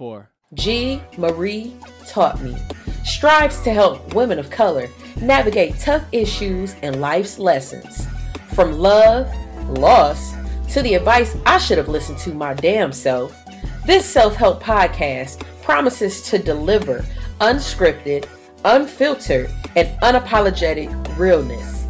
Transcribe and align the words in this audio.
for. 0.00 0.30
G. 0.54 1.02
Marie 1.18 1.76
taught 2.08 2.40
me 2.40 2.56
strives 3.04 3.60
to 3.60 3.70
help 3.70 4.14
women 4.14 4.38
of 4.38 4.48
color 4.48 4.88
navigate 5.20 5.78
tough 5.78 6.02
issues 6.10 6.74
and 6.82 7.02
life's 7.02 7.38
lessons. 7.38 8.06
From 8.54 8.72
love, 8.72 9.30
loss, 9.68 10.32
to 10.72 10.80
the 10.80 10.94
advice 10.94 11.36
I 11.44 11.58
should 11.58 11.76
have 11.76 11.90
listened 11.90 12.16
to 12.20 12.32
my 12.32 12.54
damn 12.54 12.92
self, 12.94 13.36
this 13.84 14.06
self 14.06 14.34
help 14.36 14.62
podcast 14.62 15.44
promises 15.62 16.22
to 16.30 16.38
deliver 16.38 17.04
unscripted, 17.42 18.26
unfiltered, 18.64 19.50
and 19.76 19.86
unapologetic 20.00 20.90
realness. 21.18 21.86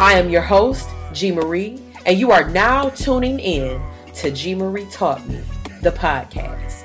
I 0.00 0.14
am 0.14 0.28
your 0.28 0.42
host, 0.42 0.88
G. 1.12 1.30
Marie, 1.30 1.80
and 2.04 2.18
you 2.18 2.32
are 2.32 2.50
now 2.50 2.88
tuning 2.90 3.38
in 3.38 3.80
to 4.14 4.32
G. 4.32 4.56
Marie 4.56 4.88
Taught 4.90 5.24
Me, 5.28 5.40
the 5.82 5.92
podcast. 5.92 6.83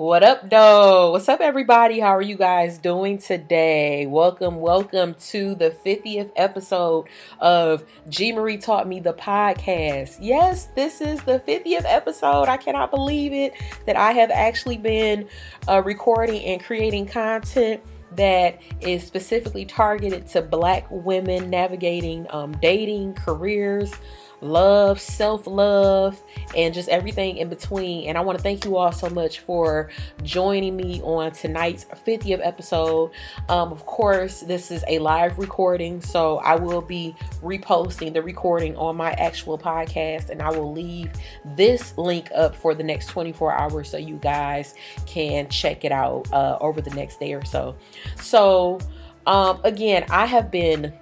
What 0.00 0.22
up, 0.22 0.48
though? 0.48 1.10
What's 1.10 1.28
up, 1.28 1.42
everybody? 1.42 2.00
How 2.00 2.16
are 2.16 2.22
you 2.22 2.36
guys 2.36 2.78
doing 2.78 3.18
today? 3.18 4.06
Welcome, 4.06 4.58
welcome 4.58 5.14
to 5.28 5.54
the 5.54 5.72
50th 5.84 6.30
episode 6.36 7.06
of 7.38 7.84
G 8.08 8.32
Marie 8.32 8.56
Taught 8.56 8.88
Me 8.88 9.00
the 9.00 9.12
podcast. 9.12 10.16
Yes, 10.18 10.68
this 10.74 11.02
is 11.02 11.22
the 11.24 11.40
50th 11.40 11.84
episode. 11.84 12.48
I 12.48 12.56
cannot 12.56 12.90
believe 12.90 13.34
it 13.34 13.52
that 13.84 13.96
I 13.96 14.12
have 14.12 14.30
actually 14.30 14.78
been 14.78 15.28
uh, 15.68 15.82
recording 15.84 16.42
and 16.46 16.64
creating 16.64 17.04
content 17.04 17.82
that 18.16 18.58
is 18.80 19.06
specifically 19.06 19.66
targeted 19.66 20.26
to 20.28 20.40
black 20.40 20.86
women 20.90 21.50
navigating 21.50 22.26
um, 22.30 22.52
dating, 22.52 23.12
careers, 23.16 23.92
love, 24.40 25.00
self 25.00 25.46
love, 25.46 26.22
and 26.56 26.74
just 26.74 26.88
everything 26.88 27.36
in 27.36 27.48
between. 27.48 28.08
And 28.08 28.16
I 28.16 28.20
want 28.20 28.38
to 28.38 28.42
thank 28.42 28.64
you 28.64 28.76
all 28.76 28.92
so 28.92 29.08
much 29.10 29.40
for 29.40 29.90
joining 30.22 30.76
me 30.76 31.00
on 31.02 31.32
tonight's 31.32 31.84
50th 31.84 32.40
episode. 32.44 33.10
Um, 33.48 33.72
of 33.72 33.86
course, 33.86 34.40
this 34.40 34.70
is 34.70 34.84
a 34.88 34.98
live 34.98 35.38
recording, 35.38 36.00
so 36.00 36.38
I 36.38 36.56
will 36.56 36.82
be 36.82 37.14
reposting 37.42 38.12
the 38.12 38.22
recording 38.22 38.76
on 38.76 38.96
my 38.96 39.12
actual 39.12 39.58
podcast, 39.58 40.30
and 40.30 40.42
I 40.42 40.50
will 40.50 40.72
leave 40.72 41.10
this 41.44 41.96
link 41.96 42.30
up 42.34 42.54
for 42.54 42.74
the 42.74 42.82
next 42.82 43.06
24 43.08 43.52
hours 43.52 43.90
so 43.90 43.96
you 43.96 44.16
guys 44.16 44.74
can 45.06 45.48
check 45.48 45.84
it 45.84 45.92
out 45.92 46.30
uh, 46.32 46.58
over 46.60 46.80
the 46.80 46.90
next 46.90 47.20
day 47.20 47.32
or 47.34 47.44
so. 47.44 47.76
So, 48.20 48.80
um, 49.26 49.60
again, 49.64 50.04
I 50.10 50.26
have 50.26 50.50
been 50.50 50.92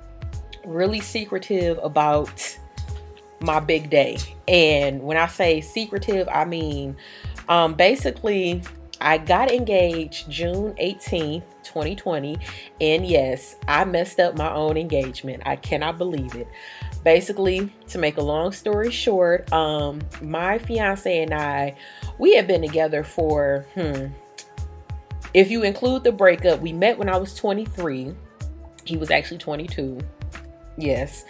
really 0.65 1.01
secretive 1.01 1.79
about 1.83 2.59
my 3.41 3.61
big 3.61 3.91
day. 3.91 4.19
And 4.47 5.03
when 5.03 5.17
I 5.17 5.27
say 5.27 5.61
secretive, 5.61 6.29
I 6.29 6.45
mean 6.45 6.97
um, 7.49 7.75
basically 7.75 8.63
I 9.01 9.19
got 9.19 9.51
engaged 9.51 10.29
June 10.31 10.75
18th, 10.75 11.45
2020. 11.63 12.39
And 12.81 13.07
yes, 13.07 13.57
I 13.69 13.85
messed 13.85 14.19
up 14.19 14.37
my 14.37 14.53
own 14.53 14.77
engagement. 14.77 15.43
I 15.47 15.57
cannot 15.57 15.99
believe 15.99 16.35
it. 16.35 16.49
Basically, 17.05 17.73
to 17.89 17.99
make 17.99 18.17
a 18.17 18.23
long 18.23 18.51
story 18.51 18.91
short, 18.91 19.51
um, 19.53 20.01
my 20.21 20.59
fiance 20.59 21.23
and 21.23 21.33
I, 21.33 21.77
we 22.19 22.35
have 22.35 22.49
been 22.49 22.61
together 22.61 23.05
for, 23.05 23.65
hmm, 23.75 24.07
if 25.33 25.51
you 25.51 25.63
include 25.63 26.03
the 26.03 26.13
breakup, 26.13 26.61
we 26.61 26.73
met 26.73 26.99
when 26.99 27.09
I 27.09 27.17
was 27.17 27.35
23. 27.35 28.15
He 28.85 28.97
was 28.97 29.11
actually 29.11 29.39
22. 29.39 30.01
Yes. 30.77 31.25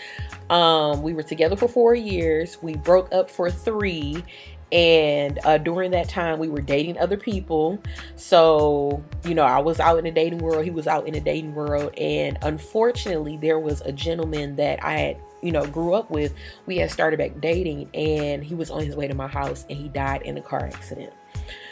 Um, 0.50 1.02
we 1.02 1.12
were 1.12 1.22
together 1.22 1.56
for 1.56 1.68
four 1.68 1.94
years. 1.94 2.62
We 2.62 2.74
broke 2.76 3.12
up 3.12 3.30
for 3.30 3.50
three. 3.50 4.24
And 4.70 5.38
uh, 5.44 5.58
during 5.58 5.92
that 5.92 6.08
time, 6.10 6.38
we 6.38 6.48
were 6.48 6.60
dating 6.60 6.98
other 6.98 7.16
people. 7.16 7.78
So, 8.16 9.02
you 9.24 9.34
know, 9.34 9.44
I 9.44 9.60
was 9.60 9.80
out 9.80 9.98
in 9.98 10.04
the 10.04 10.10
dating 10.10 10.40
world. 10.40 10.64
He 10.64 10.70
was 10.70 10.86
out 10.86 11.06
in 11.06 11.14
the 11.14 11.20
dating 11.20 11.54
world. 11.54 11.96
And 11.96 12.36
unfortunately, 12.42 13.38
there 13.38 13.58
was 13.58 13.80
a 13.82 13.92
gentleman 13.92 14.56
that 14.56 14.84
I 14.84 14.92
had, 14.98 15.16
you 15.42 15.52
know, 15.52 15.66
grew 15.66 15.94
up 15.94 16.10
with. 16.10 16.34
We 16.66 16.76
had 16.76 16.90
started 16.90 17.18
back 17.18 17.40
dating, 17.40 17.88
and 17.94 18.44
he 18.44 18.54
was 18.54 18.70
on 18.70 18.84
his 18.84 18.94
way 18.94 19.08
to 19.08 19.14
my 19.14 19.28
house 19.28 19.64
and 19.70 19.78
he 19.78 19.88
died 19.88 20.22
in 20.22 20.36
a 20.36 20.42
car 20.42 20.66
accident. 20.66 21.14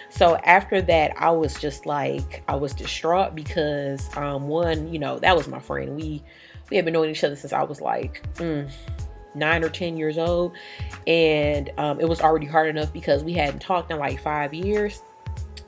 So 0.09 0.37
after 0.37 0.81
that, 0.83 1.13
I 1.19 1.31
was 1.31 1.61
just 1.61 1.85
like, 1.85 2.43
I 2.49 2.55
was 2.55 2.73
distraught 2.73 3.35
because, 3.35 4.09
um, 4.17 4.49
one, 4.49 4.91
you 4.91 4.99
know, 4.99 5.19
that 5.19 5.37
was 5.37 5.49
my 5.49 5.59
friend. 5.59 5.97
We, 5.97 6.23
we 6.71 6.77
had 6.77 6.84
been 6.84 6.94
knowing 6.94 7.10
each 7.10 7.25
other 7.25 7.37
since 7.37 7.53
I 7.53 7.62
was 7.62 7.81
like 7.81 8.22
mm, 8.34 8.71
nine 9.34 9.62
or 9.62 9.69
10 9.69 9.97
years 9.97 10.19
old. 10.19 10.56
And 11.06 11.71
um, 11.78 12.00
it 12.00 12.09
was 12.09 12.21
already 12.21 12.47
hard 12.47 12.69
enough 12.69 12.93
because 12.93 13.22
we 13.22 13.32
hadn't 13.34 13.60
talked 13.60 13.91
in 13.91 13.99
like 13.99 14.21
five 14.21 14.53
years. 14.54 15.03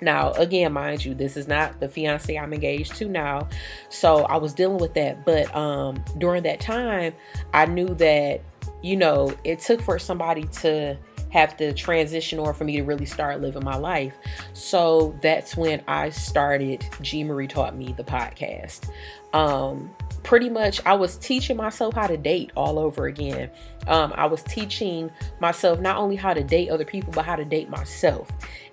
Now, 0.01 0.33
again, 0.33 0.73
mind 0.73 1.05
you, 1.05 1.15
this 1.15 1.37
is 1.37 1.49
not 1.49 1.81
the 1.81 1.89
fiance 1.89 2.37
I'm 2.37 2.53
engaged 2.53 2.95
to 2.97 3.07
now. 3.07 3.49
So 3.89 4.25
I 4.25 4.37
was 4.37 4.55
dealing 4.55 4.79
with 4.79 4.95
that. 4.95 5.25
But 5.25 5.55
um, 5.55 6.03
during 6.19 6.45
that 6.45 6.61
time, 6.61 7.15
I 7.53 7.67
knew 7.67 7.95
that, 7.97 8.41
you 8.83 8.97
know, 8.97 9.35
it 9.45 9.61
took 9.61 9.81
for 9.81 9.99
somebody 9.99 10.45
to 10.61 10.97
have 11.31 11.57
to 11.59 11.73
transition 11.75 12.39
or 12.39 12.55
for 12.55 12.65
me 12.65 12.77
to 12.77 12.83
really 12.83 13.05
start 13.05 13.41
living 13.41 13.65
my 13.65 13.77
life. 13.77 14.15
So 14.53 15.19
that's 15.21 15.57
when 15.57 15.83
I 15.87 16.11
started 16.11 16.85
G 17.03 17.25
Marie 17.25 17.49
Taught 17.49 17.77
Me 17.77 17.93
the 17.93 18.05
podcast. 18.05 18.89
Um, 19.35 19.91
pretty 20.29 20.51
much 20.51 20.79
I 20.85 20.93
was 20.93 21.17
teaching 21.17 21.57
myself 21.57 21.95
how 21.95 22.07
to 22.07 22.19
date 22.19 22.53
all 22.55 22.79
over 22.79 23.07
again. 23.07 23.51
Um, 23.87 24.13
I 24.15 24.27
was 24.27 24.43
teaching 24.43 25.11
myself 25.41 25.81
not 25.81 25.97
only 25.97 26.17
how 26.17 26.35
to 26.35 26.45
date 26.45 26.69
other 26.69 26.85
people, 26.85 27.15
but 27.15 27.25
how 27.25 27.35
to 27.35 27.47
date 27.47 27.71
myself. 27.71 28.29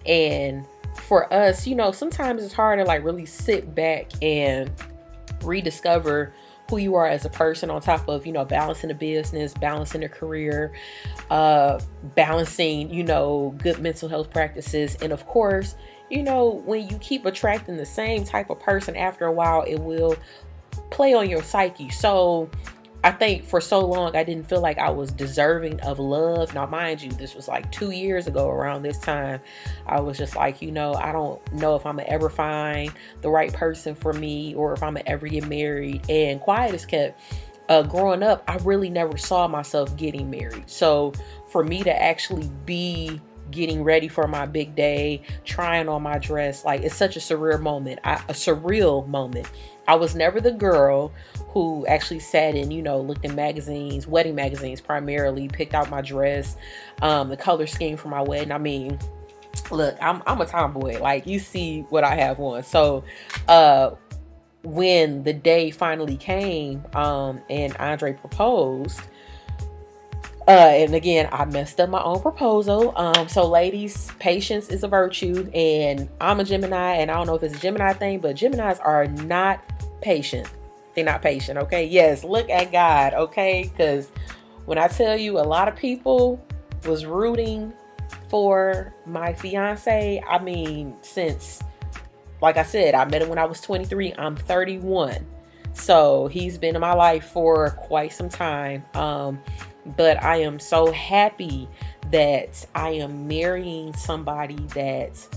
And 0.05 0.67
for 0.95 1.33
us, 1.33 1.65
you 1.65 1.73
know, 1.73 1.93
sometimes 1.93 2.43
it's 2.43 2.53
hard 2.53 2.79
to 2.79 2.83
like 2.85 3.05
really 3.05 3.25
sit 3.25 3.73
back 3.73 4.11
and 4.21 4.69
rediscover 5.43 6.33
who 6.69 6.75
you 6.75 6.95
are 6.95 7.07
as 7.07 7.23
a 7.23 7.29
person 7.29 7.69
on 7.69 7.79
top 7.79 8.05
of 8.09 8.25
you 8.25 8.33
know 8.33 8.43
balancing 8.43 8.89
a 8.89 8.93
business 8.95 9.53
balancing 9.53 10.03
a 10.03 10.09
career 10.09 10.73
uh 11.29 11.79
balancing 12.15 12.91
you 12.91 13.03
know 13.03 13.53
good 13.59 13.77
mental 13.77 14.09
health 14.09 14.31
practices 14.31 14.95
and 14.95 15.13
of 15.13 15.27
course 15.27 15.75
you 16.09 16.23
know 16.23 16.63
when 16.65 16.89
you 16.89 16.97
keep 16.97 17.23
attracting 17.25 17.77
the 17.77 17.85
same 17.85 18.23
type 18.23 18.49
of 18.49 18.59
person 18.59 18.95
after 18.95 19.25
a 19.25 19.31
while 19.31 19.61
it 19.61 19.77
will 19.77 20.15
play 20.89 21.13
on 21.13 21.29
your 21.29 21.43
psyche. 21.43 21.89
So 21.89 22.49
I 23.05 23.11
think 23.11 23.43
for 23.43 23.61
so 23.61 23.85
long 23.85 24.15
I 24.15 24.23
didn't 24.23 24.49
feel 24.49 24.61
like 24.61 24.79
I 24.79 24.89
was 24.89 25.11
deserving 25.11 25.79
of 25.81 25.99
love. 25.99 26.55
Now, 26.55 26.65
mind 26.65 27.03
you, 27.03 27.11
this 27.11 27.35
was 27.35 27.47
like 27.47 27.71
two 27.71 27.91
years 27.91 28.25
ago 28.25 28.49
around 28.49 28.81
this 28.81 28.97
time. 28.97 29.41
I 29.85 29.99
was 29.99 30.17
just 30.17 30.35
like, 30.35 30.59
you 30.59 30.71
know, 30.71 30.95
I 30.95 31.11
don't 31.11 31.39
know 31.53 31.75
if 31.75 31.85
I'm 31.85 31.97
gonna 31.97 32.09
ever 32.09 32.29
find 32.29 32.91
the 33.21 33.29
right 33.29 33.53
person 33.53 33.93
for 33.93 34.11
me 34.11 34.55
or 34.55 34.73
if 34.73 34.81
I'm 34.81 34.95
gonna 34.95 35.03
ever 35.05 35.27
get 35.27 35.47
married. 35.47 36.09
And 36.09 36.41
quiet 36.41 36.73
as 36.73 36.85
kept. 36.85 37.21
Uh, 37.69 37.81
growing 37.81 38.21
up, 38.21 38.43
I 38.47 38.57
really 38.57 38.89
never 38.89 39.17
saw 39.17 39.47
myself 39.47 39.95
getting 39.97 40.29
married. 40.29 40.69
So 40.69 41.13
for 41.49 41.63
me 41.63 41.83
to 41.83 42.01
actually 42.01 42.49
be 42.65 43.19
getting 43.55 43.83
ready 43.83 44.07
for 44.07 44.27
my 44.27 44.45
big 44.45 44.75
day, 44.75 45.21
trying 45.45 45.89
on 45.89 46.03
my 46.03 46.19
dress, 46.19 46.63
like 46.65 46.81
it's 46.81 46.95
such 46.95 47.15
a 47.15 47.19
surreal 47.19 47.59
moment. 47.59 47.99
I, 48.03 48.15
a 48.29 48.33
surreal 48.33 49.07
moment 49.07 49.47
I 49.87 49.95
was 49.95 50.15
never 50.15 50.41
the 50.41 50.51
girl 50.51 51.11
who 51.49 51.85
actually 51.87 52.19
sat 52.19 52.55
and, 52.55 52.73
you 52.73 52.81
know, 52.81 52.99
looked 52.99 53.23
in 53.23 53.35
magazines, 53.35 54.07
wedding 54.07 54.35
magazines 54.35 54.81
primarily, 54.81 55.47
picked 55.47 55.73
out 55.73 55.89
my 55.89 56.01
dress, 56.01 56.57
um, 57.01 57.29
the 57.29 57.37
color 57.37 57.67
scheme 57.67 57.97
for 57.97 58.07
my 58.07 58.21
wedding. 58.21 58.51
I 58.51 58.57
mean, 58.57 58.99
look, 59.71 59.95
I'm, 60.01 60.21
I'm 60.25 60.41
a 60.41 60.45
tomboy. 60.45 60.99
Like, 60.99 61.27
you 61.27 61.39
see 61.39 61.81
what 61.89 62.03
I 62.03 62.15
have 62.15 62.39
on. 62.39 62.63
So, 62.63 63.03
uh, 63.47 63.91
when 64.63 65.21
the 65.21 65.33
day 65.33 65.69
finally 65.69 66.17
came 66.17 66.83
um, 66.95 67.39
and 67.49 67.77
Andre 67.77 68.13
proposed, 68.13 68.99
uh, 70.47 70.51
and 70.51 70.93
again, 70.93 71.27
I 71.31 71.45
messed 71.45 71.79
up 71.79 71.89
my 71.89 72.01
own 72.03 72.21
proposal. 72.21 72.93
Um, 72.95 73.27
so, 73.27 73.47
ladies, 73.47 74.11
patience 74.19 74.69
is 74.69 74.83
a 74.83 74.87
virtue, 74.87 75.49
and 75.55 76.07
I'm 76.21 76.39
a 76.39 76.43
Gemini, 76.43 76.97
and 76.97 77.09
I 77.09 77.15
don't 77.15 77.25
know 77.25 77.35
if 77.35 77.41
it's 77.41 77.55
a 77.55 77.59
Gemini 77.59 77.93
thing, 77.93 78.19
but 78.19 78.35
Geminis 78.35 78.79
are 78.83 79.07
not 79.07 79.63
patient. 80.01 80.47
They're 80.93 81.03
not 81.03 81.23
patient, 81.23 81.57
okay? 81.57 81.85
Yes, 81.85 82.23
look 82.23 82.47
at 82.51 82.71
God, 82.71 83.13
okay? 83.15 83.63
Because 83.71 84.11
when 84.65 84.77
I 84.77 84.87
tell 84.87 85.17
you 85.17 85.39
a 85.39 85.41
lot 85.41 85.67
of 85.67 85.75
people 85.75 86.45
was 86.85 87.05
rooting 87.07 87.73
for 88.29 88.93
my 89.07 89.33
fiance, 89.33 90.23
I 90.27 90.39
mean, 90.39 90.95
since, 91.01 91.63
like 92.39 92.57
I 92.57 92.63
said, 92.63 92.93
I 92.93 93.05
met 93.05 93.23
him 93.23 93.29
when 93.29 93.39
I 93.39 93.45
was 93.45 93.61
23, 93.61 94.13
I'm 94.17 94.35
31. 94.35 95.25
So 95.73 96.27
he's 96.27 96.57
been 96.57 96.75
in 96.75 96.81
my 96.81 96.93
life 96.93 97.25
for 97.25 97.71
quite 97.71 98.13
some 98.13 98.29
time. 98.29 98.85
Um, 98.93 99.41
but 99.97 100.21
I 100.23 100.37
am 100.37 100.59
so 100.59 100.91
happy 100.91 101.67
that 102.11 102.65
I 102.75 102.91
am 102.91 103.27
marrying 103.27 103.93
somebody 103.93 104.55
that 104.73 105.27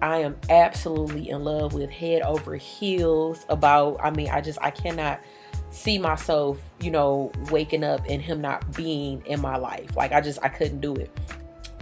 I 0.00 0.18
am 0.18 0.36
absolutely 0.48 1.30
in 1.30 1.44
love 1.44 1.74
with 1.74 1.90
head 1.90 2.22
over 2.22 2.56
heels 2.56 3.44
about 3.48 3.98
I 4.02 4.10
mean 4.10 4.28
I 4.28 4.40
just 4.40 4.58
I 4.62 4.70
cannot 4.70 5.20
see 5.70 5.98
myself, 5.98 6.58
you 6.80 6.90
know, 6.90 7.30
waking 7.50 7.84
up 7.84 8.02
and 8.08 8.22
him 8.22 8.40
not 8.40 8.74
being 8.76 9.22
in 9.26 9.40
my 9.40 9.56
life. 9.56 9.96
Like 9.96 10.12
I 10.12 10.20
just 10.20 10.38
I 10.42 10.48
couldn't 10.48 10.80
do 10.80 10.94
it. 10.94 11.10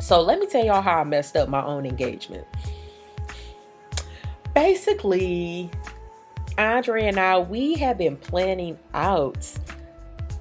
So 0.00 0.20
let 0.20 0.38
me 0.38 0.46
tell 0.46 0.64
y'all 0.64 0.82
how 0.82 1.00
I 1.00 1.04
messed 1.04 1.36
up 1.36 1.48
my 1.48 1.64
own 1.64 1.86
engagement. 1.86 2.46
Basically, 4.54 5.70
Andre 6.58 7.04
and 7.04 7.18
I, 7.18 7.38
we 7.38 7.74
have 7.74 7.98
been 7.98 8.16
planning 8.16 8.78
out 8.94 9.50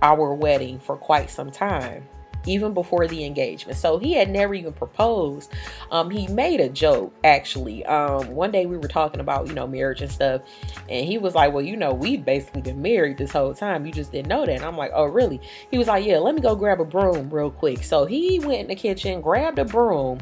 our 0.06 0.34
wedding 0.34 0.80
for 0.80 0.96
quite 0.96 1.30
some 1.30 1.50
time 1.52 2.08
even 2.48 2.74
before 2.74 3.08
the 3.08 3.26
engagement. 3.26 3.78
So 3.78 3.98
he 3.98 4.14
had 4.14 4.30
never 4.30 4.54
even 4.54 4.74
proposed. 4.74 5.52
Um, 5.92 6.10
he 6.10 6.28
made 6.28 6.60
a 6.60 6.70
joke 6.70 7.14
actually. 7.24 7.86
Um, 7.86 8.32
one 8.32 8.52
day 8.52 8.66
we 8.66 8.78
were 8.78 8.88
talking 8.88 9.20
about, 9.20 9.48
you 9.48 9.54
know, 9.54 9.68
marriage 9.68 10.02
and 10.02 10.12
stuff, 10.12 10.42
and 10.90 11.06
he 11.06 11.18
was 11.18 11.36
like, 11.36 11.54
Well, 11.54 11.64
you 11.64 11.76
know, 11.76 11.94
we've 11.94 12.24
basically 12.24 12.62
been 12.62 12.82
married 12.82 13.18
this 13.18 13.32
whole 13.32 13.54
time. 13.54 13.86
You 13.86 13.92
just 13.92 14.12
didn't 14.12 14.28
know 14.28 14.46
that. 14.46 14.56
And 14.56 14.66
I'm 14.66 14.78
like, 14.78 14.92
Oh, 14.94 15.06
really? 15.06 15.42
He 15.72 15.78
was 15.78 15.88
like, 15.88 16.06
Yeah, 16.06 16.20
let 16.20 16.36
me 16.36 16.42
go 16.42 16.56
grab 16.56 16.80
a 16.80 16.86
broom 16.86 17.30
real 17.30 17.52
quick. 17.52 17.84
So 17.84 18.06
he 18.06 18.40
went 18.40 18.62
in 18.62 18.68
the 18.68 18.76
kitchen, 18.76 19.22
grabbed 19.22 19.60
a 19.60 19.66
broom, 19.66 20.20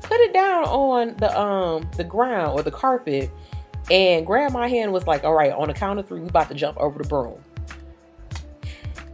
put 0.00 0.20
it 0.20 0.32
down 0.32 0.64
on 0.64 1.16
the 1.16 1.38
um 1.38 1.88
the 1.96 2.04
ground 2.04 2.52
or 2.52 2.62
the 2.62 2.70
carpet, 2.70 3.30
and 3.90 4.26
grabbed 4.26 4.54
my 4.54 4.68
hand 4.68 4.92
was 4.92 5.06
like, 5.06 5.24
All 5.24 5.34
right, 5.34 5.52
on 5.52 5.68
the 5.68 5.74
count 5.74 5.98
of 5.98 6.08
three, 6.08 6.20
we 6.20 6.28
about 6.28 6.48
to 6.48 6.54
jump 6.54 6.78
over 6.78 7.02
the 7.02 7.08
broom. 7.08 7.38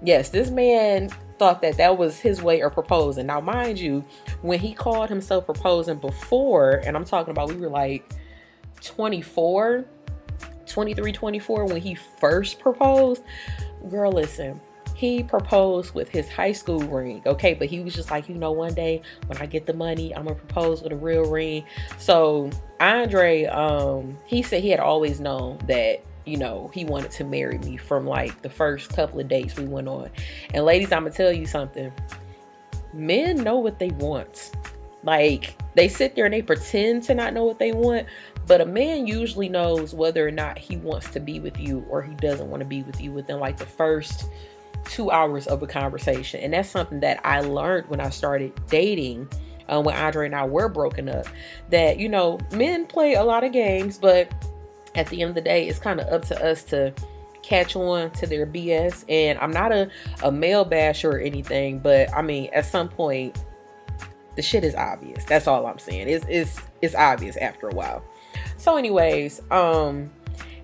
Yes, 0.02 0.30
this 0.30 0.50
man 0.50 1.10
thought 1.38 1.60
that 1.62 1.76
that 1.76 1.96
was 1.96 2.18
his 2.18 2.42
way 2.42 2.60
of 2.60 2.72
proposing. 2.72 3.26
Now, 3.26 3.40
mind 3.40 3.78
you, 3.78 4.04
when 4.42 4.58
he 4.58 4.72
called 4.72 5.08
himself 5.08 5.46
proposing 5.46 5.98
before, 5.98 6.82
and 6.84 6.96
I'm 6.96 7.04
talking 7.04 7.30
about 7.30 7.48
we 7.48 7.56
were 7.56 7.68
like 7.68 8.12
24, 8.82 9.84
23, 10.66 11.12
24 11.12 11.64
when 11.66 11.80
he 11.80 11.94
first 11.94 12.60
proposed, 12.60 13.22
girl, 13.88 14.12
listen, 14.12 14.60
he 14.94 15.22
proposed 15.22 15.94
with 15.94 16.08
his 16.08 16.28
high 16.28 16.50
school 16.50 16.80
ring. 16.80 17.22
Okay, 17.24 17.54
but 17.54 17.68
he 17.68 17.78
was 17.80 17.94
just 17.94 18.10
like, 18.10 18.28
you 18.28 18.34
know, 18.34 18.50
one 18.50 18.74
day 18.74 19.00
when 19.26 19.38
I 19.38 19.46
get 19.46 19.64
the 19.64 19.72
money, 19.72 20.14
I'm 20.14 20.24
gonna 20.24 20.34
propose 20.34 20.82
with 20.82 20.92
a 20.92 20.96
real 20.96 21.30
ring. 21.30 21.64
So 21.98 22.50
Andre, 22.80 23.44
um, 23.44 24.18
he 24.26 24.42
said 24.42 24.62
he 24.62 24.70
had 24.70 24.80
always 24.80 25.20
known 25.20 25.58
that 25.66 26.04
you 26.28 26.36
know, 26.36 26.70
he 26.72 26.84
wanted 26.84 27.10
to 27.12 27.25
marry 27.25 27.58
me 27.58 27.76
from 27.76 28.06
like 28.06 28.42
the 28.42 28.50
first 28.50 28.90
couple 28.94 29.19
of 29.19 29.28
dates 29.28 29.56
we 29.56 29.64
went 29.64 29.88
on. 29.88 30.10
And 30.54 30.64
ladies, 30.64 30.92
I'm 30.92 31.04
gonna 31.04 31.14
tell 31.14 31.32
you 31.32 31.46
something. 31.46 31.92
Men 32.92 33.42
know 33.42 33.58
what 33.58 33.78
they 33.78 33.90
want. 33.90 34.52
Like 35.02 35.56
they 35.75 35.88
sit 35.88 36.14
there 36.14 36.25
and 36.25 36.34
they 36.34 36.42
pretend 36.42 37.04
to 37.04 37.14
not 37.14 37.32
know 37.32 37.44
what 37.44 37.58
they 37.58 37.72
want, 37.72 38.06
but 38.46 38.60
a 38.60 38.66
man 38.66 39.06
usually 39.06 39.48
knows 39.48 39.94
whether 39.94 40.26
or 40.26 40.30
not 40.30 40.58
he 40.58 40.76
wants 40.76 41.10
to 41.10 41.20
be 41.20 41.40
with 41.40 41.58
you 41.58 41.84
or 41.88 42.02
he 42.02 42.14
doesn't 42.14 42.48
want 42.48 42.60
to 42.60 42.66
be 42.66 42.82
with 42.82 43.00
you 43.00 43.12
within 43.12 43.38
like 43.38 43.56
the 43.56 43.66
first 43.66 44.28
two 44.84 45.10
hours 45.10 45.46
of 45.46 45.62
a 45.62 45.66
conversation. 45.66 46.40
And 46.40 46.52
that's 46.52 46.69
something 46.69 47.00
that 47.00 47.20
I 47.24 47.40
learned 47.40 47.88
when 47.88 48.00
I 48.00 48.10
started 48.10 48.52
dating. 48.69 49.28
Um, 49.70 49.84
when 49.84 49.94
Andre 49.96 50.24
and 50.24 50.34
I 50.34 50.46
were 50.46 50.70
broken 50.70 51.10
up, 51.10 51.26
that 51.69 51.98
you 51.98 52.08
know, 52.08 52.38
men 52.52 52.86
play 52.86 53.14
a 53.14 53.22
lot 53.22 53.44
of 53.44 53.52
games, 53.52 53.98
but 53.98 54.32
at 54.94 55.06
the 55.08 55.23
end 55.23 55.31
of 55.31 55.35
the 55.35 55.40
day, 55.40 55.69
it's 55.69 55.79
kind 55.79 56.00
of 56.00 56.08
up 56.08 56.25
to 56.26 56.44
us 56.44 56.62
to 56.64 56.93
catch 57.43 57.76
on 57.76 58.11
to 58.12 58.26
their 58.26 58.46
BS. 58.46 59.05
And 59.08 59.38
I'm 59.38 59.50
not 59.50 59.73
a, 59.73 59.88
a 60.23 60.31
male 60.31 60.64
basher 60.64 61.12
or 61.12 61.19
anything, 61.19 61.79
but 61.79 62.12
I 62.14 62.23
mean, 62.23 62.50
at 62.52 62.67
some 62.67 62.88
point, 62.88 63.44
the 64.37 64.43
shit 64.43 64.62
is 64.62 64.75
obvious. 64.75 65.25
That's 65.25 65.46
all 65.46 65.67
I'm 65.67 65.79
saying. 65.79 66.08
It's 66.08 66.25
it's 66.29 66.61
it's 66.81 66.94
obvious 66.94 67.37
after 67.38 67.69
a 67.69 67.75
while. 67.75 68.05
So, 68.56 68.76
anyways, 68.76 69.43
um, 69.50 70.11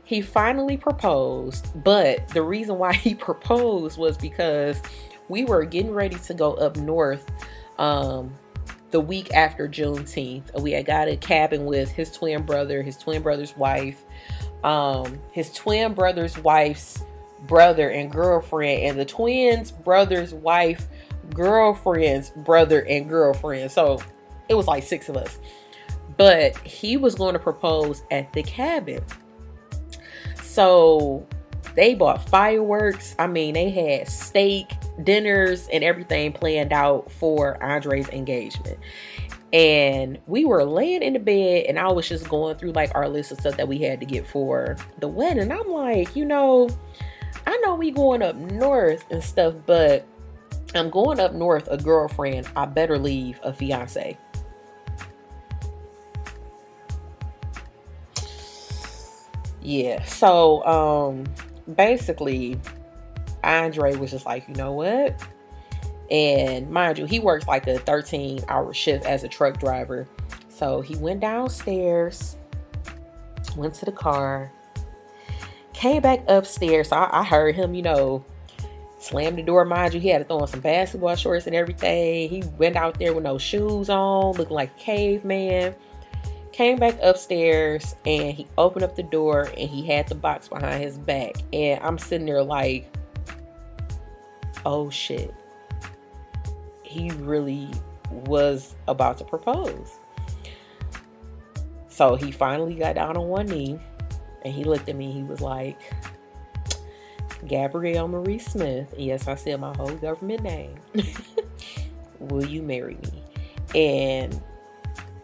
he 0.05 0.21
finally 0.21 0.77
proposed, 0.77 1.67
but 1.83 2.29
the 2.29 2.43
reason 2.43 2.79
why 2.79 2.93
he 2.93 3.15
proposed 3.15 3.99
was 3.99 4.17
because 4.17 4.81
we 5.29 5.45
were 5.45 5.65
getting 5.65 5.93
ready 5.93 6.17
to 6.17 6.35
go 6.35 6.55
up 6.55 6.77
north 6.77 7.31
um 7.79 8.33
the 8.93 9.01
week 9.01 9.35
after 9.35 9.67
Juneteenth. 9.67 10.63
We 10.63 10.71
had 10.71 10.87
got 10.87 11.09
a 11.09 11.17
cabin 11.17 11.65
with 11.65 11.91
his 11.91 12.13
twin 12.13 12.45
brother, 12.45 12.81
his 12.81 12.97
twin 12.97 13.23
brother's 13.23 13.57
wife, 13.57 14.05
um, 14.65 15.21
his 15.31 15.53
twin 15.53 15.95
brother's 15.95 16.37
wife's 16.39 17.05
brother 17.47 17.91
and 17.91 18.11
girlfriend, 18.11 18.83
and 18.83 18.99
the 18.99 19.05
twins' 19.05 19.71
brother's 19.71 20.33
wife, 20.33 20.87
girlfriend's 21.35 22.31
brother 22.31 22.85
and 22.87 23.09
girlfriend. 23.09 23.71
So 23.71 24.01
it 24.49 24.55
was 24.55 24.67
like 24.67 24.83
six 24.83 25.09
of 25.09 25.17
us. 25.17 25.39
But 26.17 26.57
he 26.59 26.97
was 26.97 27.15
going 27.15 27.35
to 27.35 27.39
propose 27.39 28.03
at 28.11 28.33
the 28.33 28.43
cabin. 28.43 29.05
So 30.43 31.27
they 31.75 31.95
bought 31.95 32.29
fireworks. 32.29 33.15
I 33.19 33.27
mean, 33.27 33.55
they 33.55 33.71
had 33.71 34.09
steak, 34.09 34.71
dinners, 35.03 35.69
and 35.73 35.83
everything 35.83 36.33
planned 36.33 36.73
out 36.73 37.11
for 37.11 37.63
Andre's 37.63 38.09
engagement. 38.11 38.79
And 39.55 40.19
we 40.27 40.45
were 40.45 40.65
laying 40.65 41.05
in 41.05 41.13
the 41.13 41.21
bed, 41.21 41.67
and 41.69 41.79
I 41.79 41.93
was 41.93 42.09
just 42.09 42.29
going 42.29 42.57
through 42.57 42.73
like 42.73 42.91
our 42.97 43.09
list 43.09 43.31
of 43.31 43.39
stuff 43.39 43.57
that 43.57 43.69
we 43.69 43.79
had 43.79 44.01
to 44.01 44.07
get 44.07 44.27
for 44.27 44.77
the 44.99 45.07
wedding. 45.07 45.45
and 45.45 45.53
I'm 45.53 45.69
like, 45.69 46.17
you 46.17 46.25
know, 46.25 46.69
I 47.47 47.57
know 47.59 47.77
we 47.77 47.93
going 47.93 48.21
up 48.21 48.35
north 48.35 49.05
and 49.13 49.23
stuff, 49.23 49.55
but 49.65 50.05
I'm 50.75 50.91
going 50.91 51.21
up 51.21 51.35
north 51.35 51.69
a 51.71 51.77
girlfriend. 51.77 52.49
I 52.57 52.67
better 52.67 52.99
leave 52.99 53.39
a 53.45 53.53
fiance. 53.53 54.19
Yeah. 59.63 60.05
So 60.05 60.65
um 60.67 61.25
basically, 61.77 62.61
Andre 63.45 63.95
was 63.95 64.11
just 64.11 64.27
like, 64.27 64.49
you 64.49 64.55
know 64.55 64.73
what? 64.73 65.23
And 66.11 66.71
mind 66.71 66.99
you, 66.99 67.07
he 67.07 67.19
works 67.19 67.47
like 67.47 67.67
a 67.67 67.79
13 67.79 68.45
hour 68.49 68.73
shift 68.75 69.07
as 69.07 69.25
a 69.25 69.29
truck 69.29 69.59
driver. 69.59 70.07
So 70.49 70.81
he 70.81 70.97
went 70.97 71.21
downstairs, 71.21 72.37
went 73.57 73.75
to 73.75 73.85
the 73.85 73.93
car, 73.93 74.53
came 75.73 76.03
back 76.03 76.25
upstairs. 76.29 76.89
So 76.89 76.97
I, 76.97 77.21
I 77.21 77.25
heard 77.25 77.55
him, 77.55 77.75
you 77.75 77.83
know, 77.83 78.25
slam 78.99 79.37
the 79.37 79.43
door. 79.43 79.65
Mind 79.65 79.95
you, 79.95 80.01
he 80.01 80.09
had 80.09 80.19
to 80.19 80.25
throw 80.25 80.39
on 80.39 80.49
some 80.49 80.61
basketball 80.61 81.17
shorts 81.17 81.47
and 81.47 81.57
everything. 81.57 82.29
He 82.29 82.43
went 82.59 82.77
out 82.77 82.99
there 82.99 83.15
with 83.15 83.25
no 83.25 83.39
shoes 83.39 83.89
on, 83.89 84.33
looking 84.37 84.55
like 84.55 84.71
a 84.77 84.81
caveman 84.81 85.75
came 86.55 86.79
back 86.79 86.97
upstairs 87.03 87.97
and 88.07 88.33
he 88.33 88.47
opened 88.59 88.85
up 88.85 88.95
the 88.95 89.03
door 89.03 89.51
and 89.59 89.69
he 89.69 89.85
had 89.85 90.07
the 90.07 90.15
box 90.15 90.47
behind 90.47 90.81
his 90.81 90.97
back. 90.97 91.35
And 91.53 91.83
I'm 91.83 91.99
sitting 91.99 92.27
there 92.27 92.45
like, 92.45 92.89
oh 94.65 94.89
shit. 94.89 95.35
He 96.95 97.11
really 97.11 97.69
was 98.09 98.77
about 98.87 99.19
to 99.19 99.25
propose. 99.25 99.99
So 101.89 102.15
he 102.15 102.31
finally 102.31 102.75
got 102.75 102.95
down 102.95 103.17
on 103.17 103.27
one 103.27 103.47
knee 103.47 103.81
and 104.45 104.55
he 104.55 104.63
looked 104.63 104.89
at 104.89 104.95
me. 104.95 105.11
He 105.11 105.25
was 105.25 105.41
like, 105.41 105.81
Gabrielle 107.49 108.07
Marie 108.07 108.39
Smith. 108.39 108.95
Yes, 108.97 109.27
I 109.27 109.35
said 109.35 109.59
my 109.59 109.75
whole 109.77 109.97
government 109.97 110.45
name. 110.45 110.77
Will 112.21 112.47
you 112.47 112.63
marry 112.63 112.95
me? 112.95 113.25
And 113.75 114.41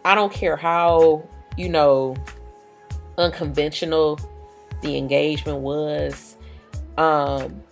I 0.04 0.16
don't 0.16 0.32
care 0.32 0.56
how, 0.56 1.22
you 1.56 1.68
know, 1.68 2.16
unconventional 3.16 4.18
the 4.82 4.96
engagement 4.96 5.58
was. 5.58 6.36
Um, 6.98 7.62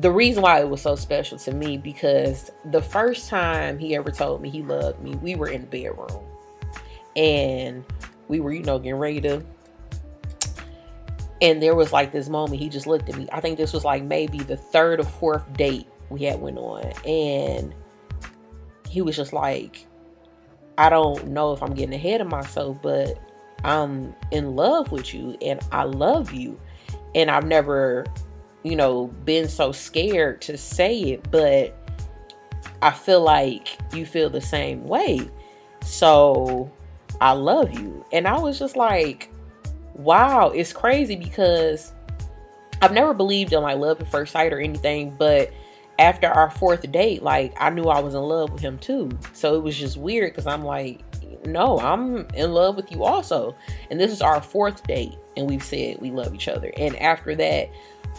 the 0.00 0.10
reason 0.10 0.42
why 0.42 0.60
it 0.60 0.68
was 0.68 0.80
so 0.80 0.96
special 0.96 1.36
to 1.38 1.52
me 1.52 1.76
because 1.76 2.50
the 2.66 2.80
first 2.80 3.28
time 3.28 3.78
he 3.78 3.94
ever 3.94 4.10
told 4.10 4.40
me 4.40 4.48
he 4.48 4.62
loved 4.62 5.00
me, 5.02 5.14
we 5.16 5.34
were 5.34 5.48
in 5.48 5.60
the 5.60 5.66
bedroom 5.66 6.24
and 7.16 7.84
we 8.28 8.40
were, 8.40 8.52
you 8.52 8.62
know, 8.62 8.78
getting 8.78 8.94
ready 8.94 9.20
to. 9.20 9.44
And 11.42 11.62
there 11.62 11.74
was 11.74 11.92
like 11.92 12.12
this 12.12 12.28
moment 12.28 12.60
he 12.60 12.68
just 12.68 12.86
looked 12.86 13.08
at 13.08 13.16
me. 13.16 13.28
I 13.32 13.40
think 13.40 13.58
this 13.58 13.72
was 13.72 13.84
like 13.84 14.02
maybe 14.02 14.38
the 14.38 14.56
third 14.56 15.00
or 15.00 15.04
fourth 15.04 15.52
date 15.54 15.86
we 16.08 16.22
had 16.22 16.40
went 16.40 16.58
on, 16.58 16.92
and 17.06 17.74
he 18.88 19.00
was 19.02 19.16
just 19.16 19.32
like, 19.32 19.86
I 20.76 20.88
don't 20.88 21.28
know 21.28 21.52
if 21.52 21.62
I'm 21.62 21.74
getting 21.74 21.94
ahead 21.94 22.20
of 22.20 22.26
myself, 22.26 22.78
but 22.82 23.18
I'm 23.64 24.14
in 24.30 24.56
love 24.56 24.92
with 24.92 25.14
you 25.14 25.36
and 25.42 25.60
I 25.72 25.84
love 25.84 26.32
you. 26.32 26.58
And 27.14 27.30
I've 27.30 27.44
never, 27.44 28.06
you 28.62 28.76
know, 28.76 29.06
been 29.24 29.48
so 29.48 29.72
scared 29.72 30.40
to 30.42 30.56
say 30.56 30.98
it, 31.00 31.30
but 31.30 31.76
I 32.82 32.90
feel 32.90 33.20
like 33.20 33.78
you 33.94 34.06
feel 34.06 34.30
the 34.30 34.40
same 34.40 34.84
way. 34.84 35.28
So 35.84 36.70
I 37.20 37.32
love 37.32 37.72
you. 37.78 38.04
And 38.12 38.26
I 38.26 38.38
was 38.38 38.58
just 38.58 38.76
like, 38.76 39.30
wow, 39.94 40.48
it's 40.48 40.72
crazy 40.72 41.16
because 41.16 41.92
I've 42.82 42.92
never 42.92 43.12
believed 43.12 43.52
in 43.52 43.62
like 43.62 43.78
love 43.78 44.00
at 44.00 44.10
first 44.10 44.32
sight 44.32 44.52
or 44.52 44.58
anything, 44.58 45.14
but 45.18 45.50
after 45.98 46.28
our 46.28 46.50
fourth 46.50 46.90
date, 46.90 47.22
like 47.22 47.54
I 47.60 47.68
knew 47.68 47.84
I 47.84 48.00
was 48.00 48.14
in 48.14 48.22
love 48.22 48.50
with 48.50 48.62
him 48.62 48.78
too. 48.78 49.10
So 49.34 49.54
it 49.54 49.62
was 49.62 49.76
just 49.76 49.98
weird 49.98 50.32
because 50.32 50.46
I'm 50.46 50.64
like, 50.64 51.02
no, 51.46 51.78
I'm 51.78 52.26
in 52.34 52.52
love 52.52 52.76
with 52.76 52.90
you 52.90 53.04
also. 53.04 53.54
And 53.90 54.00
this 54.00 54.10
is 54.10 54.22
our 54.22 54.40
fourth 54.40 54.82
date, 54.86 55.16
and 55.36 55.48
we've 55.48 55.62
said 55.62 56.00
we 56.00 56.10
love 56.10 56.34
each 56.34 56.48
other. 56.48 56.72
And 56.76 56.96
after 56.96 57.34
that, 57.36 57.70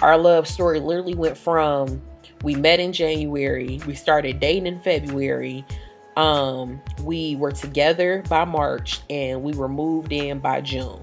our 0.01 0.17
love 0.17 0.47
story 0.47 0.79
literally 0.79 1.15
went 1.15 1.37
from 1.37 2.01
we 2.43 2.55
met 2.55 2.79
in 2.79 2.91
January, 2.91 3.79
we 3.85 3.93
started 3.93 4.39
dating 4.39 4.65
in 4.65 4.79
February, 4.79 5.65
um, 6.17 6.81
we 7.03 7.35
were 7.35 7.51
together 7.51 8.23
by 8.29 8.45
March, 8.45 9.01
and 9.09 9.43
we 9.43 9.53
were 9.53 9.69
moved 9.69 10.11
in 10.11 10.39
by 10.39 10.61
June. 10.61 10.99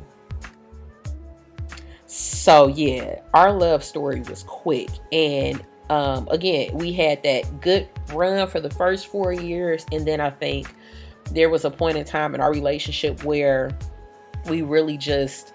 So 2.07 2.69
yeah, 2.69 3.21
our 3.35 3.53
love 3.53 3.85
story 3.85 4.21
was 4.23 4.43
quick, 4.43 4.91
and 5.13 5.63
um, 5.91 6.29
again, 6.31 6.77
we 6.77 6.93
had 6.93 7.23
that 7.23 7.61
good 7.61 7.89
run 8.13 8.47
for 8.49 8.61
the 8.61 8.71
first 8.71 9.07
four 9.07 9.33
years, 9.33 9.87
and 9.93 10.07
then 10.07 10.21
I 10.21 10.31
think 10.31 10.75
there 11.31 11.51
was 11.51 11.65
a 11.65 11.71
point 11.71 11.97
in 11.97 12.05
time 12.05 12.35
in 12.35 12.41
our 12.41 12.51
relationship 12.51 13.23
where 13.25 13.77
we 14.49 14.63
really 14.63 14.97
just 14.97 15.53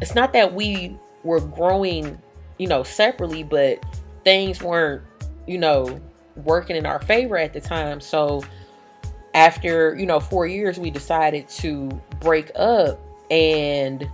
it's 0.00 0.14
not 0.14 0.32
that 0.32 0.54
we 0.54 0.96
were 1.22 1.40
growing, 1.40 2.20
you 2.62 2.68
know, 2.68 2.84
separately, 2.84 3.42
but 3.42 3.84
things 4.22 4.62
weren't, 4.62 5.02
you 5.48 5.58
know, 5.58 6.00
working 6.36 6.76
in 6.76 6.86
our 6.86 7.00
favor 7.02 7.36
at 7.36 7.52
the 7.52 7.60
time. 7.60 8.00
So 8.00 8.44
after, 9.34 9.96
you 9.98 10.06
know, 10.06 10.20
4 10.20 10.46
years 10.46 10.78
we 10.78 10.88
decided 10.88 11.48
to 11.48 11.88
break 12.20 12.52
up 12.54 13.00
and 13.32 14.08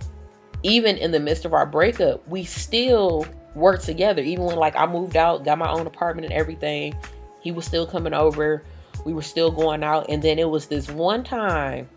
even 0.63 0.97
in 0.97 1.11
the 1.11 1.19
midst 1.19 1.45
of 1.45 1.53
our 1.53 1.67
breakup, 1.67 2.27
we 2.27 2.43
still 2.43 3.27
worked 3.53 3.85
together. 3.85 4.23
Even 4.23 4.45
when 4.45 4.55
like 4.55 4.75
I 4.75 4.87
moved 4.87 5.15
out, 5.15 5.45
got 5.45 5.59
my 5.59 5.69
own 5.69 5.85
apartment 5.85 6.25
and 6.25 6.33
everything, 6.33 6.95
he 7.41 7.51
was 7.51 7.65
still 7.65 7.85
coming 7.85 8.13
over. 8.13 8.63
We 9.05 9.13
were 9.13 9.21
still 9.21 9.51
going 9.51 9.83
out. 9.83 10.07
And 10.09 10.23
then 10.23 10.39
it 10.39 10.49
was 10.49 10.65
this 10.65 10.89
one 10.89 11.23
time 11.23 11.87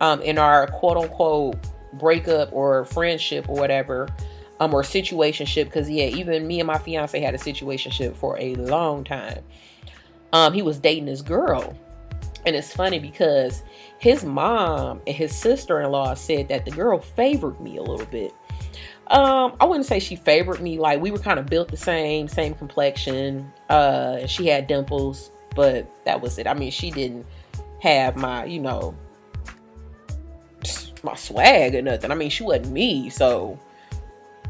um, 0.00 0.22
in 0.22 0.38
our 0.38 0.68
quote 0.68 0.96
unquote 0.96 1.56
breakup 1.98 2.50
or 2.52 2.86
friendship 2.86 3.46
or 3.46 3.56
whatever, 3.56 4.08
um, 4.60 4.74
or 4.74 4.82
situationship, 4.82 5.64
because 5.64 5.88
yeah, 5.88 6.06
even 6.06 6.46
me 6.46 6.60
and 6.60 6.66
my 6.66 6.78
fiance 6.78 7.18
had 7.18 7.34
a 7.34 7.38
situationship 7.38 8.16
for 8.16 8.38
a 8.38 8.54
long 8.56 9.04
time. 9.04 9.42
Um, 10.32 10.52
he 10.52 10.62
was 10.62 10.78
dating 10.78 11.06
this 11.06 11.22
girl. 11.22 11.76
And 12.46 12.54
it's 12.54 12.72
funny 12.72 12.98
because 12.98 13.62
his 13.98 14.24
mom 14.24 15.00
and 15.06 15.14
his 15.14 15.36
sister-in-law 15.36 16.14
said 16.14 16.48
that 16.48 16.64
the 16.64 16.70
girl 16.70 16.98
favored 16.98 17.60
me 17.60 17.76
a 17.76 17.82
little 17.82 18.06
bit. 18.06 18.32
Um, 19.08 19.56
I 19.60 19.64
wouldn't 19.64 19.86
say 19.86 19.98
she 19.98 20.16
favored 20.16 20.60
me. 20.60 20.78
Like 20.78 21.00
we 21.00 21.10
were 21.10 21.18
kind 21.18 21.38
of 21.38 21.46
built 21.46 21.68
the 21.68 21.76
same, 21.76 22.28
same 22.28 22.54
complexion. 22.54 23.52
Uh, 23.68 24.26
she 24.26 24.46
had 24.46 24.66
dimples, 24.66 25.30
but 25.54 25.90
that 26.04 26.20
was 26.20 26.38
it. 26.38 26.46
I 26.46 26.54
mean, 26.54 26.70
she 26.70 26.90
didn't 26.90 27.26
have 27.80 28.16
my, 28.16 28.44
you 28.44 28.60
know, 28.60 28.94
my 31.02 31.16
swag 31.16 31.74
or 31.74 31.82
nothing. 31.82 32.10
I 32.10 32.14
mean, 32.14 32.30
she 32.30 32.44
wasn't 32.44 32.70
me, 32.70 33.10
so 33.10 33.58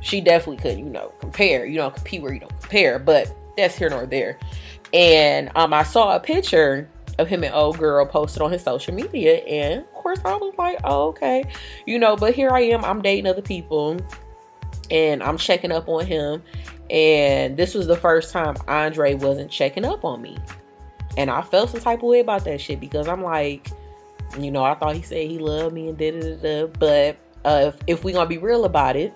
she 0.01 0.21
definitely 0.21 0.63
couldn't, 0.63 0.79
you 0.79 0.91
know, 0.91 1.13
compare. 1.21 1.67
You 1.67 1.77
don't 1.77 1.95
compete 1.95 2.23
where 2.23 2.33
you 2.33 2.41
don't 2.41 2.61
compare, 2.61 2.99
but 2.99 3.33
that's 3.57 3.77
here 3.77 3.91
nor 3.91 4.07
there. 4.07 4.39
And 4.93 5.51
um, 5.55 5.75
I 5.75 5.83
saw 5.83 6.17
a 6.17 6.21
picture 6.21 6.89
of 7.19 7.29
him 7.29 7.43
and 7.43 7.55
old 7.55 7.79
girl 7.79 8.07
posted 8.07 8.43
on 8.43 8.53
his 8.53 8.63
social 8.63 8.95
media, 8.95 9.39
and 9.39 9.81
of 9.81 9.93
course 9.93 10.21
I 10.25 10.37
was 10.37 10.55
like, 10.57 10.79
oh, 10.85 11.09
okay, 11.09 11.45
you 11.87 11.99
know. 11.99 12.17
But 12.17 12.35
here 12.35 12.51
I 12.51 12.61
am, 12.61 12.85
I'm 12.85 13.03
dating 13.03 13.27
other 13.27 13.43
people 13.43 13.99
and 14.91 15.23
I'm 15.23 15.37
checking 15.37 15.73
up 15.73 15.89
on 15.89 16.07
him. 16.07 16.43
And 16.91 17.57
this 17.57 17.75
was 17.75 17.87
the 17.87 17.97
first 17.97 18.33
time 18.33 18.57
Andre 18.67 19.15
wasn't 19.15 19.51
checking 19.51 19.85
up 19.85 20.05
on 20.05 20.23
me. 20.23 20.39
And 21.17 21.31
I 21.31 21.43
felt 21.43 21.71
some 21.71 21.81
type 21.81 21.99
of 21.99 22.05
way 22.05 22.21
about 22.21 22.45
that 22.45 22.61
shit 22.61 22.81
because 22.81 23.09
I'm 23.09 23.23
like, 23.23 23.69
you 24.39 24.51
know, 24.51 24.63
I 24.63 24.75
thought 24.75 24.95
he 24.95 25.03
said 25.03 25.29
he 25.29 25.39
loved 25.39 25.75
me 25.75 25.89
and 25.89 25.99
da 25.99 26.13
da 26.13 26.37
da. 26.37 26.67
But 26.67 27.19
uh, 27.45 27.73
if, 27.73 27.77
if 27.87 28.05
we're 28.05 28.15
gonna 28.15 28.29
be 28.29 28.39
real 28.39 28.65
about 28.65 28.97
it, 28.97 29.13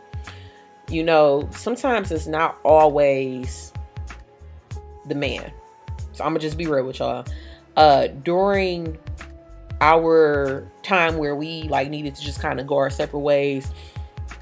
you 0.88 1.02
know, 1.02 1.48
sometimes 1.52 2.10
it's 2.10 2.26
not 2.26 2.58
always 2.64 3.72
the 5.06 5.14
man. 5.14 5.52
So 6.12 6.24
I'm 6.24 6.30
gonna 6.30 6.40
just 6.40 6.58
be 6.58 6.66
real 6.66 6.84
with 6.84 6.98
y'all. 6.98 7.24
Uh, 7.76 8.08
during 8.08 8.98
our 9.80 10.70
time 10.82 11.16
where 11.16 11.34
we 11.34 11.64
like 11.64 11.88
needed 11.88 12.14
to 12.14 12.22
just 12.22 12.40
kind 12.40 12.60
of 12.60 12.66
go 12.66 12.76
our 12.76 12.90
separate 12.90 13.20
ways, 13.20 13.72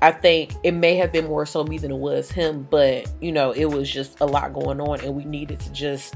I 0.03 0.13
think 0.13 0.55
it 0.63 0.73
may 0.73 0.97
have 0.97 1.13
been 1.13 1.27
more 1.27 1.47
so 1.47 1.63
me 1.65 1.79
than 1.79 1.91
it 1.91 1.97
was 1.97 2.31
him, 2.31 2.67
but 2.71 3.11
you 3.21 3.33
know, 3.33 3.53
it 3.53 3.67
was 3.67 3.91
just 3.91 4.21
a 4.21 4.27
lot 4.27 4.53
going 4.53 4.81
on, 4.81 5.01
and 5.01 5.15
we 5.15 5.25
needed 5.25 5.61
to 5.61 5.73
just 5.73 6.15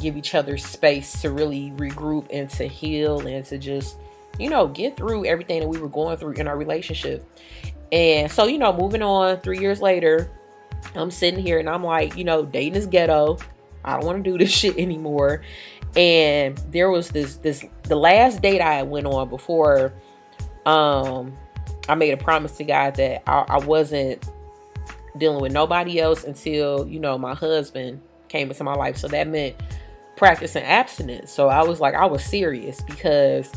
give 0.00 0.16
each 0.16 0.34
other 0.34 0.56
space 0.56 1.20
to 1.20 1.30
really 1.30 1.72
regroup 1.76 2.26
and 2.32 2.48
to 2.50 2.64
heal 2.64 3.26
and 3.26 3.44
to 3.44 3.58
just, 3.58 3.96
you 4.38 4.48
know, 4.48 4.68
get 4.68 4.96
through 4.96 5.26
everything 5.26 5.60
that 5.60 5.68
we 5.68 5.78
were 5.78 5.88
going 5.88 6.16
through 6.16 6.32
in 6.32 6.48
our 6.48 6.56
relationship. 6.56 7.28
And 7.92 8.30
so, 8.30 8.46
you 8.46 8.58
know, 8.58 8.72
moving 8.72 9.02
on 9.02 9.38
three 9.40 9.58
years 9.58 9.80
later, 9.80 10.30
I'm 10.94 11.10
sitting 11.10 11.44
here 11.44 11.58
and 11.58 11.68
I'm 11.68 11.84
like, 11.84 12.16
you 12.16 12.24
know, 12.24 12.44
dating 12.44 12.76
is 12.76 12.86
ghetto. 12.86 13.38
I 13.84 13.94
don't 13.94 14.06
want 14.06 14.24
to 14.24 14.30
do 14.30 14.38
this 14.38 14.50
shit 14.56 14.76
anymore. 14.78 15.42
And 15.96 16.56
there 16.70 16.90
was 16.90 17.10
this 17.10 17.36
this 17.36 17.64
the 17.84 17.96
last 17.96 18.42
date 18.42 18.60
I 18.60 18.82
went 18.84 19.06
on 19.06 19.28
before 19.28 19.92
um 20.66 21.36
I 21.88 21.94
made 21.96 22.12
a 22.12 22.16
promise 22.16 22.56
to 22.58 22.64
God 22.64 22.94
that 22.96 23.28
I, 23.28 23.44
I 23.48 23.58
wasn't 23.58 24.28
dealing 25.18 25.42
with 25.42 25.52
nobody 25.52 25.98
else 25.98 26.22
until, 26.22 26.86
you 26.86 27.00
know, 27.00 27.18
my 27.18 27.34
husband 27.34 28.00
came 28.28 28.48
into 28.48 28.62
my 28.62 28.74
life. 28.74 28.96
So 28.96 29.08
that 29.08 29.26
meant 29.26 29.56
practicing 30.16 30.62
abstinence. 30.62 31.32
So 31.32 31.48
I 31.48 31.64
was 31.64 31.80
like, 31.80 31.94
I 31.94 32.06
was 32.06 32.24
serious 32.24 32.80
because 32.82 33.50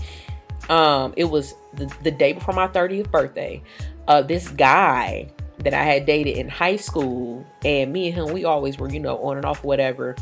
um 0.70 1.14
it 1.18 1.26
was 1.26 1.54
the, 1.74 1.94
the 2.02 2.12
day 2.12 2.34
before 2.34 2.56
my 2.56 2.68
30th 2.68 3.12
birthday. 3.12 3.62
Uh 4.08 4.22
this 4.22 4.50
guy 4.50 5.32
that 5.60 5.74
I 5.74 5.84
had 5.84 6.06
dated 6.06 6.38
in 6.38 6.50
high 6.50 6.76
school 6.76 7.46
and 7.64 7.94
me 7.94 8.08
and 8.08 8.16
him 8.16 8.34
we 8.34 8.46
always 8.46 8.78
were, 8.78 8.90
you 8.90 9.00
know, 9.00 9.18
on 9.20 9.38
and 9.38 9.46
off 9.46 9.64
whatever. 9.64 10.16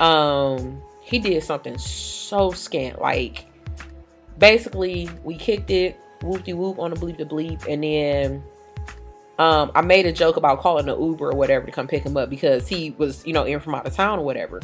Um 0.00 0.82
he 1.00 1.18
did 1.18 1.42
something 1.42 1.78
so 1.78 2.50
scant 2.50 3.00
like 3.00 3.46
basically 4.38 5.08
we 5.22 5.36
kicked 5.36 5.70
it 5.70 5.96
whoop 6.22 6.44
de 6.44 6.52
whoop 6.52 6.78
on 6.78 6.90
the 6.90 6.96
bleep 6.96 7.18
the 7.18 7.24
bleep, 7.24 7.66
and 7.68 7.82
then 7.82 8.42
um, 9.38 9.70
I 9.74 9.82
made 9.82 10.06
a 10.06 10.12
joke 10.12 10.36
about 10.36 10.60
calling 10.60 10.88
an 10.88 11.00
Uber 11.00 11.30
or 11.30 11.36
whatever 11.36 11.66
to 11.66 11.72
come 11.72 11.86
pick 11.86 12.04
him 12.04 12.16
up 12.16 12.30
because 12.30 12.66
he 12.66 12.92
was, 12.92 13.26
you 13.26 13.32
know, 13.32 13.44
in 13.44 13.60
from 13.60 13.74
out 13.74 13.86
of 13.86 13.94
town 13.94 14.18
or 14.18 14.24
whatever. 14.24 14.60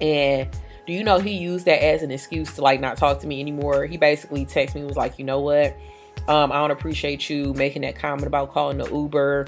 And 0.00 0.48
do 0.86 0.92
you 0.92 1.04
know 1.04 1.18
he 1.18 1.32
used 1.32 1.66
that 1.66 1.84
as 1.84 2.02
an 2.02 2.10
excuse 2.10 2.54
to 2.54 2.62
like 2.62 2.80
not 2.80 2.96
talk 2.96 3.20
to 3.20 3.26
me 3.26 3.40
anymore? 3.40 3.86
He 3.86 3.96
basically 3.96 4.46
texted 4.46 4.76
me 4.76 4.84
was 4.84 4.96
like, 4.96 5.18
you 5.18 5.24
know 5.24 5.40
what? 5.40 5.76
Um, 6.28 6.52
I 6.52 6.56
don't 6.56 6.70
appreciate 6.70 7.28
you 7.28 7.52
making 7.54 7.82
that 7.82 7.96
comment 7.96 8.26
about 8.26 8.52
calling 8.52 8.78
the 8.78 8.88
Uber. 8.90 9.46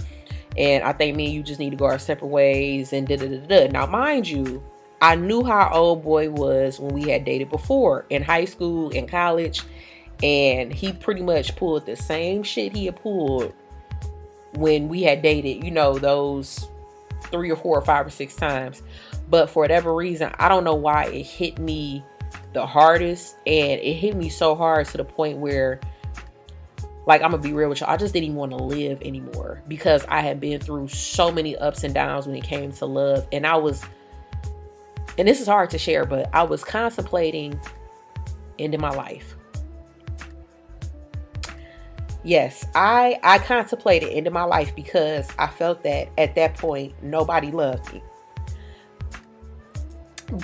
And 0.57 0.85
I 0.85 0.93
think 0.93 1.17
me 1.17 1.27
and 1.27 1.35
you 1.35 1.43
just 1.43 1.61
need 1.61 1.71
to 1.71 1.77
go 1.77 1.87
our 1.87 1.99
separate 1.99 2.29
ways 2.29 2.93
and 2.93 3.07
da 3.07 3.17
da 3.17 3.27
da 3.27 3.47
da. 3.47 3.69
Now, 3.69 3.87
mind 3.87 4.29
you, 4.29 4.63
I 5.01 5.15
knew 5.15 5.45
how 5.45 5.71
old 5.73 6.03
boy 6.03 6.31
was 6.31 6.79
when 6.79 6.95
we 6.95 7.11
had 7.11 7.25
dated 7.25 7.51
before 7.51 8.07
in 8.11 8.23
high 8.23 8.45
school, 8.45 8.91
in 8.91 9.07
college 9.07 9.63
and 10.23 10.73
he 10.73 10.93
pretty 10.93 11.23
much 11.23 11.57
pulled 11.57 11.85
the 11.87 11.97
same 11.97 12.43
shit 12.43 12.75
he 12.77 12.87
had 12.87 12.97
pulled 12.97 13.53
when 14.55 14.89
we 14.89 15.03
had 15.03 15.23
dated, 15.23 15.65
you 15.65 15.71
know, 15.71 15.99
those 15.99 16.69
three 17.25 17.51
or 17.51 17.57
four 17.57 17.79
or 17.79 17.83
five 17.83 18.07
or 18.07 18.11
six 18.11 18.37
times. 18.37 18.83
But 19.29 19.51
for 19.51 19.63
whatever 19.63 19.95
reason, 19.95 20.33
I 20.39 20.49
don't 20.49 20.65
know 20.65 20.75
why 20.75 21.07
it 21.07 21.25
hit 21.25 21.59
me 21.59 22.05
the 22.53 22.67
hardest. 22.67 23.37
And 23.47 23.81
it 23.81 23.95
hit 23.95 24.15
me 24.15 24.29
so 24.29 24.55
hard 24.55 24.87
to 24.89 24.99
the 24.99 25.05
point 25.05 25.39
where, 25.39 25.81
like, 27.07 27.23
I'm 27.23 27.31
gonna 27.31 27.43
be 27.43 27.53
real 27.53 27.69
with 27.69 27.81
y'all, 27.81 27.91
I 27.91 27.97
just 27.97 28.13
didn't 28.15 28.25
even 28.25 28.37
want 28.37 28.53
to 28.53 28.59
live 28.59 29.03
anymore 29.03 29.63
because 29.69 30.05
I 30.09 30.21
had 30.21 30.41
been 30.41 30.61
through 30.61 30.89
so 30.89 31.33
many 31.33 31.57
ups 31.57 31.85
and 31.85 31.93
downs 31.93 32.27
when 32.27 32.37
it 32.37 32.45
came 32.45 32.73
to 32.73 32.87
love. 32.87 33.27
And 33.33 33.47
I 33.47 33.57
was, 33.57 33.85
and 35.19 35.27
this 35.27 35.41
is 35.41 35.47
hard 35.47 35.71
to 35.71 35.79
share, 35.79 36.05
but 36.05 36.29
I 36.33 36.43
was 36.43 36.63
contemplating 36.65 37.59
ending 38.59 38.81
my 38.81 38.91
life 38.91 39.37
yes 42.25 42.65
i 42.75 43.19
i 43.23 43.39
contemplated 43.39 44.09
ending 44.11 44.33
my 44.33 44.45
life 44.45 44.75
because 44.77 45.29
i 45.39 45.47
felt 45.47 45.83
that 45.83 46.09
at 46.19 46.35
that 46.35 46.55
point 46.55 46.95
nobody 47.03 47.51
loved 47.51 47.93
me 47.93 48.03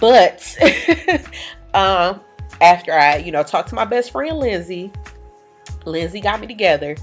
but 0.00 0.56
um 1.74 2.20
after 2.60 2.92
i 2.92 3.16
you 3.16 3.30
know 3.30 3.42
talked 3.42 3.68
to 3.68 3.74
my 3.74 3.84
best 3.84 4.10
friend 4.10 4.38
lindsay 4.38 4.90
lindsay 5.88 6.20
got 6.20 6.40
me 6.40 6.46
together 6.46 6.96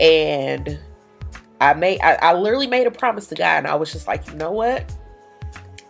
and 0.00 0.78
i 1.60 1.72
made 1.74 2.00
I, 2.00 2.14
I 2.14 2.34
literally 2.34 2.66
made 2.66 2.86
a 2.86 2.90
promise 2.90 3.26
to 3.28 3.34
god 3.34 3.58
and 3.58 3.66
i 3.66 3.74
was 3.74 3.92
just 3.92 4.06
like 4.06 4.26
you 4.28 4.34
know 4.34 4.50
what 4.50 4.92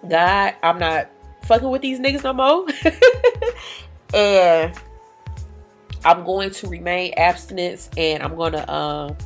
god 0.08 0.54
i'm 0.62 0.78
not 0.78 1.10
fucking 1.44 1.70
with 1.70 1.82
these 1.82 1.98
niggas 1.98 2.24
no 2.24 2.32
more 2.32 2.66
and 4.14 4.78
I'm 6.04 6.24
going 6.24 6.50
to 6.50 6.68
remain 6.68 7.14
abstinence 7.16 7.88
and 7.96 8.22
I'm 8.22 8.36
to 8.52 8.72
um, 8.72 9.16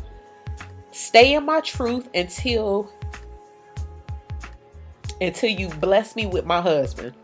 stay 0.91 1.35
in 1.35 1.45
my 1.45 1.61
truth 1.61 2.09
until 2.15 2.93
until 5.21 5.49
you 5.49 5.69
bless 5.69 6.15
me 6.15 6.27
with 6.27 6.45
my 6.45 6.61
husband. 6.61 7.15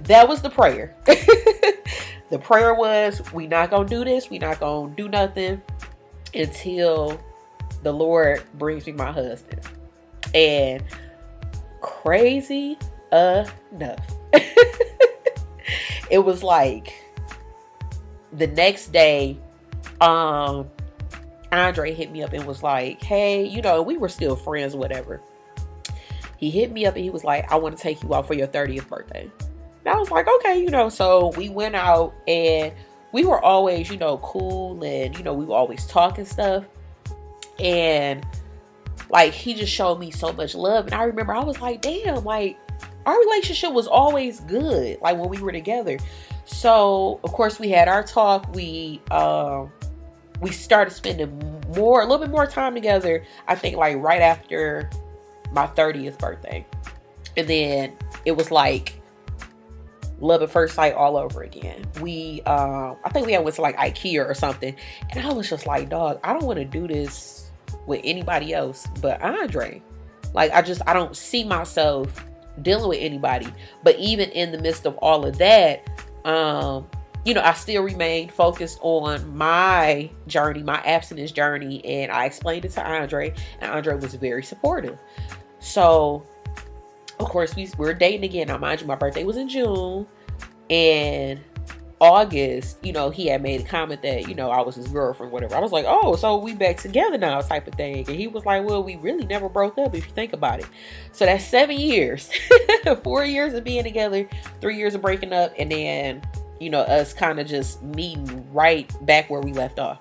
That 0.00 0.28
was 0.28 0.42
the 0.42 0.50
prayer. 0.50 0.96
the 2.34 2.40
prayer 2.40 2.74
was, 2.74 3.22
we 3.32 3.46
not 3.46 3.70
gonna 3.70 3.88
do 3.88 4.04
this, 4.04 4.28
we 4.28 4.40
not 4.40 4.58
gonna 4.58 4.92
do 4.96 5.08
nothing 5.08 5.62
until 6.34 7.16
the 7.84 7.92
Lord 7.92 8.42
brings 8.54 8.86
me 8.86 8.92
my 8.92 9.12
husband. 9.12 9.60
And 10.34 10.82
crazy 11.80 12.76
enough, 13.12 14.04
it 16.10 16.18
was 16.24 16.42
like 16.42 16.92
the 18.32 18.48
next 18.48 18.88
day, 18.88 19.38
um, 20.00 20.68
Andre 21.52 21.94
hit 21.94 22.10
me 22.10 22.24
up 22.24 22.32
and 22.32 22.44
was 22.46 22.64
like, 22.64 23.00
Hey, 23.00 23.46
you 23.46 23.62
know, 23.62 23.80
we 23.80 23.96
were 23.96 24.08
still 24.08 24.34
friends, 24.34 24.74
whatever. 24.74 25.22
He 26.36 26.50
hit 26.50 26.72
me 26.72 26.84
up 26.84 26.96
and 26.96 27.04
he 27.04 27.10
was 27.10 27.22
like, 27.22 27.48
I 27.52 27.54
want 27.54 27.76
to 27.76 27.80
take 27.80 28.02
you 28.02 28.12
out 28.12 28.26
for 28.26 28.34
your 28.34 28.48
30th 28.48 28.88
birthday. 28.88 29.30
And 29.84 29.94
I 29.94 29.98
was 29.98 30.10
like, 30.10 30.26
okay, 30.26 30.60
you 30.60 30.70
know, 30.70 30.88
so 30.88 31.32
we 31.36 31.48
went 31.48 31.74
out 31.74 32.14
and 32.26 32.72
we 33.12 33.24
were 33.24 33.42
always, 33.42 33.90
you 33.90 33.96
know, 33.96 34.18
cool 34.18 34.82
and, 34.82 35.16
you 35.16 35.22
know, 35.22 35.34
we 35.34 35.44
were 35.44 35.54
always 35.54 35.86
talking 35.86 36.24
stuff. 36.24 36.64
And 37.58 38.26
like, 39.10 39.32
he 39.32 39.54
just 39.54 39.72
showed 39.72 40.00
me 40.00 40.10
so 40.10 40.32
much 40.32 40.54
love. 40.54 40.86
And 40.86 40.94
I 40.94 41.04
remember 41.04 41.34
I 41.34 41.44
was 41.44 41.60
like, 41.60 41.82
damn, 41.82 42.24
like, 42.24 42.58
our 43.06 43.18
relationship 43.18 43.72
was 43.72 43.86
always 43.86 44.40
good, 44.40 45.00
like 45.02 45.18
when 45.18 45.28
we 45.28 45.38
were 45.38 45.52
together. 45.52 45.98
So, 46.46 47.20
of 47.22 47.32
course, 47.32 47.58
we 47.58 47.68
had 47.68 47.86
our 47.86 48.02
talk. 48.02 48.52
We, 48.54 49.02
um, 49.10 49.70
we 50.40 50.50
started 50.50 50.92
spending 50.92 51.62
more, 51.74 52.00
a 52.00 52.06
little 52.06 52.24
bit 52.24 52.30
more 52.30 52.46
time 52.46 52.74
together. 52.74 53.24
I 53.46 53.54
think 53.54 53.76
like 53.76 53.98
right 53.98 54.22
after 54.22 54.90
my 55.52 55.66
30th 55.66 56.18
birthday. 56.18 56.66
And 57.36 57.46
then 57.46 57.96
it 58.24 58.32
was 58.32 58.50
like 58.50 59.00
love 60.24 60.42
at 60.42 60.50
first 60.50 60.74
sight 60.74 60.94
all 60.94 61.16
over 61.16 61.42
again. 61.42 61.84
We, 62.00 62.42
um, 62.42 62.96
I 63.04 63.10
think 63.10 63.26
we 63.26 63.32
had 63.32 63.44
went 63.44 63.56
to 63.56 63.62
like 63.62 63.76
IKEA 63.76 64.28
or 64.28 64.34
something, 64.34 64.74
and 65.10 65.26
I 65.26 65.32
was 65.32 65.48
just 65.48 65.66
like, 65.66 65.90
dog, 65.90 66.18
I 66.24 66.32
don't 66.32 66.44
want 66.44 66.58
to 66.58 66.64
do 66.64 66.88
this 66.88 67.50
with 67.86 68.00
anybody 68.04 68.54
else 68.54 68.86
but 69.00 69.20
Andre. 69.22 69.82
Like, 70.32 70.52
I 70.52 70.62
just, 70.62 70.82
I 70.86 70.94
don't 70.94 71.16
see 71.16 71.44
myself 71.44 72.24
dealing 72.62 72.88
with 72.88 72.98
anybody. 73.00 73.48
But 73.82 73.98
even 73.98 74.30
in 74.30 74.52
the 74.52 74.58
midst 74.58 74.86
of 74.86 74.96
all 74.98 75.24
of 75.24 75.38
that, 75.38 75.88
um, 76.24 76.88
you 77.24 77.32
know, 77.34 77.40
I 77.42 77.54
still 77.54 77.82
remained 77.82 78.32
focused 78.32 78.78
on 78.82 79.36
my 79.36 80.10
journey, 80.26 80.62
my 80.62 80.80
abstinence 80.84 81.32
journey, 81.32 81.84
and 81.84 82.12
I 82.12 82.26
explained 82.26 82.64
it 82.64 82.72
to 82.72 82.86
Andre, 82.86 83.32
and 83.60 83.70
Andre 83.70 83.96
was 83.96 84.14
very 84.14 84.42
supportive. 84.42 84.98
So 85.58 86.26
of 87.18 87.28
course, 87.28 87.54
we 87.54 87.70
we're 87.76 87.94
dating 87.94 88.24
again. 88.24 88.48
Now, 88.48 88.58
mind 88.58 88.80
you, 88.80 88.86
my 88.86 88.94
birthday 88.94 89.24
was 89.24 89.36
in 89.36 89.48
June, 89.48 90.06
and 90.70 91.40
August, 92.00 92.76
you 92.82 92.92
know, 92.92 93.08
he 93.08 93.26
had 93.28 93.42
made 93.42 93.60
a 93.60 93.64
comment 93.64 94.02
that 94.02 94.28
you 94.28 94.34
know 94.34 94.50
I 94.50 94.60
was 94.60 94.74
his 94.74 94.88
girlfriend, 94.88 95.32
whatever. 95.32 95.54
I 95.54 95.60
was 95.60 95.72
like, 95.72 95.86
oh, 95.88 96.16
so 96.16 96.36
we 96.36 96.54
back 96.54 96.76
together 96.76 97.16
now, 97.16 97.40
type 97.40 97.66
of 97.66 97.74
thing. 97.74 98.04
And 98.06 98.16
he 98.16 98.26
was 98.26 98.44
like, 98.44 98.64
well, 98.64 98.82
we 98.82 98.96
really 98.96 99.24
never 99.24 99.48
broke 99.48 99.78
up 99.78 99.94
if 99.94 100.06
you 100.06 100.12
think 100.12 100.32
about 100.32 100.60
it. 100.60 100.66
So 101.12 101.24
that's 101.24 101.44
seven 101.44 101.78
years, 101.78 102.30
four 103.02 103.24
years 103.24 103.54
of 103.54 103.64
being 103.64 103.84
together, 103.84 104.28
three 104.60 104.76
years 104.76 104.94
of 104.94 105.02
breaking 105.02 105.32
up, 105.32 105.54
and 105.58 105.70
then 105.70 106.22
you 106.60 106.70
know 106.70 106.80
us 106.80 107.12
kind 107.12 107.38
of 107.38 107.46
just 107.46 107.82
meeting 107.82 108.52
right 108.52 108.90
back 109.06 109.30
where 109.30 109.40
we 109.40 109.52
left 109.52 109.78
off. 109.78 109.98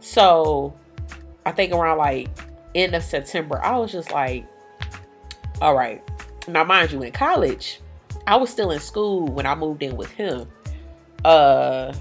So 0.00 0.74
I 1.44 1.52
think 1.52 1.72
around 1.72 1.98
like 1.98 2.28
end 2.74 2.94
of 2.94 3.02
September, 3.02 3.60
I 3.62 3.76
was 3.78 3.92
just 3.92 4.12
like, 4.12 4.46
all 5.60 5.74
right. 5.74 6.02
Now, 6.48 6.64
mind 6.64 6.92
you, 6.92 7.02
in 7.02 7.12
college, 7.12 7.80
I 8.26 8.36
was 8.36 8.50
still 8.50 8.70
in 8.70 8.80
school 8.80 9.26
when 9.26 9.46
I 9.46 9.54
moved 9.54 9.82
in 9.82 9.96
with 9.96 10.10
him. 10.10 10.48
Uh, 11.24 11.94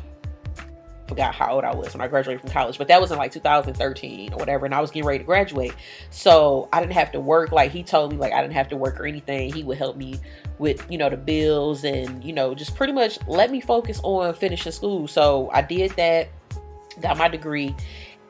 forgot 1.07 1.35
how 1.35 1.53
old 1.53 1.63
I 1.63 1.73
was 1.75 1.93
when 1.93 2.01
I 2.01 2.07
graduated 2.07 2.41
from 2.41 2.49
college, 2.49 2.77
but 2.77 2.87
that 2.87 2.99
was 2.99 3.11
in 3.11 3.17
like 3.17 3.31
2013 3.31 4.33
or 4.33 4.37
whatever, 4.37 4.65
and 4.65 4.73
I 4.73 4.81
was 4.81 4.91
getting 4.91 5.07
ready 5.07 5.19
to 5.19 5.25
graduate. 5.25 5.73
So 6.09 6.69
I 6.73 6.79
didn't 6.79 6.93
have 6.93 7.11
to 7.11 7.19
work. 7.19 7.51
Like 7.51 7.71
he 7.71 7.83
told 7.83 8.11
me, 8.11 8.17
like 8.17 8.33
I 8.33 8.41
didn't 8.41 8.53
have 8.53 8.69
to 8.69 8.77
work 8.77 8.99
or 8.99 9.05
anything. 9.05 9.53
He 9.53 9.63
would 9.63 9.77
help 9.77 9.95
me 9.97 10.19
with 10.59 10.85
you 10.89 10.97
know 10.97 11.09
the 11.09 11.17
bills 11.17 11.83
and 11.83 12.23
you 12.23 12.33
know 12.33 12.53
just 12.55 12.75
pretty 12.75 12.93
much 12.93 13.19
let 13.27 13.51
me 13.51 13.61
focus 13.61 13.99
on 14.03 14.33
finishing 14.33 14.71
school. 14.71 15.07
So 15.07 15.49
I 15.53 15.61
did 15.61 15.91
that, 15.91 16.29
got 17.01 17.17
my 17.17 17.27
degree, 17.27 17.75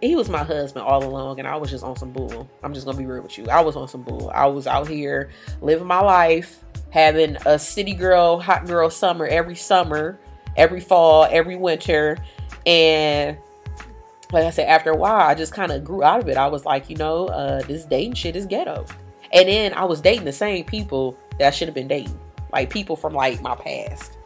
he 0.00 0.14
was 0.14 0.28
my 0.28 0.44
husband 0.44 0.84
all 0.84 1.02
along 1.02 1.40
and 1.40 1.48
I 1.48 1.56
was 1.56 1.68
just 1.68 1.82
on 1.82 1.96
some 1.96 2.12
bull. 2.12 2.48
I'm 2.62 2.72
just 2.72 2.86
gonna 2.86 2.96
be 2.96 3.04
real 3.04 3.24
with 3.24 3.36
you. 3.36 3.48
I 3.48 3.60
was 3.60 3.74
on 3.74 3.88
some 3.88 4.02
bull. 4.02 4.30
I 4.32 4.46
was 4.46 4.68
out 4.68 4.86
here 4.86 5.30
living 5.60 5.88
my 5.88 6.00
life, 6.00 6.62
having 6.90 7.36
a 7.44 7.58
city 7.58 7.94
girl, 7.94 8.38
hot 8.38 8.66
girl 8.66 8.88
summer 8.88 9.26
every 9.26 9.56
summer 9.56 10.20
every 10.56 10.80
fall, 10.80 11.26
every 11.30 11.56
winter. 11.56 12.18
And 12.66 13.36
like 14.32 14.44
I 14.44 14.50
said, 14.50 14.68
after 14.68 14.90
a 14.90 14.96
while, 14.96 15.20
I 15.20 15.34
just 15.34 15.52
kind 15.52 15.70
of 15.70 15.84
grew 15.84 16.02
out 16.02 16.20
of 16.20 16.28
it. 16.28 16.36
I 16.36 16.48
was 16.48 16.64
like, 16.64 16.88
you 16.88 16.96
know, 16.96 17.26
uh, 17.26 17.62
this 17.62 17.84
dating 17.84 18.14
shit 18.14 18.34
is 18.34 18.46
ghetto. 18.46 18.86
And 19.32 19.48
then 19.48 19.74
I 19.74 19.84
was 19.84 20.00
dating 20.00 20.24
the 20.24 20.32
same 20.32 20.64
people 20.64 21.18
that 21.38 21.48
I 21.48 21.50
should 21.50 21.68
have 21.68 21.74
been 21.74 21.88
dating, 21.88 22.18
like 22.52 22.70
people 22.70 22.96
from 22.96 23.12
like 23.12 23.40
my 23.42 23.54
past, 23.54 24.18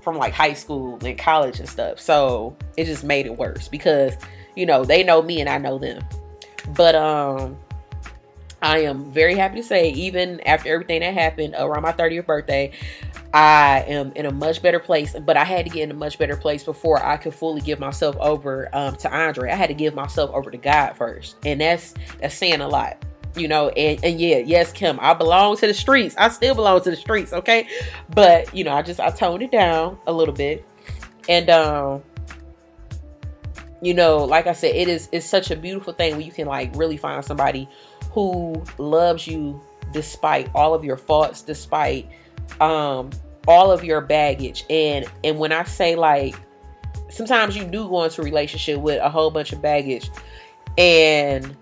from 0.00 0.16
like 0.16 0.32
high 0.32 0.54
school 0.54 0.98
and 1.04 1.18
college 1.18 1.60
and 1.60 1.68
stuff. 1.68 2.00
So 2.00 2.56
it 2.76 2.86
just 2.86 3.04
made 3.04 3.26
it 3.26 3.36
worse 3.36 3.68
because, 3.68 4.14
you 4.56 4.66
know, 4.66 4.84
they 4.84 5.02
know 5.02 5.22
me 5.22 5.40
and 5.40 5.48
I 5.48 5.58
know 5.58 5.78
them. 5.78 6.02
But 6.74 6.94
um, 6.94 7.56
I 8.62 8.78
am 8.80 9.10
very 9.12 9.34
happy 9.34 9.56
to 9.56 9.62
say, 9.62 9.90
even 9.90 10.40
after 10.40 10.72
everything 10.72 11.00
that 11.00 11.12
happened 11.12 11.54
around 11.58 11.82
my 11.82 11.92
30th 11.92 12.26
birthday, 12.26 12.72
I 13.34 13.84
am 13.88 14.12
in 14.12 14.26
a 14.26 14.30
much 14.30 14.62
better 14.62 14.78
place, 14.78 15.16
but 15.18 15.36
I 15.36 15.42
had 15.42 15.66
to 15.66 15.70
get 15.70 15.82
in 15.82 15.90
a 15.90 15.94
much 15.94 16.18
better 16.20 16.36
place 16.36 16.62
before 16.62 17.04
I 17.04 17.16
could 17.16 17.34
fully 17.34 17.60
give 17.60 17.80
myself 17.80 18.16
over 18.20 18.68
um, 18.72 18.94
to 18.98 19.12
Andre. 19.12 19.50
I 19.50 19.56
had 19.56 19.66
to 19.66 19.74
give 19.74 19.92
myself 19.92 20.30
over 20.30 20.52
to 20.52 20.56
God 20.56 20.92
first, 20.92 21.34
and 21.44 21.60
that's 21.60 21.94
that's 22.20 22.36
saying 22.36 22.60
a 22.60 22.68
lot, 22.68 23.04
you 23.34 23.48
know. 23.48 23.70
And, 23.70 23.98
and 24.04 24.20
yeah, 24.20 24.36
yes, 24.36 24.70
Kim, 24.72 25.00
I 25.00 25.14
belong 25.14 25.56
to 25.56 25.66
the 25.66 25.74
streets. 25.74 26.14
I 26.16 26.28
still 26.28 26.54
belong 26.54 26.80
to 26.82 26.90
the 26.90 26.96
streets, 26.96 27.32
okay. 27.32 27.66
But 28.14 28.54
you 28.54 28.62
know, 28.62 28.72
I 28.72 28.82
just 28.82 29.00
I 29.00 29.10
toned 29.10 29.42
it 29.42 29.50
down 29.50 29.98
a 30.06 30.12
little 30.12 30.34
bit, 30.34 30.64
and 31.28 31.50
um, 31.50 32.04
you 33.82 33.94
know, 33.94 34.18
like 34.18 34.46
I 34.46 34.52
said, 34.52 34.76
it 34.76 34.86
is 34.86 35.08
it's 35.10 35.26
such 35.26 35.50
a 35.50 35.56
beautiful 35.56 35.92
thing 35.92 36.16
when 36.16 36.24
you 36.24 36.30
can 36.30 36.46
like 36.46 36.70
really 36.76 36.96
find 36.96 37.24
somebody 37.24 37.68
who 38.12 38.62
loves 38.78 39.26
you 39.26 39.60
despite 39.92 40.48
all 40.54 40.72
of 40.72 40.84
your 40.84 40.96
faults, 40.96 41.42
despite 41.42 42.08
um 42.60 43.10
all 43.46 43.70
of 43.70 43.84
your 43.84 44.00
baggage. 44.00 44.64
And 44.70 45.06
and 45.22 45.38
when 45.38 45.52
i 45.52 45.64
say 45.64 45.96
like 45.96 46.34
sometimes 47.08 47.56
you 47.56 47.64
do 47.64 47.88
go 47.88 48.04
into 48.04 48.20
a 48.20 48.24
relationship 48.24 48.80
with 48.80 49.00
a 49.00 49.08
whole 49.08 49.30
bunch 49.30 49.52
of 49.52 49.62
baggage. 49.62 50.10
And 50.78 51.56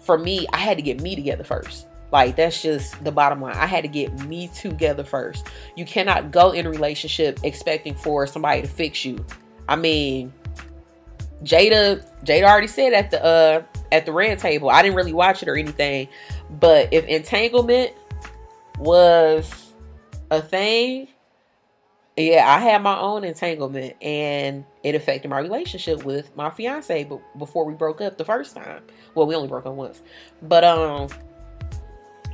for 0.00 0.16
me 0.18 0.46
i 0.52 0.58
had 0.58 0.76
to 0.76 0.82
get 0.82 1.00
me 1.00 1.14
together 1.14 1.44
first. 1.44 1.86
Like 2.12 2.34
that's 2.36 2.60
just 2.60 3.02
the 3.04 3.12
bottom 3.12 3.40
line. 3.40 3.54
I 3.54 3.66
had 3.66 3.82
to 3.82 3.88
get 3.88 4.12
me 4.26 4.48
together 4.48 5.04
first. 5.04 5.46
You 5.76 5.84
cannot 5.84 6.32
go 6.32 6.50
in 6.50 6.66
a 6.66 6.70
relationship 6.70 7.38
expecting 7.44 7.94
for 7.94 8.26
somebody 8.26 8.62
to 8.62 8.68
fix 8.68 9.04
you. 9.04 9.24
I 9.68 9.76
mean 9.76 10.32
jada 11.42 12.04
jada 12.24 12.42
already 12.44 12.66
said 12.66 12.92
at 12.92 13.10
the 13.10 13.24
uh 13.24 13.62
at 13.92 14.04
the 14.04 14.12
red 14.12 14.38
table 14.38 14.68
i 14.68 14.82
didn't 14.82 14.94
really 14.94 15.12
watch 15.12 15.42
it 15.42 15.48
or 15.48 15.56
anything 15.56 16.06
but 16.58 16.92
if 16.92 17.04
entanglement 17.06 17.92
was 18.78 19.69
a 20.30 20.40
thing, 20.40 21.08
yeah, 22.16 22.44
I 22.46 22.58
had 22.58 22.82
my 22.82 22.98
own 22.98 23.24
entanglement 23.24 23.94
and 24.02 24.64
it 24.82 24.94
affected 24.94 25.28
my 25.28 25.38
relationship 25.38 26.04
with 26.04 26.34
my 26.36 26.50
fiance 26.50 27.04
but 27.04 27.20
before 27.38 27.64
we 27.64 27.74
broke 27.74 28.00
up 28.00 28.18
the 28.18 28.24
first 28.24 28.54
time. 28.54 28.82
Well, 29.14 29.26
we 29.26 29.34
only 29.34 29.48
broke 29.48 29.66
up 29.66 29.74
once. 29.74 30.02
But 30.42 30.64
um 30.64 31.08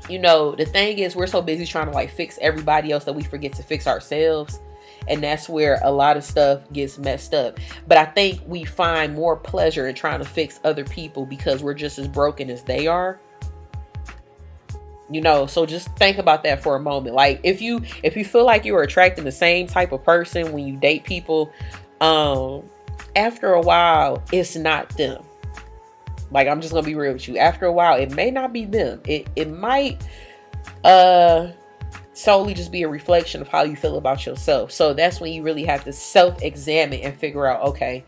you 0.08 0.18
know, 0.18 0.54
the 0.54 0.64
thing 0.64 0.98
is 0.98 1.16
we're 1.16 1.26
so 1.26 1.42
busy 1.42 1.66
trying 1.66 1.86
to 1.86 1.92
like 1.92 2.10
fix 2.10 2.38
everybody 2.40 2.92
else 2.92 3.04
that 3.04 3.14
we 3.14 3.24
forget 3.24 3.52
to 3.54 3.62
fix 3.62 3.86
ourselves. 3.86 4.60
And 5.08 5.22
that's 5.22 5.48
where 5.48 5.80
a 5.82 5.90
lot 5.90 6.16
of 6.16 6.24
stuff 6.24 6.70
gets 6.72 6.98
messed 6.98 7.34
up. 7.34 7.58
But 7.86 7.98
I 7.98 8.06
think 8.06 8.40
we 8.46 8.64
find 8.64 9.14
more 9.14 9.36
pleasure 9.36 9.88
in 9.88 9.94
trying 9.94 10.18
to 10.18 10.24
fix 10.24 10.58
other 10.64 10.84
people 10.84 11.26
because 11.26 11.62
we're 11.62 11.74
just 11.74 11.98
as 11.98 12.08
broken 12.08 12.50
as 12.50 12.62
they 12.62 12.86
are. 12.86 13.20
You 15.08 15.20
know, 15.20 15.46
so 15.46 15.66
just 15.66 15.88
think 15.96 16.18
about 16.18 16.42
that 16.42 16.62
for 16.62 16.74
a 16.74 16.80
moment. 16.80 17.14
Like 17.14 17.40
if 17.44 17.62
you 17.62 17.80
if 18.02 18.16
you 18.16 18.24
feel 18.24 18.44
like 18.44 18.64
you 18.64 18.74
are 18.76 18.82
attracting 18.82 19.24
the 19.24 19.32
same 19.32 19.66
type 19.68 19.92
of 19.92 20.02
person 20.02 20.52
when 20.52 20.66
you 20.66 20.76
date 20.76 21.04
people, 21.04 21.52
um 22.00 22.68
after 23.14 23.52
a 23.52 23.60
while 23.60 24.22
it's 24.32 24.56
not 24.56 24.88
them. 24.96 25.22
Like 26.32 26.48
I'm 26.48 26.60
just 26.60 26.72
gonna 26.74 26.84
be 26.84 26.96
real 26.96 27.12
with 27.12 27.28
you. 27.28 27.38
After 27.38 27.66
a 27.66 27.72
while, 27.72 27.96
it 27.98 28.10
may 28.10 28.30
not 28.32 28.52
be 28.52 28.64
them. 28.64 29.00
It 29.04 29.28
it 29.36 29.48
might 29.48 30.02
uh 30.82 31.52
solely 32.12 32.54
just 32.54 32.72
be 32.72 32.82
a 32.82 32.88
reflection 32.88 33.40
of 33.40 33.48
how 33.48 33.62
you 33.62 33.76
feel 33.76 33.98
about 33.98 34.26
yourself. 34.26 34.72
So 34.72 34.92
that's 34.92 35.20
when 35.20 35.32
you 35.32 35.42
really 35.42 35.64
have 35.64 35.84
to 35.84 35.92
self-examine 35.92 37.00
and 37.00 37.14
figure 37.14 37.46
out, 37.46 37.62
okay, 37.62 38.04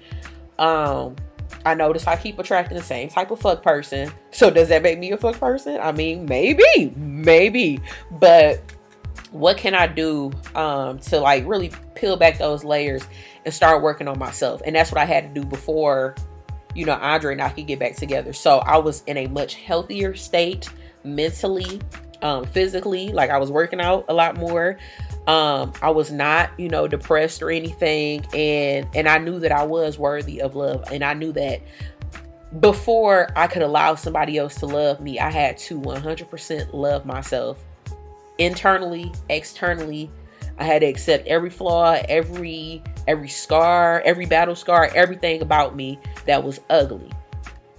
um, 0.59 1.15
I 1.65 1.75
notice 1.75 2.07
I 2.07 2.17
keep 2.17 2.39
attracting 2.39 2.77
the 2.77 2.85
same 2.85 3.09
type 3.09 3.31
of 3.31 3.41
fuck 3.41 3.63
person. 3.63 4.11
So 4.31 4.51
does 4.51 4.69
that 4.69 4.83
make 4.83 4.99
me 4.99 5.13
a 5.13 5.17
fuck 5.17 5.39
person? 5.39 5.79
I 5.81 5.93
mean, 5.93 6.27
maybe, 6.27 6.93
maybe. 6.97 7.81
But 8.13 8.61
what 9.31 9.59
can 9.59 9.75
I 9.75 9.87
do 9.87 10.33
um 10.55 10.99
to 11.01 11.21
like 11.21 11.47
really 11.47 11.71
peel 11.95 12.17
back 12.17 12.39
those 12.39 12.65
layers 12.65 13.03
and 13.45 13.53
start 13.53 13.83
working 13.83 14.09
on 14.09 14.19
myself? 14.19 14.63
And 14.65 14.77
that's 14.77 14.91
what 14.91 15.01
I 15.01 15.05
had 15.05 15.35
to 15.35 15.41
do 15.41 15.47
before, 15.47 16.15
you 16.75 16.85
know, 16.85 16.95
Andre 16.95 17.33
and 17.33 17.43
I 17.43 17.51
could 17.51 17.67
get 17.67 17.79
back 17.79 17.97
together. 17.97 18.33
So 18.33 18.59
I 18.59 18.79
was 18.79 19.03
in 19.07 19.17
a 19.17 19.27
much 19.27 19.55
healthier 19.55 20.15
state 20.15 20.69
mentally 21.05 21.81
um, 22.23 22.45
physically. 22.45 23.09
Like 23.09 23.31
I 23.31 23.39
was 23.39 23.51
working 23.51 23.81
out 23.81 24.05
a 24.09 24.15
lot 24.15 24.37
more. 24.37 24.79
Um, 25.29 25.75
I 25.83 25.91
was 25.91 26.11
not, 26.11 26.51
you 26.59 26.69
know, 26.69 26.89
depressed 26.89 27.43
or 27.43 27.51
anything, 27.51 28.27
and 28.35 28.89
and 28.95 29.07
I 29.07 29.19
knew 29.19 29.39
that 29.41 29.53
I 29.53 29.63
was 29.63 29.99
worthy 29.99 30.41
of 30.41 30.57
love, 30.57 30.85
and 30.91 31.05
I 31.05 31.13
knew 31.13 31.33
that 31.33 31.61
before 32.61 33.29
I 33.37 33.47
could 33.47 33.63
allow 33.63 33.95
somebody 33.95 34.39
else 34.39 34.55
to 34.57 34.67
love 34.67 35.01
me, 35.01 35.21
I 35.21 35.31
had 35.31 35.59
to 35.59 35.79
100% 35.79 36.73
love 36.73 37.05
myself 37.05 37.63
internally, 38.39 39.13
externally. 39.29 40.11
I 40.59 40.65
had 40.65 40.81
to 40.81 40.87
accept 40.87 41.27
every 41.27 41.51
flaw, 41.51 42.01
every 42.09 42.83
every 43.07 43.29
scar, 43.29 44.01
every 44.07 44.25
battle 44.25 44.57
scar, 44.57 44.91
everything 44.95 45.43
about 45.43 45.77
me 45.77 46.01
that 46.25 46.43
was 46.43 46.59
ugly 46.71 47.11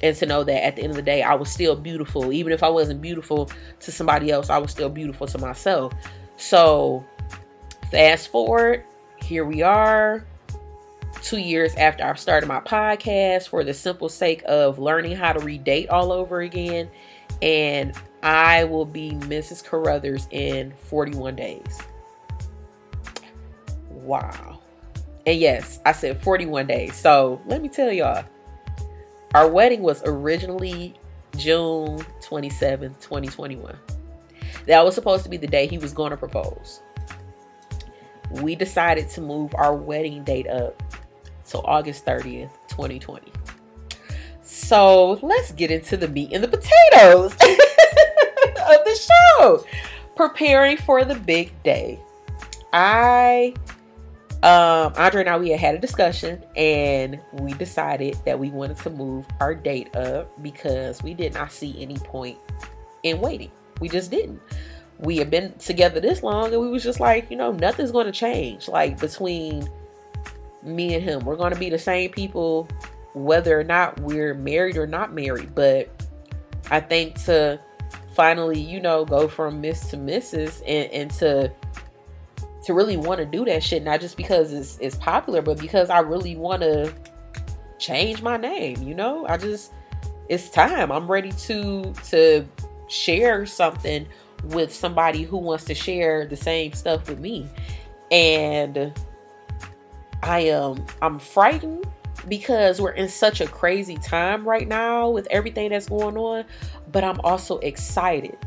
and 0.01 0.15
to 0.15 0.25
know 0.25 0.43
that 0.43 0.65
at 0.65 0.75
the 0.75 0.83
end 0.83 0.91
of 0.91 0.95
the 0.95 1.01
day, 1.01 1.23
I 1.23 1.33
was 1.33 1.51
still 1.51 1.75
beautiful. 1.75 2.31
Even 2.31 2.53
if 2.53 2.63
I 2.63 2.69
wasn't 2.69 3.01
beautiful 3.01 3.49
to 3.79 3.91
somebody 3.91 4.31
else, 4.31 4.49
I 4.49 4.57
was 4.57 4.71
still 4.71 4.89
beautiful 4.89 5.27
to 5.27 5.37
myself. 5.37 5.93
So, 6.37 7.03
fast 7.91 8.29
forward, 8.29 8.83
here 9.21 9.45
we 9.45 9.61
are, 9.61 10.25
two 11.21 11.39
years 11.39 11.73
after 11.75 12.03
I've 12.03 12.19
started 12.19 12.47
my 12.47 12.59
podcast 12.59 13.49
for 13.49 13.63
the 13.63 13.73
simple 13.73 14.09
sake 14.09 14.43
of 14.45 14.79
learning 14.79 15.15
how 15.15 15.33
to 15.33 15.39
redate 15.39 15.87
all 15.89 16.11
over 16.11 16.41
again. 16.41 16.89
And 17.41 17.93
I 18.21 18.65
will 18.65 18.85
be 18.85 19.11
Mrs. 19.11 19.63
Carruthers 19.63 20.27
in 20.31 20.73
41 20.83 21.35
days. 21.35 21.79
Wow. 23.89 24.59
And 25.25 25.39
yes, 25.39 25.79
I 25.85 25.91
said 25.91 26.21
41 26.21 26.67
days. 26.67 26.95
So 26.95 27.41
let 27.45 27.61
me 27.61 27.69
tell 27.69 27.91
y'all 27.91 28.25
our 29.35 29.47
wedding 29.47 29.81
was 29.81 30.01
originally 30.05 30.95
June 31.37 31.99
27th, 32.21 32.99
2021. 32.99 33.77
That 34.65 34.83
was 34.83 34.95
supposed 34.95 35.23
to 35.23 35.29
be 35.29 35.37
the 35.37 35.47
day 35.47 35.67
he 35.67 35.77
was 35.77 35.93
going 35.93 36.11
to 36.11 36.17
propose. 36.17 36.81
We 38.31 38.55
decided 38.55 39.09
to 39.09 39.21
move 39.21 39.53
our 39.55 39.75
wedding 39.75 40.23
date 40.23 40.47
up 40.47 40.81
to 41.49 41.59
August 41.59 42.05
30th, 42.05 42.51
2020. 42.67 43.31
So 44.41 45.19
let's 45.21 45.51
get 45.51 45.71
into 45.71 45.97
the 45.97 46.07
meat 46.07 46.31
and 46.33 46.43
the 46.43 46.47
potatoes 46.47 47.33
of 47.33 47.39
the 47.39 49.09
show. 49.39 49.65
Preparing 50.15 50.77
for 50.77 51.05
the 51.05 51.15
big 51.15 51.51
day. 51.63 51.99
I 52.73 53.53
um, 54.41 54.93
Andre 54.95 55.21
and 55.21 55.29
I 55.29 55.37
we 55.37 55.49
had 55.49 55.59
had 55.59 55.75
a 55.75 55.79
discussion 55.79 56.41
and 56.55 57.19
we 57.33 57.53
decided 57.53 58.17
that 58.25 58.39
we 58.39 58.49
wanted 58.49 58.77
to 58.77 58.89
move 58.89 59.25
our 59.41 59.53
date 59.53 59.93
up 59.97 60.31
because 60.41 61.03
we 61.03 61.13
did 61.13 61.33
not 61.33 61.51
see 61.51 61.75
any 61.81 61.97
point 61.97 62.37
in 63.03 63.19
waiting. 63.19 63.51
We 63.81 63.89
just 63.89 64.11
didn't. 64.11 64.39
We 64.99 65.17
had 65.17 65.29
been 65.29 65.53
together 65.53 65.99
this 65.99 66.23
long 66.23 66.53
and 66.53 66.61
we 66.61 66.69
was 66.69 66.83
just 66.83 66.99
like, 66.99 67.31
you 67.31 67.37
know, 67.37 67.51
nothing's 67.51 67.91
going 67.91 68.05
to 68.05 68.11
change 68.11 68.67
like 68.67 68.99
between 68.99 69.67
me 70.61 70.93
and 70.95 71.03
him. 71.03 71.25
We're 71.25 71.37
going 71.37 71.53
to 71.53 71.59
be 71.59 71.69
the 71.69 71.79
same 71.79 72.11
people 72.11 72.67
whether 73.13 73.59
or 73.59 73.63
not 73.63 73.99
we're 74.01 74.33
married 74.33 74.77
or 74.77 74.85
not 74.85 75.13
married, 75.13 75.55
but 75.55 75.89
I 76.69 76.79
think 76.79 77.15
to 77.23 77.59
finally, 78.15 78.59
you 78.59 78.79
know, 78.79 79.05
go 79.05 79.27
from 79.27 79.61
Miss 79.61 79.89
to 79.89 79.97
Mrs. 79.97 80.61
and, 80.67 80.91
and 80.91 81.11
to 81.11 81.51
to 82.65 82.73
really 82.73 82.97
want 82.97 83.19
to 83.19 83.25
do 83.25 83.45
that 83.45 83.63
shit, 83.63 83.83
not 83.83 84.01
just 84.01 84.17
because 84.17 84.53
it's 84.53 84.77
it's 84.79 84.95
popular, 84.97 85.41
but 85.41 85.59
because 85.59 85.89
I 85.89 85.99
really 85.99 86.35
want 86.35 86.61
to 86.61 86.93
change 87.77 88.21
my 88.21 88.37
name. 88.37 88.83
You 88.83 88.93
know, 88.93 89.25
I 89.27 89.37
just 89.37 89.71
it's 90.27 90.49
time. 90.49 90.91
I'm 90.91 91.09
ready 91.09 91.31
to 91.31 91.93
to 92.09 92.45
share 92.87 93.45
something 93.45 94.05
with 94.45 94.73
somebody 94.73 95.23
who 95.23 95.37
wants 95.37 95.65
to 95.65 95.75
share 95.75 96.25
the 96.25 96.35
same 96.35 96.73
stuff 96.73 97.09
with 97.09 97.19
me, 97.19 97.47
and 98.11 98.93
I 100.23 100.39
am 100.41 100.85
I'm 101.01 101.19
frightened 101.19 101.85
because 102.27 102.81
we're 102.81 102.91
in 102.91 103.07
such 103.07 103.41
a 103.41 103.47
crazy 103.47 103.95
time 103.97 104.47
right 104.47 104.67
now 104.67 105.09
with 105.09 105.27
everything 105.31 105.69
that's 105.69 105.87
going 105.87 106.17
on, 106.17 106.45
but 106.91 107.03
I'm 107.03 107.19
also 107.21 107.59
excited 107.59 108.37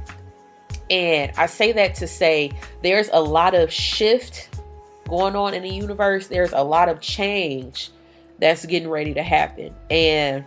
and 0.92 1.32
I 1.38 1.46
say 1.46 1.72
that 1.72 1.94
to 1.96 2.06
say 2.06 2.52
there's 2.82 3.08
a 3.14 3.20
lot 3.20 3.54
of 3.54 3.72
shift 3.72 4.60
going 5.08 5.34
on 5.34 5.54
in 5.54 5.62
the 5.62 5.70
universe. 5.70 6.26
There's 6.26 6.52
a 6.52 6.62
lot 6.62 6.90
of 6.90 7.00
change 7.00 7.90
that's 8.38 8.66
getting 8.66 8.90
ready 8.90 9.14
to 9.14 9.22
happen. 9.22 9.74
And, 9.90 10.44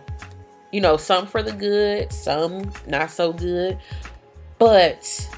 you 0.70 0.80
know, 0.80 0.96
some 0.96 1.26
for 1.26 1.42
the 1.42 1.50
good, 1.50 2.12
some 2.12 2.70
not 2.86 3.10
so 3.10 3.32
good. 3.32 3.76
But 4.58 5.28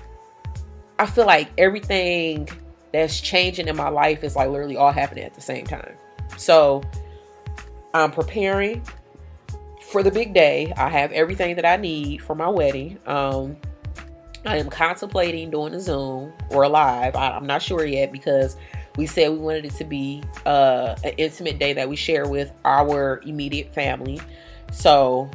I 0.99 1.07
feel 1.07 1.27
like 1.27 1.51
everything 1.59 2.49
that's 2.93 3.21
changing 3.21 3.69
in 3.69 3.77
my 3.77 3.89
life 3.89 4.25
is 4.25 4.37
like 4.37 4.49
literally 4.49 4.77
all 4.77 4.93
happening 4.93 5.25
at 5.25 5.35
the 5.35 5.41
same 5.41 5.67
time. 5.67 5.95
So 6.37 6.83
I'm 7.95 8.11
preparing 8.11 8.83
for 9.91 10.03
the 10.03 10.11
big 10.11 10.35
day. 10.35 10.73
I 10.77 10.89
have 10.89 11.13
everything 11.13 11.57
that 11.57 11.65
I 11.65 11.77
need 11.77 12.23
for 12.23 12.35
my 12.35 12.49
wedding. 12.49 12.99
Um, 13.07 13.57
I 14.45 14.57
am 14.57 14.71
contemplating 14.71 15.51
doing 15.51 15.75
a 15.75 15.81
Zoom 15.81 16.33
or 16.51 16.63
a 16.63 16.69
live. 16.69 17.17
I, 17.17 17.37
am 17.37 17.47
not 17.47 17.61
sure 17.61 17.85
yet 17.85 18.13
because 18.13 18.57
we 18.97 19.07
said 19.07 19.31
we 19.31 19.39
wanted 19.39 19.67
it 19.67 19.75
to 19.75 19.85
be 19.85 20.23
uh, 20.47 20.97
an 21.05 21.13
intimate 21.19 21.59
day 21.59 21.73
that 21.73 21.89
we 21.89 21.97
share 21.97 22.29
with 22.29 22.53
our 22.65 23.21
immediate 23.25 23.75
family. 23.75 24.21
So 24.73 25.31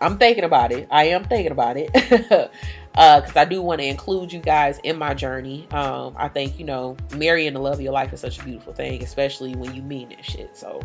I'm 0.00 0.18
thinking 0.18 0.44
about 0.44 0.72
it. 0.72 0.88
I 0.90 1.04
am 1.04 1.24
thinking 1.24 1.52
about 1.52 1.76
it 1.76 2.50
because 2.98 3.36
uh, 3.36 3.40
I 3.40 3.44
do 3.44 3.62
want 3.62 3.80
to 3.80 3.86
include 3.86 4.32
you 4.32 4.40
guys 4.40 4.80
in 4.82 4.98
my 4.98 5.14
journey. 5.14 5.68
Um, 5.70 6.14
I 6.16 6.28
think 6.28 6.58
you 6.58 6.64
know, 6.64 6.96
marrying 7.16 7.54
the 7.54 7.60
love 7.60 7.74
of 7.74 7.80
your 7.80 7.92
life 7.92 8.12
is 8.12 8.20
such 8.20 8.38
a 8.38 8.44
beautiful 8.44 8.72
thing, 8.72 9.02
especially 9.02 9.54
when 9.54 9.74
you 9.74 9.82
mean 9.82 10.08
that 10.10 10.24
shit. 10.24 10.56
So 10.56 10.80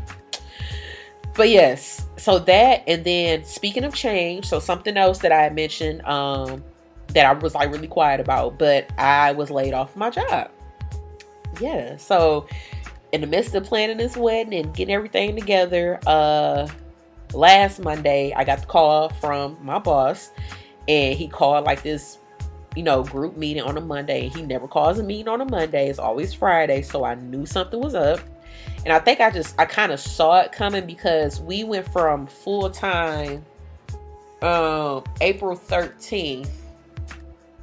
but 1.36 1.50
yes 1.50 2.06
so 2.16 2.38
that 2.38 2.84
and 2.86 3.04
then 3.04 3.44
speaking 3.44 3.84
of 3.84 3.96
change 3.96 4.46
so 4.46 4.60
something 4.60 4.98
else 4.98 5.18
that 5.18 5.32
i 5.32 5.50
mentioned 5.50 6.00
um 6.06 6.64
that 7.14 7.26
I 7.26 7.34
was 7.34 7.56
like 7.56 7.72
really 7.72 7.88
quiet 7.88 8.20
about, 8.20 8.58
but 8.58 8.90
I 8.98 9.32
was 9.32 9.50
laid 9.50 9.74
off 9.74 9.96
my 9.96 10.10
job. 10.10 10.52
Yeah, 11.60 11.98
so 11.98 12.48
in 13.12 13.22
the 13.22 13.28
midst 13.28 13.54
of 13.56 13.64
planning 13.64 13.98
this 13.98 14.18
wedding 14.18 14.54
and 14.54 14.74
getting 14.74 14.94
everything 14.94 15.36
together, 15.36 16.00
uh 16.08 16.68
last 17.34 17.80
Monday 17.80 18.32
I 18.36 18.44
got 18.44 18.62
the 18.62 18.68
call 18.68 19.10
from 19.10 19.58
my 19.62 19.80
boss 19.80 20.32
and 20.88 21.18
he 21.18 21.28
called 21.28 21.66
like 21.66 21.84
this 21.84 22.18
you 22.76 22.84
know, 22.84 23.04
group 23.04 23.38
meeting 23.38 23.64
on 23.64 23.78
a 23.78 23.82
Monday. 23.82 24.30
He 24.30 24.42
never 24.42 24.68
calls 24.68 24.98
a 24.98 25.04
meeting 25.04 25.28
on 25.28 25.42
a 25.42 25.46
Monday. 25.46 25.90
It's 25.90 26.00
always 26.00 26.34
Friday, 26.34 26.82
so 26.82 27.04
I 27.04 27.16
knew 27.16 27.46
something 27.46 27.80
was 27.80 27.94
up. 27.96 28.20
And 28.84 28.92
I 28.92 29.00
think 29.00 29.20
I 29.20 29.30
just 29.30 29.56
I 29.60 29.66
kind 29.66 29.92
of 29.92 30.00
saw 30.00 30.42
it 30.42 30.52
coming 30.52 30.86
because 30.86 31.40
we 31.40 31.64
went 31.64 31.88
from 31.92 32.28
full 32.28 32.70
time 32.70 33.46
um 34.42 35.04
April 35.22 35.56
13th 35.56 36.50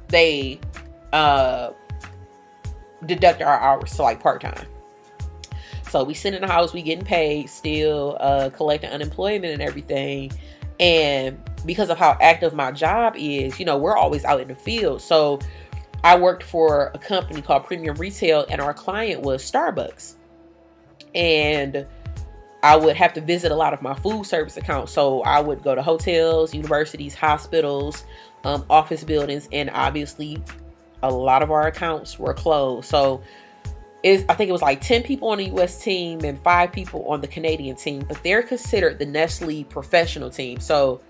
they 0.07 0.59
uh 1.13 1.69
deduct 3.05 3.41
our 3.41 3.59
hours 3.59 3.95
to 3.95 4.01
like 4.01 4.19
part-time 4.19 4.65
so 5.87 6.03
we 6.03 6.15
sit 6.15 6.33
in 6.33 6.41
the 6.41 6.47
house 6.47 6.73
we 6.73 6.81
getting 6.81 7.05
paid 7.05 7.47
still 7.47 8.17
uh 8.19 8.49
collecting 8.49 8.89
unemployment 8.89 9.53
and 9.53 9.61
everything 9.61 10.31
and 10.79 11.39
because 11.65 11.89
of 11.89 11.97
how 11.97 12.17
active 12.21 12.53
my 12.53 12.71
job 12.71 13.15
is 13.17 13.59
you 13.59 13.65
know 13.65 13.77
we're 13.77 13.95
always 13.95 14.25
out 14.25 14.41
in 14.41 14.47
the 14.47 14.55
field 14.55 15.01
so 15.01 15.39
i 16.03 16.17
worked 16.17 16.43
for 16.43 16.91
a 16.93 16.97
company 16.97 17.41
called 17.41 17.63
premium 17.65 17.95
retail 17.95 18.45
and 18.49 18.61
our 18.61 18.73
client 18.73 19.21
was 19.21 19.43
starbucks 19.43 20.15
and 21.15 21.85
I 22.63 22.75
would 22.75 22.95
have 22.95 23.13
to 23.13 23.21
visit 23.21 23.51
a 23.51 23.55
lot 23.55 23.73
of 23.73 23.81
my 23.81 23.95
food 23.95 24.25
service 24.25 24.57
accounts. 24.57 24.91
So 24.91 25.21
I 25.23 25.39
would 25.39 25.63
go 25.63 25.73
to 25.73 25.81
hotels, 25.81 26.53
universities, 26.53 27.15
hospitals, 27.15 28.05
um, 28.43 28.65
office 28.69 29.03
buildings, 29.03 29.49
and 29.51 29.69
obviously 29.71 30.41
a 31.03 31.11
lot 31.11 31.41
of 31.41 31.49
our 31.51 31.67
accounts 31.67 32.19
were 32.19 32.33
closed. 32.33 32.87
So 32.87 33.21
is 34.03 34.25
I 34.29 34.33
think 34.33 34.49
it 34.49 34.51
was 34.51 34.61
like 34.61 34.81
10 34.81 35.03
people 35.03 35.29
on 35.29 35.37
the 35.37 35.45
US 35.55 35.83
team 35.83 36.21
and 36.23 36.39
five 36.41 36.71
people 36.71 37.05
on 37.07 37.21
the 37.21 37.27
Canadian 37.27 37.75
team, 37.75 38.03
but 38.07 38.21
they're 38.23 38.43
considered 38.43 38.99
the 38.99 39.05
Nestle 39.05 39.63
professional 39.65 40.29
team. 40.29 40.59
So 40.59 41.01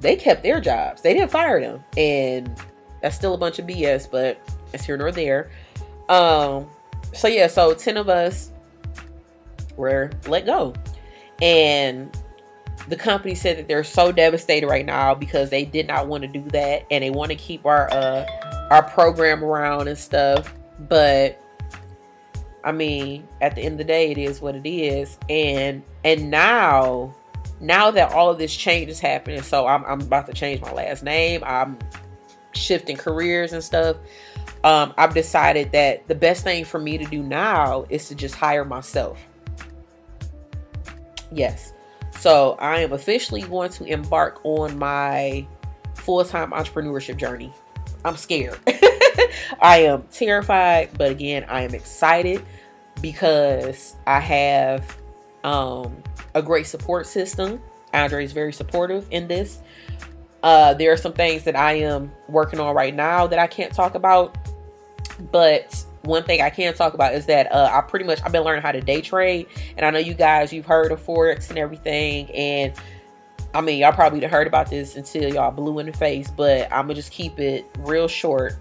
they 0.00 0.16
kept 0.16 0.42
their 0.42 0.60
jobs. 0.60 1.02
They 1.02 1.14
didn't 1.14 1.30
fire 1.30 1.60
them. 1.60 1.84
And 1.96 2.50
that's 3.02 3.16
still 3.16 3.34
a 3.34 3.38
bunch 3.38 3.58
of 3.58 3.66
BS, 3.66 4.10
but 4.10 4.40
it's 4.72 4.84
here 4.84 4.96
nor 4.96 5.12
there. 5.12 5.50
Um 6.08 6.68
so 7.14 7.28
yeah, 7.28 7.46
so 7.46 7.74
10 7.74 7.96
of 7.96 8.08
us 8.08 8.52
were 9.76 10.10
let 10.26 10.46
go. 10.46 10.74
And 11.40 12.16
the 12.88 12.96
company 12.96 13.34
said 13.34 13.58
that 13.58 13.68
they're 13.68 13.84
so 13.84 14.12
devastated 14.12 14.66
right 14.66 14.86
now 14.86 15.14
because 15.14 15.50
they 15.50 15.64
did 15.64 15.86
not 15.86 16.06
want 16.06 16.22
to 16.22 16.28
do 16.28 16.42
that 16.50 16.86
and 16.90 17.04
they 17.04 17.10
want 17.10 17.30
to 17.30 17.36
keep 17.36 17.66
our 17.66 17.92
uh 17.92 18.26
our 18.70 18.82
program 18.82 19.44
around 19.44 19.88
and 19.88 19.98
stuff. 19.98 20.54
But 20.88 21.40
I 22.64 22.72
mean, 22.72 23.26
at 23.40 23.54
the 23.54 23.62
end 23.62 23.72
of 23.72 23.78
the 23.78 23.84
day, 23.84 24.10
it 24.10 24.18
is 24.18 24.40
what 24.40 24.54
it 24.54 24.68
is. 24.68 25.18
And 25.28 25.82
and 26.04 26.30
now, 26.30 27.14
now 27.60 27.90
that 27.90 28.12
all 28.12 28.30
of 28.30 28.38
this 28.38 28.54
change 28.54 28.90
is 28.90 29.00
happening, 29.00 29.42
so 29.42 29.66
I'm 29.66 29.84
I'm 29.84 30.00
about 30.00 30.26
to 30.26 30.32
change 30.32 30.60
my 30.60 30.72
last 30.72 31.02
name. 31.02 31.42
I'm 31.44 31.78
shifting 32.52 32.96
careers 32.96 33.52
and 33.52 33.62
stuff. 33.62 33.96
Um, 34.64 34.92
I've 34.96 35.14
decided 35.14 35.72
that 35.72 36.08
the 36.08 36.14
best 36.14 36.44
thing 36.44 36.64
for 36.64 36.80
me 36.80 36.98
to 36.98 37.04
do 37.04 37.22
now 37.22 37.86
is 37.88 38.08
to 38.08 38.14
just 38.14 38.34
hire 38.34 38.64
myself. 38.64 39.24
Yes. 41.30 41.72
So 42.18 42.56
I 42.58 42.80
am 42.80 42.92
officially 42.92 43.42
going 43.42 43.70
to 43.72 43.84
embark 43.84 44.40
on 44.44 44.76
my 44.76 45.46
full-time 45.94 46.50
entrepreneurship 46.50 47.16
journey. 47.16 47.52
I'm 48.04 48.16
scared. 48.16 48.58
I 49.60 49.82
am 49.82 50.02
terrified, 50.10 50.90
but 50.96 51.10
again, 51.12 51.44
I 51.48 51.62
am 51.62 51.74
excited 51.74 52.44
because 53.00 53.94
I 54.06 54.18
have 54.20 54.96
um, 55.44 56.02
a 56.34 56.42
great 56.42 56.66
support 56.66 57.06
system. 57.06 57.60
Andre 57.94 58.24
is 58.24 58.32
very 58.32 58.52
supportive 58.52 59.06
in 59.10 59.28
this. 59.28 59.60
Uh, 60.42 60.74
there 60.74 60.92
are 60.92 60.96
some 60.96 61.12
things 61.12 61.44
that 61.44 61.56
I 61.56 61.74
am 61.74 62.12
working 62.28 62.60
on 62.60 62.74
right 62.74 62.94
now 62.94 63.26
that 63.26 63.38
I 63.38 63.46
can't 63.46 63.72
talk 63.72 63.94
about, 63.94 64.36
but 65.32 65.84
one 66.02 66.22
thing 66.22 66.40
I 66.40 66.50
can 66.50 66.74
talk 66.74 66.94
about 66.94 67.14
is 67.14 67.26
that 67.26 67.52
uh, 67.52 67.70
I 67.72 67.80
pretty 67.80 68.04
much 68.04 68.20
I've 68.24 68.32
been 68.32 68.44
learning 68.44 68.62
how 68.62 68.72
to 68.72 68.80
day 68.80 69.00
trade, 69.00 69.46
and 69.76 69.84
I 69.84 69.90
know 69.90 69.98
you 69.98 70.14
guys 70.14 70.52
you've 70.52 70.66
heard 70.66 70.92
of 70.92 71.04
forex 71.04 71.50
and 71.50 71.58
everything, 71.58 72.30
and 72.30 72.72
I 73.54 73.60
mean 73.60 73.78
y'all 73.78 73.92
probably 73.92 74.24
heard 74.26 74.46
about 74.46 74.70
this 74.70 74.96
until 74.96 75.32
y'all 75.32 75.50
blew 75.50 75.78
in 75.80 75.86
the 75.86 75.92
face, 75.92 76.30
but 76.30 76.70
I'm 76.70 76.82
gonna 76.82 76.94
just 76.94 77.10
keep 77.10 77.38
it 77.40 77.66
real 77.80 78.08
short 78.08 78.56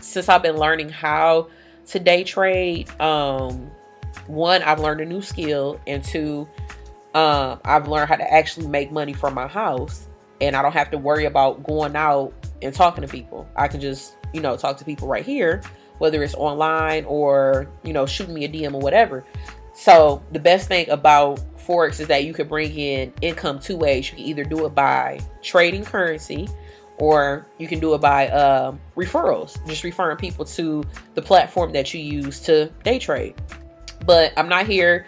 since 0.00 0.28
I've 0.28 0.42
been 0.42 0.56
learning 0.56 0.90
how 0.90 1.48
to 1.86 1.98
day 1.98 2.22
trade, 2.22 2.88
um, 3.00 3.70
one, 4.28 4.62
I've 4.62 4.80
learned 4.80 5.00
a 5.00 5.04
new 5.04 5.22
skill, 5.22 5.80
and 5.86 6.04
two, 6.04 6.48
um, 7.14 7.60
I've 7.64 7.88
learned 7.88 8.08
how 8.08 8.16
to 8.16 8.32
actually 8.32 8.68
make 8.68 8.92
money 8.92 9.12
from 9.12 9.34
my 9.34 9.46
house, 9.46 10.08
and 10.40 10.54
I 10.54 10.62
don't 10.62 10.72
have 10.72 10.90
to 10.90 10.98
worry 10.98 11.24
about 11.24 11.64
going 11.64 11.96
out 11.96 12.32
and 12.62 12.74
talking 12.74 13.02
to 13.02 13.08
people. 13.08 13.48
I 13.56 13.68
can 13.68 13.80
just, 13.80 14.16
you 14.32 14.40
know, 14.40 14.56
talk 14.56 14.76
to 14.78 14.84
people 14.84 15.08
right 15.08 15.24
here, 15.24 15.62
whether 15.98 16.22
it's 16.22 16.34
online 16.34 17.04
or, 17.06 17.68
you 17.82 17.92
know, 17.92 18.06
shooting 18.06 18.34
me 18.34 18.44
a 18.44 18.48
DM 18.48 18.74
or 18.74 18.80
whatever. 18.80 19.24
So 19.72 20.22
the 20.32 20.40
best 20.40 20.68
thing 20.68 20.90
about 20.90 21.40
Forex 21.56 22.00
is 22.00 22.08
that 22.08 22.24
you 22.24 22.32
can 22.32 22.48
bring 22.48 22.72
in 22.72 23.12
income 23.20 23.60
two 23.60 23.76
ways. 23.76 24.10
You 24.10 24.16
can 24.16 24.24
either 24.24 24.44
do 24.44 24.66
it 24.66 24.74
by 24.74 25.20
trading 25.42 25.84
currency, 25.84 26.48
or 26.98 27.46
you 27.58 27.68
can 27.68 27.78
do 27.78 27.94
it 27.94 28.00
by 28.00 28.28
um, 28.28 28.80
referrals, 28.96 29.64
just 29.66 29.84
referring 29.84 30.16
people 30.16 30.44
to 30.44 30.82
the 31.14 31.22
platform 31.22 31.72
that 31.72 31.94
you 31.94 32.00
use 32.00 32.40
to 32.40 32.66
day 32.82 32.98
trade. 32.98 33.34
But 34.08 34.32
I'm 34.38 34.48
not 34.48 34.66
here 34.66 35.06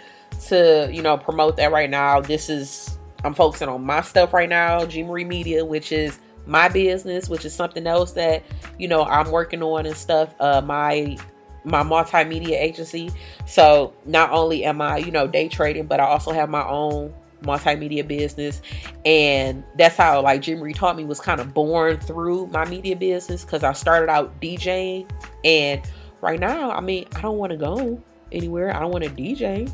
to, 0.48 0.90
you 0.92 1.00
know, 1.00 1.16
promote 1.16 1.56
that 1.56 1.72
right 1.72 1.88
now. 1.88 2.20
This 2.20 2.50
is 2.50 2.98
I'm 3.24 3.32
focusing 3.32 3.70
on 3.70 3.82
my 3.82 4.02
stuff 4.02 4.34
right 4.34 4.48
now, 4.48 4.84
G 4.84 5.02
Marie 5.02 5.24
Media, 5.24 5.64
which 5.64 5.90
is 5.90 6.18
my 6.44 6.68
business, 6.68 7.26
which 7.26 7.46
is 7.46 7.54
something 7.54 7.86
else 7.86 8.12
that, 8.12 8.42
you 8.78 8.88
know, 8.88 9.04
I'm 9.04 9.30
working 9.30 9.62
on 9.62 9.86
and 9.86 9.96
stuff. 9.96 10.34
Uh 10.38 10.60
my 10.60 11.16
my 11.64 11.82
multimedia 11.82 12.60
agency. 12.60 13.10
So 13.46 13.94
not 14.04 14.32
only 14.32 14.64
am 14.66 14.82
I, 14.82 14.98
you 14.98 15.10
know, 15.10 15.26
day 15.26 15.48
trading, 15.48 15.86
but 15.86 15.98
I 15.98 16.04
also 16.04 16.30
have 16.32 16.50
my 16.50 16.68
own 16.68 17.14
multimedia 17.42 18.06
business 18.06 18.60
and 19.06 19.64
that's 19.78 19.96
how 19.96 20.20
like 20.20 20.42
G 20.42 20.54
Marie 20.56 20.74
taught 20.74 20.94
me 20.94 21.04
was 21.04 21.20
kind 21.20 21.40
of 21.40 21.54
born 21.54 21.98
through 22.00 22.48
my 22.48 22.66
media 22.66 22.94
business 22.94 23.46
because 23.46 23.64
I 23.64 23.72
started 23.72 24.10
out 24.10 24.38
DJing 24.42 25.08
and 25.42 25.80
right 26.20 26.38
now 26.38 26.70
I 26.70 26.82
mean 26.82 27.06
I 27.16 27.22
don't 27.22 27.38
want 27.38 27.52
to 27.52 27.56
go 27.56 28.02
anywhere. 28.32 28.74
I 28.74 28.80
don't 28.80 28.90
want 28.90 29.04
to 29.04 29.10
DJ 29.10 29.72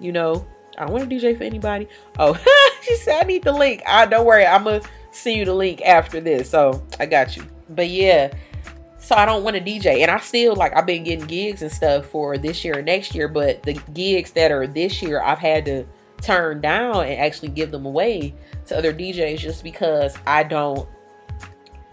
you 0.00 0.10
know? 0.10 0.44
I 0.78 0.86
don't 0.86 0.92
want 0.92 1.10
to 1.10 1.14
DJ 1.14 1.36
for 1.36 1.44
anybody. 1.44 1.88
Oh 2.18 2.34
she 2.82 2.96
said 2.96 3.22
I 3.22 3.26
need 3.26 3.44
the 3.44 3.52
link. 3.52 3.82
I 3.86 4.06
don't 4.06 4.24
worry 4.24 4.46
I'm 4.46 4.64
gonna 4.64 4.80
send 5.10 5.36
you 5.36 5.44
the 5.44 5.54
link 5.54 5.82
after 5.82 6.20
this 6.20 6.50
so 6.50 6.82
I 6.98 7.06
got 7.06 7.36
you. 7.36 7.44
But 7.68 7.88
yeah 7.88 8.32
so 8.98 9.14
I 9.14 9.24
don't 9.24 9.44
want 9.44 9.56
to 9.56 9.62
DJ. 9.62 10.02
And 10.02 10.10
I 10.10 10.18
still 10.18 10.56
like 10.56 10.74
I've 10.76 10.86
been 10.86 11.04
getting 11.04 11.26
gigs 11.26 11.62
and 11.62 11.70
stuff 11.70 12.06
for 12.06 12.38
this 12.38 12.64
year 12.64 12.74
and 12.78 12.86
next 12.86 13.14
year, 13.14 13.28
but 13.28 13.62
the 13.62 13.74
gigs 13.92 14.32
that 14.32 14.50
are 14.50 14.66
this 14.66 15.02
year 15.02 15.20
I've 15.22 15.38
had 15.38 15.64
to 15.66 15.84
turn 16.22 16.60
down 16.60 17.06
and 17.06 17.20
actually 17.20 17.48
give 17.48 17.70
them 17.70 17.86
away 17.86 18.34
to 18.66 18.76
other 18.76 18.92
DJs 18.92 19.38
just 19.38 19.64
because 19.64 20.16
I 20.26 20.42
don't 20.42 20.88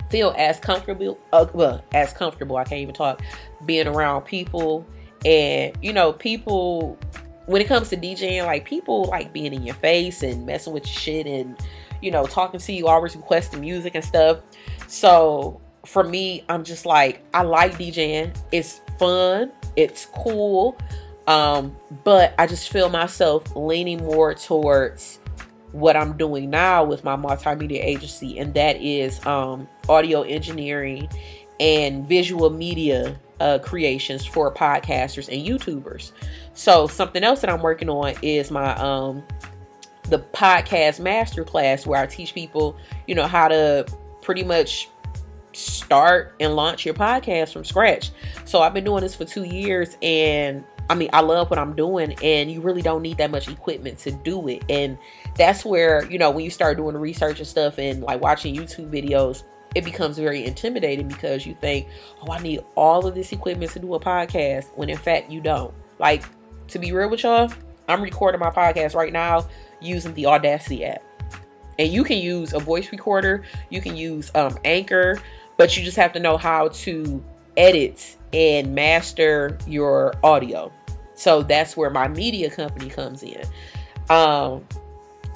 feel 0.09 0.33
as 0.37 0.59
comfortable 0.59 1.17
uh, 1.33 1.45
well 1.53 1.83
as 1.93 2.13
comfortable 2.13 2.55
I 2.55 2.63
can't 2.63 2.81
even 2.81 2.95
talk 2.95 3.21
being 3.65 3.87
around 3.87 4.21
people 4.21 4.85
and 5.27 5.73
you 5.81 5.91
know 5.91 6.13
people 6.13 6.97
when 7.47 7.61
it 7.61 7.67
comes 7.67 7.89
to 7.89 7.97
DJing 7.97 8.45
like 8.45 8.65
people 8.65 9.05
like 9.05 9.33
being 9.33 9.53
in 9.53 9.61
your 9.63 9.75
face 9.75 10.23
and 10.23 10.45
messing 10.45 10.73
with 10.73 10.85
your 10.85 10.93
shit 10.93 11.27
and 11.27 11.57
you 12.01 12.09
know 12.09 12.25
talking 12.25 12.59
to 12.59 12.73
you 12.73 12.87
always 12.87 13.15
requesting 13.15 13.59
music 13.59 13.93
and 13.93 14.03
stuff. 14.03 14.39
So 14.87 15.59
for 15.85 16.03
me 16.03 16.45
I'm 16.47 16.63
just 16.63 16.85
like 16.85 17.23
I 17.33 17.43
like 17.43 17.73
DJing. 17.73 18.35
It's 18.51 18.79
fun. 18.97 19.51
It's 19.75 20.07
cool. 20.15 20.77
Um, 21.27 21.75
but 22.05 22.33
I 22.39 22.47
just 22.47 22.71
feel 22.71 22.89
myself 22.89 23.53
leaning 23.53 23.97
more 23.97 24.33
towards 24.33 25.19
what 25.73 25.97
I'm 25.97 26.15
doing 26.15 26.49
now 26.49 26.85
with 26.85 27.03
my 27.03 27.17
multimedia 27.17 27.83
agency, 27.83 28.39
and 28.39 28.53
that 28.53 28.81
is 28.81 29.23
um, 29.25 29.67
audio 29.89 30.21
engineering 30.21 31.09
and 31.59 32.07
visual 32.07 32.49
media 32.49 33.19
uh, 33.39 33.59
creations 33.59 34.25
for 34.25 34.53
podcasters 34.53 35.27
and 35.27 35.45
YouTubers. 35.45 36.11
So 36.53 36.87
something 36.87 37.23
else 37.23 37.41
that 37.41 37.49
I'm 37.49 37.61
working 37.61 37.89
on 37.89 38.15
is 38.21 38.51
my 38.51 38.75
um, 38.75 39.23
the 40.03 40.19
podcast 40.19 41.01
masterclass 41.01 41.85
where 41.85 42.01
I 42.01 42.05
teach 42.05 42.33
people, 42.33 42.77
you 43.07 43.15
know, 43.15 43.27
how 43.27 43.47
to 43.47 43.85
pretty 44.21 44.43
much 44.43 44.89
start 45.53 46.35
and 46.39 46.55
launch 46.55 46.85
your 46.85 46.93
podcast 46.93 47.53
from 47.53 47.63
scratch. 47.63 48.11
So 48.45 48.61
I've 48.61 48.73
been 48.73 48.83
doing 48.83 49.01
this 49.01 49.15
for 49.15 49.25
two 49.25 49.43
years 49.43 49.97
and 50.01 50.63
I 50.89 50.95
mean, 50.95 51.09
I 51.11 51.21
love 51.21 51.49
what 51.49 51.59
I'm 51.59 51.75
doing, 51.75 52.15
and 52.23 52.49
you 52.49 52.61
really 52.61 52.81
don't 52.81 53.01
need 53.01 53.17
that 53.17 53.29
much 53.29 53.49
equipment 53.49 53.97
to 53.99 54.11
do 54.11 54.47
it. 54.47 54.63
And 54.69 54.97
that's 55.35 55.65
where, 55.65 56.09
you 56.09 56.17
know, 56.17 56.31
when 56.31 56.45
you 56.45 56.49
start 56.49 56.77
doing 56.77 56.95
research 56.95 57.39
and 57.39 57.47
stuff 57.47 57.77
and 57.77 58.01
like 58.03 58.21
watching 58.21 58.55
YouTube 58.55 58.89
videos, 58.89 59.43
it 59.75 59.83
becomes 59.83 60.17
very 60.17 60.45
intimidating 60.45 61.07
because 61.07 61.45
you 61.45 61.53
think, 61.55 61.87
oh, 62.21 62.31
I 62.31 62.39
need 62.39 62.61
all 62.75 63.05
of 63.05 63.15
this 63.15 63.31
equipment 63.31 63.71
to 63.71 63.79
do 63.79 63.93
a 63.93 63.99
podcast, 63.99 64.67
when 64.75 64.89
in 64.89 64.97
fact, 64.97 65.31
you 65.31 65.41
don't. 65.41 65.73
Like, 65.99 66.23
to 66.69 66.79
be 66.79 66.91
real 66.91 67.09
with 67.09 67.23
y'all, 67.23 67.51
I'm 67.87 68.01
recording 68.01 68.39
my 68.39 68.49
podcast 68.49 68.95
right 68.95 69.13
now 69.13 69.47
using 69.81 70.13
the 70.13 70.25
Audacity 70.25 70.85
app. 70.85 71.03
And 71.79 71.91
you 71.91 72.03
can 72.03 72.17
use 72.17 72.53
a 72.53 72.59
voice 72.59 72.91
recorder, 72.91 73.43
you 73.69 73.81
can 73.81 73.95
use 73.95 74.31
um, 74.35 74.57
Anchor, 74.65 75.21
but 75.57 75.77
you 75.77 75.83
just 75.83 75.97
have 75.97 76.11
to 76.13 76.19
know 76.19 76.37
how 76.37 76.69
to 76.69 77.23
edit 77.55 78.17
and 78.33 78.73
master 78.73 79.57
your 79.67 80.13
audio. 80.23 80.71
So 81.13 81.43
that's 81.43 81.75
where 81.77 81.89
my 81.89 82.07
media 82.07 82.49
company 82.49 82.89
comes 82.89 83.23
in. 83.23 83.43
Um, 84.09 84.65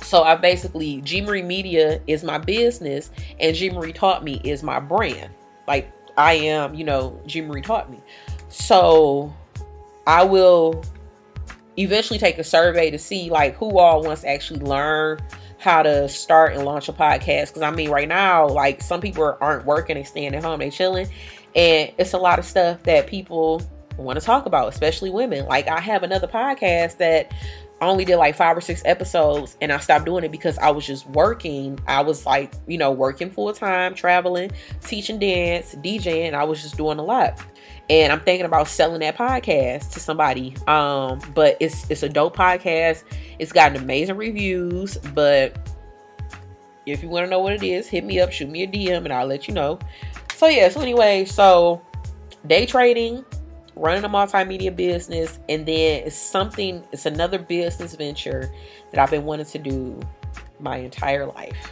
so 0.01 0.23
I 0.23 0.35
basically 0.35 1.01
G 1.01 1.21
Marie 1.21 1.41
Media 1.41 2.01
is 2.07 2.23
my 2.23 2.37
business, 2.37 3.11
and 3.39 3.55
G 3.55 3.69
Marie 3.69 3.93
taught 3.93 4.23
me 4.23 4.41
is 4.43 4.63
my 4.63 4.79
brand. 4.79 5.29
Like 5.67 5.91
I 6.17 6.33
am, 6.33 6.73
you 6.73 6.83
know, 6.83 7.19
G 7.25 7.41
Marie 7.41 7.61
taught 7.61 7.89
me. 7.89 7.99
So 8.49 9.33
I 10.07 10.23
will 10.23 10.83
eventually 11.77 12.19
take 12.19 12.37
a 12.37 12.43
survey 12.43 12.91
to 12.91 12.97
see 12.97 13.29
like 13.29 13.55
who 13.55 13.77
all 13.77 14.03
wants 14.03 14.21
to 14.21 14.29
actually 14.29 14.59
learn 14.59 15.19
how 15.57 15.83
to 15.83 16.09
start 16.09 16.53
and 16.53 16.65
launch 16.65 16.89
a 16.89 16.93
podcast. 16.93 17.47
Because 17.47 17.61
I 17.61 17.71
mean, 17.71 17.89
right 17.89 18.07
now, 18.07 18.47
like 18.47 18.81
some 18.81 18.99
people 18.99 19.37
aren't 19.39 19.65
working, 19.65 19.95
they 19.95 20.03
staying 20.03 20.35
at 20.35 20.43
home, 20.43 20.59
they 20.59 20.69
chilling, 20.69 21.07
and 21.55 21.91
it's 21.97 22.13
a 22.13 22.17
lot 22.17 22.39
of 22.39 22.45
stuff 22.45 22.83
that 22.83 23.07
people 23.07 23.61
want 23.97 24.19
to 24.19 24.25
talk 24.25 24.45
about, 24.45 24.69
especially 24.69 25.09
women. 25.09 25.45
Like 25.45 25.67
I 25.67 25.79
have 25.79 26.03
another 26.03 26.27
podcast 26.27 26.97
that 26.97 27.31
I 27.81 27.87
only 27.87 28.05
did 28.05 28.17
like 28.17 28.35
five 28.35 28.55
or 28.55 28.61
six 28.61 28.83
episodes 28.85 29.57
and 29.59 29.71
I 29.71 29.79
stopped 29.79 30.05
doing 30.05 30.23
it 30.23 30.31
because 30.31 30.55
I 30.59 30.69
was 30.69 30.85
just 30.85 31.07
working. 31.07 31.79
I 31.87 32.01
was 32.01 32.27
like, 32.27 32.53
you 32.67 32.77
know, 32.77 32.91
working 32.91 33.31
full 33.31 33.51
time, 33.53 33.95
traveling, 33.95 34.51
teaching 34.81 35.17
dance, 35.17 35.73
DJing. 35.73 36.35
I 36.35 36.43
was 36.43 36.61
just 36.61 36.77
doing 36.77 36.99
a 36.99 37.03
lot. 37.03 37.41
And 37.89 38.13
I'm 38.13 38.19
thinking 38.19 38.45
about 38.45 38.67
selling 38.67 38.99
that 38.99 39.17
podcast 39.17 39.91
to 39.93 39.99
somebody. 39.99 40.55
Um, 40.67 41.19
but 41.33 41.57
it's 41.59 41.89
it's 41.89 42.03
a 42.03 42.09
dope 42.09 42.37
podcast. 42.37 43.03
It's 43.39 43.51
gotten 43.51 43.81
amazing 43.81 44.15
reviews, 44.15 44.97
but 45.15 45.57
if 46.85 47.01
you 47.01 47.09
want 47.09 47.25
to 47.25 47.29
know 47.31 47.39
what 47.39 47.53
it 47.53 47.63
is, 47.63 47.87
hit 47.87 48.03
me 48.03 48.19
up, 48.19 48.31
shoot 48.31 48.49
me 48.49 48.63
a 48.63 48.67
DM, 48.67 49.05
and 49.05 49.11
I'll 49.11 49.25
let 49.25 49.47
you 49.47 49.55
know. 49.55 49.79
So 50.35 50.47
yeah, 50.47 50.69
so 50.69 50.81
anyway, 50.81 51.25
so 51.25 51.81
day 52.45 52.67
trading, 52.67 53.25
running 53.75 54.03
a 54.03 54.09
multimedia 54.09 54.75
business, 54.75 55.39
and 55.49 55.65
then 55.65 56.03
it's 56.05 56.15
something, 56.15 56.83
it's 56.91 57.05
another 57.05 57.39
business 57.39 57.95
venture 57.95 58.51
that 58.91 58.99
I've 58.99 59.11
been 59.11 59.25
wanting 59.25 59.45
to 59.47 59.59
do 59.59 59.99
my 60.59 60.77
entire 60.77 61.25
life. 61.25 61.71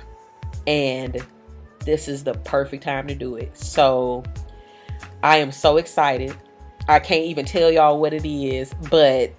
And 0.67 1.21
this 1.85 2.07
is 2.07 2.23
the 2.23 2.33
perfect 2.33 2.83
time 2.83 3.07
to 3.07 3.15
do 3.15 3.35
it. 3.35 3.55
So 3.57 4.23
I 5.23 5.37
am 5.37 5.51
so 5.51 5.77
excited. 5.77 6.35
I 6.87 6.99
can't 6.99 7.25
even 7.25 7.45
tell 7.45 7.71
y'all 7.71 7.99
what 7.99 8.13
it 8.13 8.25
is, 8.25 8.73
but 8.89 9.33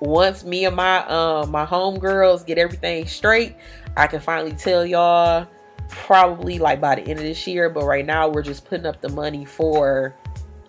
once 0.00 0.44
me 0.44 0.64
and 0.64 0.74
my 0.74 1.06
um 1.06 1.50
my 1.50 1.66
homegirls 1.66 2.46
get 2.46 2.56
everything 2.56 3.06
straight, 3.06 3.56
I 3.96 4.06
can 4.06 4.20
finally 4.20 4.52
tell 4.52 4.86
y'all 4.86 5.46
probably 5.88 6.58
like 6.58 6.80
by 6.80 6.94
the 6.94 7.02
end 7.02 7.18
of 7.18 7.24
this 7.24 7.46
year. 7.46 7.68
But 7.68 7.84
right 7.84 8.06
now 8.06 8.28
we're 8.28 8.42
just 8.42 8.64
putting 8.64 8.86
up 8.86 9.00
the 9.00 9.08
money 9.08 9.44
for 9.44 10.14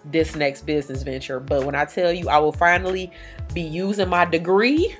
this 0.05 0.35
next 0.35 0.65
business 0.65 1.03
venture. 1.03 1.39
But 1.39 1.65
when 1.65 1.75
I 1.75 1.85
tell 1.85 2.11
you 2.11 2.29
I 2.29 2.37
will 2.37 2.51
finally 2.51 3.11
be 3.53 3.61
using 3.61 4.09
my 4.09 4.25
degree, 4.25 4.95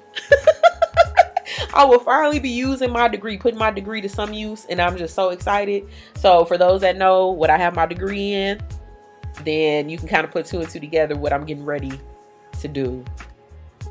I 1.74 1.86
will 1.86 2.00
finally 2.00 2.40
be 2.40 2.50
using 2.50 2.92
my 2.92 3.08
degree, 3.08 3.38
putting 3.38 3.60
my 3.60 3.72
degree 3.72 4.02
to 4.02 4.10
some 4.10 4.34
use, 4.34 4.66
and 4.66 4.82
I'm 4.82 4.98
just 4.98 5.16
so 5.16 5.30
excited. 5.30 5.88
So 6.16 6.46
for 6.46 6.58
those 6.58 6.82
that 6.82 6.98
know 6.98 7.30
what 7.30 7.50
I 7.50 7.58
have 7.58 7.76
my 7.76 7.86
degree 7.86 8.34
in, 8.34 8.62
then 9.44 9.90
you 9.90 9.98
can 9.98 10.08
kind 10.08 10.26
of 10.26 10.32
put 10.32 10.46
two 10.46 10.60
and 10.60 10.70
two 10.70 10.80
together 10.80 11.16
what 11.16 11.34
I'm 11.34 11.46
getting 11.46 11.66
ready 11.66 12.00
to 12.60 12.68
do 12.68 13.04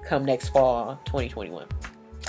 come 0.04 0.24
next 0.24 0.48
fall 0.48 1.00
2021. 1.06 1.66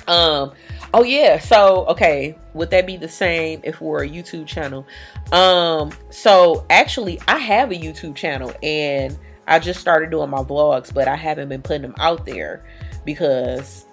Um, 0.08 0.52
oh 0.94 1.04
yeah, 1.04 1.40
so 1.40 1.86
okay, 1.88 2.38
would 2.54 2.70
that 2.72 2.86
be 2.86 2.98
the 2.98 3.08
same 3.08 3.62
if 3.64 3.82
we're 3.82 4.04
a 4.04 4.10
YouTube 4.10 4.48
channel? 4.48 4.86
Um, 5.32 5.92
so 6.10 6.66
actually 6.70 7.20
I 7.28 7.38
have 7.38 7.72
a 7.72 7.76
YouTube 7.76 8.16
channel 8.16 8.54
and 8.64 9.18
I 9.48 9.60
just 9.60 9.80
started 9.80 10.12
doing 10.12 10.30
my 10.30 10.44
vlogs, 10.44 10.94
but 10.94 11.08
I 11.08 11.16
haven't 11.16 11.50
been 11.50 11.62
putting 11.62 11.82
them 11.82 11.96
out 12.00 12.26
there 12.26 12.66
because 13.06 13.86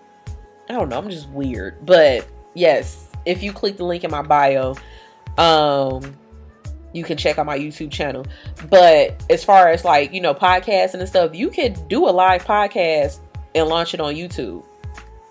I 0.69 0.75
don't 0.75 0.89
know, 0.89 0.99
I'm 0.99 1.11
just 1.11 1.29
weird. 1.31 1.85
But 1.85 2.27
yes, 2.55 3.11
if 3.27 3.43
you 3.43 3.53
click 3.53 3.77
the 3.77 3.85
link 3.85 4.05
in 4.05 4.11
my 4.11 4.23
bio, 4.23 4.75
um 5.37 6.17
you 6.95 7.05
can 7.05 7.17
check 7.19 7.39
out 7.39 7.47
my 7.47 7.59
YouTube 7.59 7.91
channel. 7.91 8.27
But 8.71 9.23
as 9.31 9.45
far 9.45 9.69
as 9.69 9.85
like, 9.85 10.13
you 10.13 10.21
know, 10.21 10.35
podcasting 10.35 11.01
and 11.01 11.09
stuff, 11.09 11.35
you 11.35 11.51
could 11.51 11.89
do 11.89 12.09
a 12.09 12.11
live 12.11 12.45
podcast 12.45 13.21
and 13.55 13.69
launch 13.69 13.95
it 13.95 14.01
on 14.01 14.15
YouTube. 14.15 14.65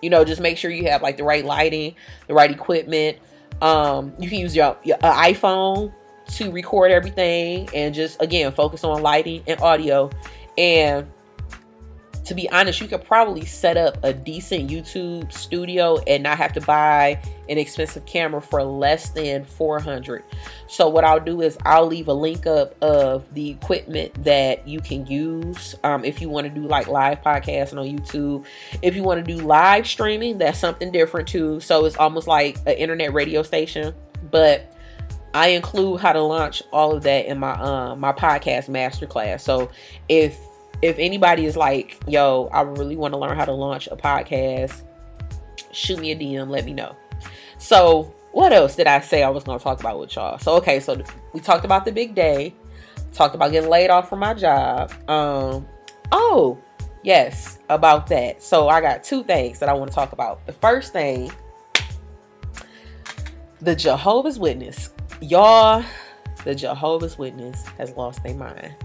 You 0.01 0.09
know, 0.09 0.23
just 0.23 0.41
make 0.41 0.57
sure 0.57 0.71
you 0.71 0.89
have 0.89 1.01
like 1.01 1.17
the 1.17 1.23
right 1.23 1.43
lighting, 1.43 1.95
the 2.27 2.33
right 2.33 2.51
equipment. 2.51 3.17
Um, 3.61 4.13
you 4.19 4.29
can 4.29 4.39
use 4.39 4.55
your, 4.55 4.77
your 4.83 4.97
uh, 5.01 5.23
iPhone 5.23 5.91
to 6.35 6.51
record 6.51 6.91
everything 6.91 7.69
and 7.73 7.95
just 7.95 8.21
again 8.21 8.51
focus 8.51 8.83
on 8.83 9.01
lighting 9.01 9.43
and 9.47 9.59
audio. 9.61 10.09
And 10.57 11.07
to 12.27 12.35
be 12.35 12.49
honest, 12.49 12.81
you 12.81 12.87
could 12.89 13.05
probably 13.05 13.45
set 13.45 13.77
up 13.77 13.97
a 14.03 14.11
decent 14.11 14.69
YouTube 14.69 15.31
studio 15.31 15.97
and 16.07 16.23
not 16.23 16.37
have 16.37 16.51
to 16.53 16.61
buy 16.61 17.21
an 17.47 17.57
expensive 17.57 18.05
camera 18.05 18.41
for 18.41 18.61
less 18.63 19.09
than 19.09 19.45
400. 19.45 20.25
So 20.67 20.89
what 20.89 21.05
I'll 21.05 21.21
do 21.21 21.41
is 21.41 21.57
I'll 21.65 21.87
leave 21.87 22.09
a 22.09 22.13
link 22.13 22.45
up 22.45 22.75
of 22.83 23.33
the 23.33 23.49
equipment 23.49 24.25
that 24.25 24.67
you 24.67 24.81
can 24.81 25.07
use 25.07 25.73
um, 25.85 26.03
if 26.03 26.21
you 26.21 26.27
want 26.27 26.45
to 26.47 26.53
do 26.53 26.67
like 26.67 26.87
live 26.87 27.21
podcasting 27.21 27.79
on 27.79 27.87
YouTube. 27.87 28.45
If 28.81 28.93
you 28.93 29.03
want 29.03 29.25
to 29.25 29.35
do 29.35 29.41
live 29.41 29.87
streaming, 29.87 30.37
that's 30.37 30.59
something 30.59 30.91
different 30.91 31.29
too. 31.29 31.61
So 31.61 31.85
it's 31.85 31.95
almost 31.95 32.27
like 32.27 32.57
an 32.65 32.73
internet 32.73 33.13
radio 33.13 33.41
station, 33.41 33.95
but 34.31 34.75
I 35.33 35.49
include 35.49 36.01
how 36.01 36.11
to 36.11 36.21
launch 36.21 36.61
all 36.73 36.93
of 36.93 37.03
that 37.03 37.25
in 37.25 37.39
my 37.39 37.53
um 37.53 38.01
my 38.01 38.11
podcast 38.11 38.69
masterclass. 38.69 39.41
So 39.41 39.69
if 40.09 40.37
if 40.81 40.97
anybody 40.99 41.45
is 41.45 41.57
like, 41.57 41.99
yo, 42.07 42.49
I 42.53 42.61
really 42.61 42.95
want 42.95 43.13
to 43.13 43.19
learn 43.19 43.35
how 43.37 43.45
to 43.45 43.51
launch 43.51 43.87
a 43.87 43.95
podcast, 43.95 44.83
shoot 45.71 45.99
me 45.99 46.11
a 46.11 46.15
DM, 46.15 46.49
let 46.49 46.65
me 46.65 46.73
know. 46.73 46.95
So, 47.57 48.13
what 48.31 48.53
else 48.53 48.75
did 48.75 48.87
I 48.87 48.99
say 48.99 49.23
I 49.23 49.29
was 49.29 49.43
going 49.43 49.57
to 49.57 49.63
talk 49.63 49.79
about 49.79 49.99
with 49.99 50.15
y'all? 50.15 50.37
So, 50.37 50.55
okay, 50.57 50.79
so 50.79 51.01
we 51.33 51.39
talked 51.39 51.65
about 51.65 51.85
the 51.85 51.91
big 51.91 52.13
day, 52.13 52.53
talked 53.13 53.33
about 53.33 53.51
getting 53.51 53.69
laid 53.69 53.89
off 53.89 54.09
from 54.09 54.19
my 54.19 54.33
job. 54.35 54.91
Um, 55.09 55.67
oh, 56.11 56.59
yes, 57.03 57.57
about 57.69 58.07
that. 58.07 58.43
So, 58.43 58.69
I 58.69 58.79
got 58.81 59.03
two 59.03 59.23
things 59.23 59.59
that 59.59 59.69
I 59.69 59.73
want 59.73 59.89
to 59.89 59.95
talk 59.95 60.11
about. 60.11 60.45
The 60.45 60.53
first 60.53 60.93
thing, 60.93 61.31
the 63.61 63.75
Jehovah's 63.75 64.37
Witness. 64.37 64.91
Y'all, 65.19 65.83
the 66.43 66.53
Jehovah's 66.53 67.17
Witness 67.17 67.65
has 67.79 67.91
lost 67.93 68.23
their 68.23 68.35
mind. 68.35 68.75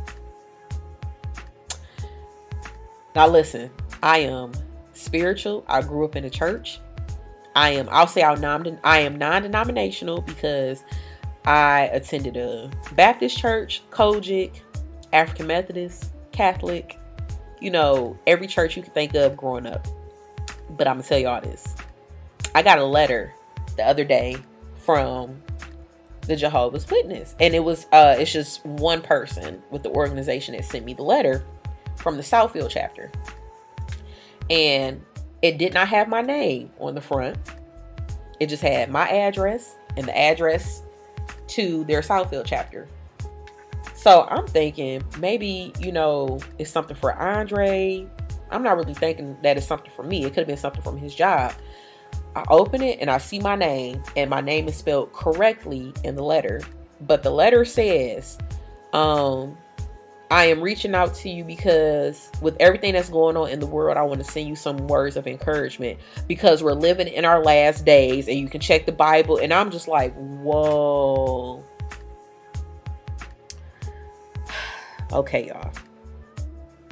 Now, 3.14 3.28
listen, 3.28 3.70
I 4.02 4.18
am 4.18 4.52
spiritual. 4.92 5.64
I 5.68 5.82
grew 5.82 6.04
up 6.04 6.16
in 6.16 6.24
a 6.24 6.30
church. 6.30 6.80
I 7.54 7.70
am, 7.70 7.88
I'll 7.90 8.06
say 8.06 8.22
I'm 8.22 8.40
non, 8.40 8.78
I 8.82 9.00
am 9.00 9.16
non-denominational 9.16 10.22
because 10.22 10.84
I 11.44 11.90
attended 11.92 12.36
a 12.36 12.70
Baptist 12.92 13.36
church, 13.36 13.82
COGIC, 13.90 14.60
African 15.12 15.46
Methodist, 15.46 16.12
Catholic, 16.32 16.98
you 17.60 17.70
know, 17.70 18.18
every 18.26 18.46
church 18.46 18.76
you 18.76 18.82
can 18.82 18.92
think 18.92 19.14
of 19.14 19.36
growing 19.36 19.66
up. 19.66 19.86
But 20.70 20.88
I'm 20.88 20.96
gonna 20.96 21.08
tell 21.08 21.18
y'all 21.18 21.40
this. 21.40 21.76
I 22.54 22.62
got 22.62 22.78
a 22.78 22.84
letter 22.84 23.34
the 23.76 23.86
other 23.86 24.04
day 24.04 24.36
from 24.76 25.40
the 26.22 26.36
Jehovah's 26.36 26.88
Witness. 26.90 27.34
And 27.40 27.54
it 27.54 27.60
was 27.60 27.86
uh 27.92 28.16
it's 28.18 28.32
just 28.32 28.64
one 28.64 29.02
person 29.02 29.62
with 29.70 29.82
the 29.82 29.90
organization 29.90 30.56
that 30.56 30.64
sent 30.64 30.84
me 30.84 30.94
the 30.94 31.02
letter 31.02 31.44
from 32.02 32.16
the 32.16 32.22
Southfield 32.22 32.68
chapter. 32.70 33.10
And 34.50 35.00
it 35.40 35.58
did 35.58 35.72
not 35.72 35.88
have 35.88 36.08
my 36.08 36.20
name 36.20 36.70
on 36.78 36.94
the 36.94 37.00
front. 37.00 37.38
It 38.40 38.48
just 38.48 38.62
had 38.62 38.90
my 38.90 39.08
address 39.08 39.76
and 39.96 40.06
the 40.06 40.16
address 40.16 40.82
to 41.48 41.84
their 41.84 42.00
Southfield 42.00 42.44
chapter. 42.46 42.88
So 43.94 44.26
I'm 44.28 44.46
thinking 44.46 45.02
maybe, 45.18 45.72
you 45.78 45.92
know, 45.92 46.40
it's 46.58 46.70
something 46.70 46.96
for 46.96 47.14
Andre. 47.14 48.06
I'm 48.50 48.62
not 48.62 48.76
really 48.76 48.94
thinking 48.94 49.36
that 49.42 49.56
it's 49.56 49.66
something 49.66 49.92
for 49.94 50.02
me. 50.02 50.24
It 50.24 50.30
could 50.30 50.38
have 50.38 50.46
been 50.48 50.56
something 50.56 50.82
from 50.82 50.98
his 50.98 51.14
job. 51.14 51.54
I 52.34 52.44
open 52.50 52.82
it 52.82 52.98
and 53.00 53.10
I 53.10 53.18
see 53.18 53.38
my 53.38 53.54
name, 53.54 54.02
and 54.16 54.28
my 54.28 54.40
name 54.40 54.66
is 54.66 54.76
spelled 54.76 55.12
correctly 55.12 55.92
in 56.02 56.16
the 56.16 56.22
letter. 56.22 56.62
But 57.02 57.22
the 57.22 57.30
letter 57.30 57.64
says, 57.64 58.38
um, 58.92 59.56
I 60.32 60.46
am 60.46 60.62
reaching 60.62 60.94
out 60.94 61.12
to 61.16 61.28
you 61.28 61.44
because 61.44 62.30
with 62.40 62.56
everything 62.58 62.94
that's 62.94 63.10
going 63.10 63.36
on 63.36 63.50
in 63.50 63.60
the 63.60 63.66
world, 63.66 63.98
I 63.98 64.02
want 64.02 64.24
to 64.24 64.24
send 64.24 64.48
you 64.48 64.56
some 64.56 64.78
words 64.86 65.18
of 65.18 65.26
encouragement 65.26 65.98
because 66.26 66.62
we're 66.62 66.72
living 66.72 67.06
in 67.06 67.26
our 67.26 67.44
last 67.44 67.84
days 67.84 68.28
and 68.28 68.38
you 68.38 68.48
can 68.48 68.58
check 68.58 68.86
the 68.86 68.92
Bible. 68.92 69.36
And 69.36 69.52
I'm 69.52 69.70
just 69.70 69.88
like, 69.88 70.14
whoa. 70.14 71.62
okay, 75.12 75.48
y'all. 75.48 75.70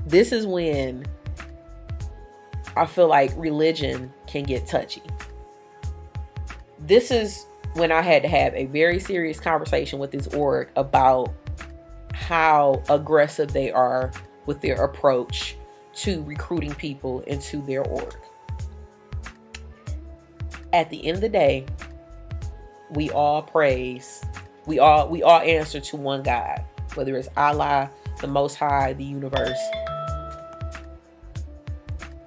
This 0.04 0.32
is 0.32 0.46
when 0.46 1.06
I 2.76 2.84
feel 2.84 3.08
like 3.08 3.32
religion 3.38 4.12
can 4.26 4.42
get 4.42 4.66
touchy. 4.66 5.02
This 6.78 7.10
is 7.10 7.46
when 7.72 7.90
I 7.90 8.02
had 8.02 8.20
to 8.20 8.28
have 8.28 8.52
a 8.54 8.66
very 8.66 9.00
serious 9.00 9.40
conversation 9.40 9.98
with 9.98 10.10
this 10.10 10.26
org 10.26 10.68
about 10.76 11.32
how 12.30 12.80
aggressive 12.88 13.52
they 13.52 13.72
are 13.72 14.12
with 14.46 14.60
their 14.60 14.84
approach 14.84 15.56
to 15.92 16.22
recruiting 16.22 16.72
people 16.72 17.22
into 17.22 17.60
their 17.62 17.84
org. 17.88 18.14
At 20.72 20.88
the 20.90 21.04
end 21.04 21.16
of 21.16 21.22
the 21.22 21.28
day, 21.28 21.66
we 22.92 23.10
all 23.10 23.42
praise, 23.42 24.24
we 24.66 24.78
all 24.78 25.08
we 25.08 25.24
all 25.24 25.40
answer 25.40 25.80
to 25.80 25.96
one 25.96 26.22
God, 26.22 26.64
whether 26.94 27.16
it's 27.16 27.28
Allah, 27.36 27.90
the 28.20 28.28
Most 28.28 28.54
High, 28.54 28.92
the 28.92 29.02
universe. 29.02 29.60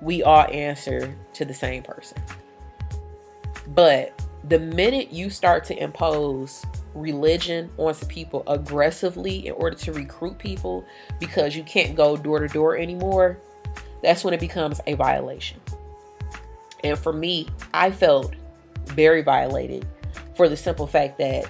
We 0.01 0.21
all 0.21 0.45
answer 0.51 1.15
to 1.31 1.45
the 1.45 1.53
same 1.53 1.81
person. 1.81 2.21
But 3.67 4.21
the 4.49 4.59
minute 4.59 5.13
you 5.13 5.29
start 5.29 5.63
to 5.65 5.81
impose 5.81 6.65
religion 6.93 7.69
onto 7.77 8.05
people 8.05 8.43
aggressively 8.47 9.47
in 9.47 9.53
order 9.53 9.75
to 9.77 9.93
recruit 9.93 10.37
people 10.37 10.85
because 11.19 11.55
you 11.55 11.63
can't 11.63 11.95
go 11.95 12.15
door 12.15 12.39
to 12.39 12.47
door 12.47 12.77
anymore, 12.77 13.39
that's 14.01 14.23
when 14.23 14.33
it 14.33 14.39
becomes 14.39 14.79
a 14.87 14.93
violation. 14.93 15.59
And 16.83 16.97
for 16.97 17.13
me, 17.13 17.47
I 17.73 17.91
felt 17.91 18.35
very 18.87 19.21
violated 19.21 19.87
for 20.35 20.49
the 20.49 20.57
simple 20.57 20.87
fact 20.87 21.17
that 21.19 21.49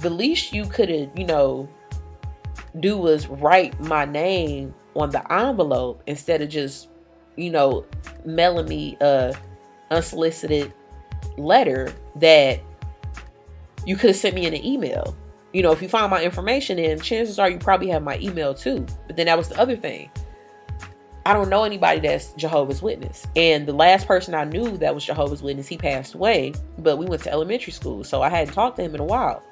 the 0.00 0.10
least 0.10 0.52
you 0.52 0.66
could 0.66 0.88
have, 0.88 1.10
you 1.16 1.24
know, 1.24 1.68
do 2.80 2.96
was 2.96 3.26
write 3.26 3.78
my 3.80 4.04
name 4.04 4.74
on 4.94 5.10
the 5.10 5.32
envelope 5.32 6.02
instead 6.06 6.42
of 6.42 6.48
just, 6.48 6.88
you 7.36 7.50
know, 7.50 7.84
mailing 8.24 8.68
me 8.68 8.96
a 9.00 9.34
unsolicited 9.90 10.72
letter 11.36 11.92
that 12.16 12.60
you 13.86 13.96
could 13.96 14.10
have 14.10 14.16
sent 14.16 14.34
me 14.34 14.46
an 14.46 14.64
email. 14.64 15.16
You 15.52 15.62
know, 15.62 15.72
if 15.72 15.80
you 15.80 15.88
find 15.88 16.10
my 16.10 16.22
information 16.22 16.78
in, 16.78 17.00
chances 17.00 17.38
are 17.38 17.48
you 17.48 17.58
probably 17.58 17.88
have 17.88 18.02
my 18.02 18.18
email 18.18 18.54
too. 18.54 18.86
But 19.06 19.16
then 19.16 19.26
that 19.26 19.38
was 19.38 19.48
the 19.48 19.58
other 19.58 19.76
thing. 19.76 20.10
I 21.26 21.32
don't 21.32 21.48
know 21.48 21.64
anybody 21.64 22.00
that's 22.00 22.32
Jehovah's 22.34 22.82
Witness. 22.82 23.26
And 23.34 23.66
the 23.66 23.72
last 23.72 24.06
person 24.06 24.34
I 24.34 24.44
knew 24.44 24.76
that 24.78 24.94
was 24.94 25.04
Jehovah's 25.04 25.42
Witness, 25.42 25.66
he 25.66 25.78
passed 25.78 26.14
away, 26.14 26.52
but 26.78 26.98
we 26.98 27.06
went 27.06 27.22
to 27.22 27.30
elementary 27.30 27.72
school. 27.72 28.04
So 28.04 28.20
I 28.20 28.28
hadn't 28.28 28.52
talked 28.52 28.76
to 28.76 28.82
him 28.82 28.94
in 28.94 29.00
a 29.00 29.04
while. 29.04 29.42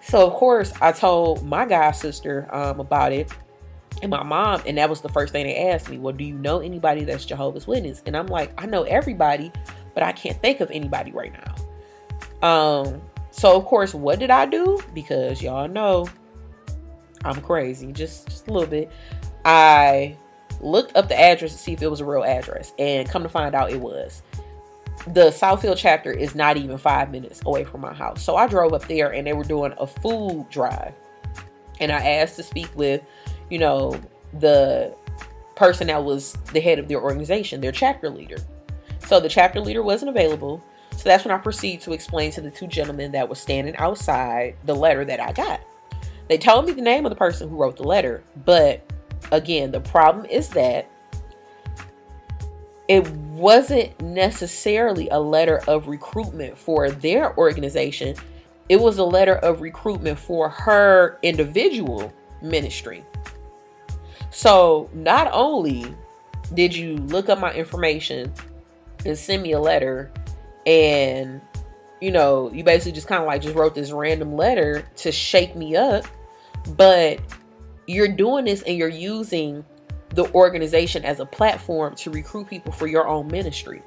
So, 0.00 0.26
of 0.26 0.34
course, 0.34 0.72
I 0.80 0.92
told 0.92 1.44
my 1.44 1.66
guy 1.66 1.90
sister 1.90 2.48
um, 2.54 2.80
about 2.80 3.12
it 3.12 3.30
and 4.02 4.10
my 4.10 4.22
mom. 4.22 4.62
And 4.66 4.78
that 4.78 4.88
was 4.88 5.00
the 5.00 5.08
first 5.08 5.32
thing 5.32 5.46
they 5.46 5.68
asked 5.68 5.90
me 5.90 5.98
Well, 5.98 6.14
do 6.14 6.24
you 6.24 6.34
know 6.34 6.60
anybody 6.60 7.04
that's 7.04 7.26
Jehovah's 7.26 7.66
Witness? 7.66 8.02
And 8.06 8.16
I'm 8.16 8.28
like, 8.28 8.52
I 8.56 8.66
know 8.66 8.84
everybody, 8.84 9.52
but 9.94 10.02
I 10.02 10.12
can't 10.12 10.40
think 10.40 10.60
of 10.60 10.70
anybody 10.70 11.10
right 11.10 11.32
now. 11.32 12.48
Um, 12.48 13.02
so 13.36 13.56
of 13.56 13.64
course, 13.66 13.94
what 13.94 14.18
did 14.18 14.30
I 14.30 14.46
do? 14.46 14.80
Because 14.94 15.42
y'all 15.42 15.68
know 15.68 16.08
I'm 17.24 17.40
crazy, 17.42 17.92
just 17.92 18.28
just 18.28 18.48
a 18.48 18.52
little 18.52 18.68
bit. 18.68 18.90
I 19.44 20.16
looked 20.60 20.96
up 20.96 21.08
the 21.08 21.18
address 21.18 21.52
to 21.52 21.58
see 21.58 21.72
if 21.72 21.82
it 21.82 21.90
was 21.90 22.00
a 22.00 22.04
real 22.04 22.24
address, 22.24 22.72
and 22.78 23.08
come 23.08 23.22
to 23.22 23.28
find 23.28 23.54
out 23.54 23.70
it 23.70 23.80
was. 23.80 24.22
The 25.08 25.30
Southfield 25.30 25.76
chapter 25.76 26.10
is 26.10 26.34
not 26.34 26.56
even 26.56 26.78
five 26.78 27.10
minutes 27.10 27.40
away 27.44 27.64
from 27.64 27.82
my 27.82 27.92
house. 27.92 28.22
So 28.22 28.36
I 28.36 28.46
drove 28.48 28.72
up 28.72 28.88
there 28.88 29.12
and 29.12 29.26
they 29.26 29.34
were 29.34 29.44
doing 29.44 29.72
a 29.78 29.86
food 29.86 30.46
drive. 30.50 30.94
And 31.78 31.92
I 31.92 32.04
asked 32.04 32.36
to 32.36 32.42
speak 32.42 32.70
with, 32.74 33.02
you 33.50 33.58
know, 33.58 34.00
the 34.40 34.96
person 35.54 35.86
that 35.88 36.02
was 36.02 36.32
the 36.52 36.60
head 36.60 36.80
of 36.80 36.88
their 36.88 37.00
organization, 37.00 37.60
their 37.60 37.70
chapter 37.70 38.10
leader. 38.10 38.38
So 39.06 39.20
the 39.20 39.28
chapter 39.28 39.60
leader 39.60 39.82
wasn't 39.82 40.08
available. 40.08 40.60
So 40.96 41.02
that's 41.04 41.24
when 41.24 41.34
I 41.34 41.38
proceed 41.38 41.82
to 41.82 41.92
explain 41.92 42.30
to 42.32 42.40
the 42.40 42.50
two 42.50 42.66
gentlemen 42.66 43.12
that 43.12 43.28
were 43.28 43.34
standing 43.34 43.76
outside 43.76 44.56
the 44.64 44.74
letter 44.74 45.04
that 45.04 45.20
I 45.20 45.32
got. 45.32 45.60
They 46.28 46.38
told 46.38 46.66
me 46.66 46.72
the 46.72 46.82
name 46.82 47.04
of 47.04 47.10
the 47.10 47.16
person 47.16 47.48
who 47.48 47.56
wrote 47.56 47.76
the 47.76 47.84
letter, 47.84 48.24
but 48.44 48.90
again, 49.30 49.70
the 49.70 49.80
problem 49.80 50.26
is 50.26 50.48
that 50.50 50.90
it 52.88 53.08
wasn't 53.10 54.00
necessarily 54.00 55.08
a 55.10 55.18
letter 55.18 55.60
of 55.68 55.88
recruitment 55.88 56.56
for 56.56 56.90
their 56.90 57.36
organization. 57.36 58.16
It 58.68 58.80
was 58.80 58.98
a 58.98 59.04
letter 59.04 59.36
of 59.36 59.60
recruitment 59.60 60.18
for 60.18 60.48
her 60.48 61.18
individual 61.22 62.12
ministry. 62.42 63.04
So 64.30 64.88
not 64.92 65.28
only 65.32 65.94
did 66.54 66.74
you 66.74 66.96
look 66.96 67.28
up 67.28 67.38
my 67.38 67.52
information 67.52 68.32
and 69.04 69.16
send 69.16 69.42
me 69.42 69.52
a 69.52 69.60
letter 69.60 70.10
and 70.66 71.40
you 72.00 72.10
know, 72.10 72.50
you 72.52 72.62
basically 72.62 72.92
just 72.92 73.08
kind 73.08 73.22
of 73.22 73.26
like 73.26 73.40
just 73.40 73.54
wrote 73.54 73.74
this 73.74 73.90
random 73.90 74.36
letter 74.36 74.86
to 74.96 75.10
shake 75.10 75.56
me 75.56 75.76
up, 75.76 76.04
but 76.76 77.20
you're 77.86 78.08
doing 78.08 78.44
this 78.44 78.62
and 78.62 78.76
you're 78.76 78.88
using 78.88 79.64
the 80.10 80.30
organization 80.34 81.04
as 81.04 81.20
a 81.20 81.26
platform 81.26 81.94
to 81.94 82.10
recruit 82.10 82.48
people 82.48 82.72
for 82.72 82.86
your 82.86 83.08
own 83.08 83.26
ministry. 83.28 83.82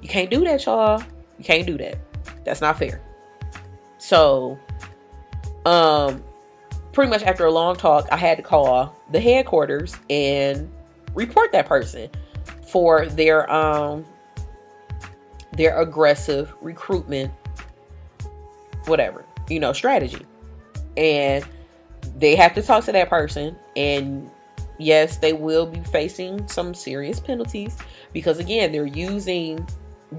You 0.00 0.08
can't 0.08 0.30
do 0.30 0.42
that, 0.44 0.64
y'all. 0.64 1.02
You 1.38 1.44
can't 1.44 1.66
do 1.66 1.76
that. 1.78 1.98
That's 2.44 2.60
not 2.60 2.78
fair. 2.78 3.00
So, 3.98 4.58
um, 5.66 6.22
pretty 6.92 7.10
much 7.10 7.22
after 7.22 7.44
a 7.46 7.50
long 7.50 7.76
talk, 7.76 8.08
I 8.10 8.16
had 8.16 8.38
to 8.38 8.42
call 8.42 8.96
the 9.12 9.20
headquarters 9.20 9.96
and 10.08 10.70
report 11.14 11.52
that 11.52 11.66
person 11.66 12.10
for 12.68 13.06
their 13.06 13.50
um 13.50 14.04
their 15.52 15.80
aggressive 15.80 16.54
recruitment 16.60 17.32
whatever 18.86 19.24
you 19.48 19.60
know 19.60 19.72
strategy. 19.72 20.24
And 20.96 21.44
they 22.16 22.34
have 22.34 22.54
to 22.54 22.62
talk 22.62 22.84
to 22.84 22.92
that 22.92 23.08
person. 23.08 23.56
And 23.76 24.30
yes 24.78 25.16
they 25.16 25.32
will 25.32 25.66
be 25.66 25.80
facing 25.80 26.46
some 26.46 26.72
serious 26.72 27.18
penalties 27.18 27.76
because 28.12 28.38
again 28.38 28.70
they're 28.70 28.86
using 28.86 29.68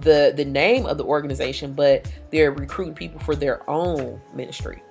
the 0.02 0.34
the 0.36 0.44
name 0.44 0.86
of 0.86 0.98
the 0.98 1.04
organization 1.06 1.74
but 1.74 2.12
they're 2.30 2.52
recruiting 2.52 2.94
people 2.94 3.20
for 3.22 3.36
their 3.36 3.68
own 3.70 4.20
ministry. 4.34 4.84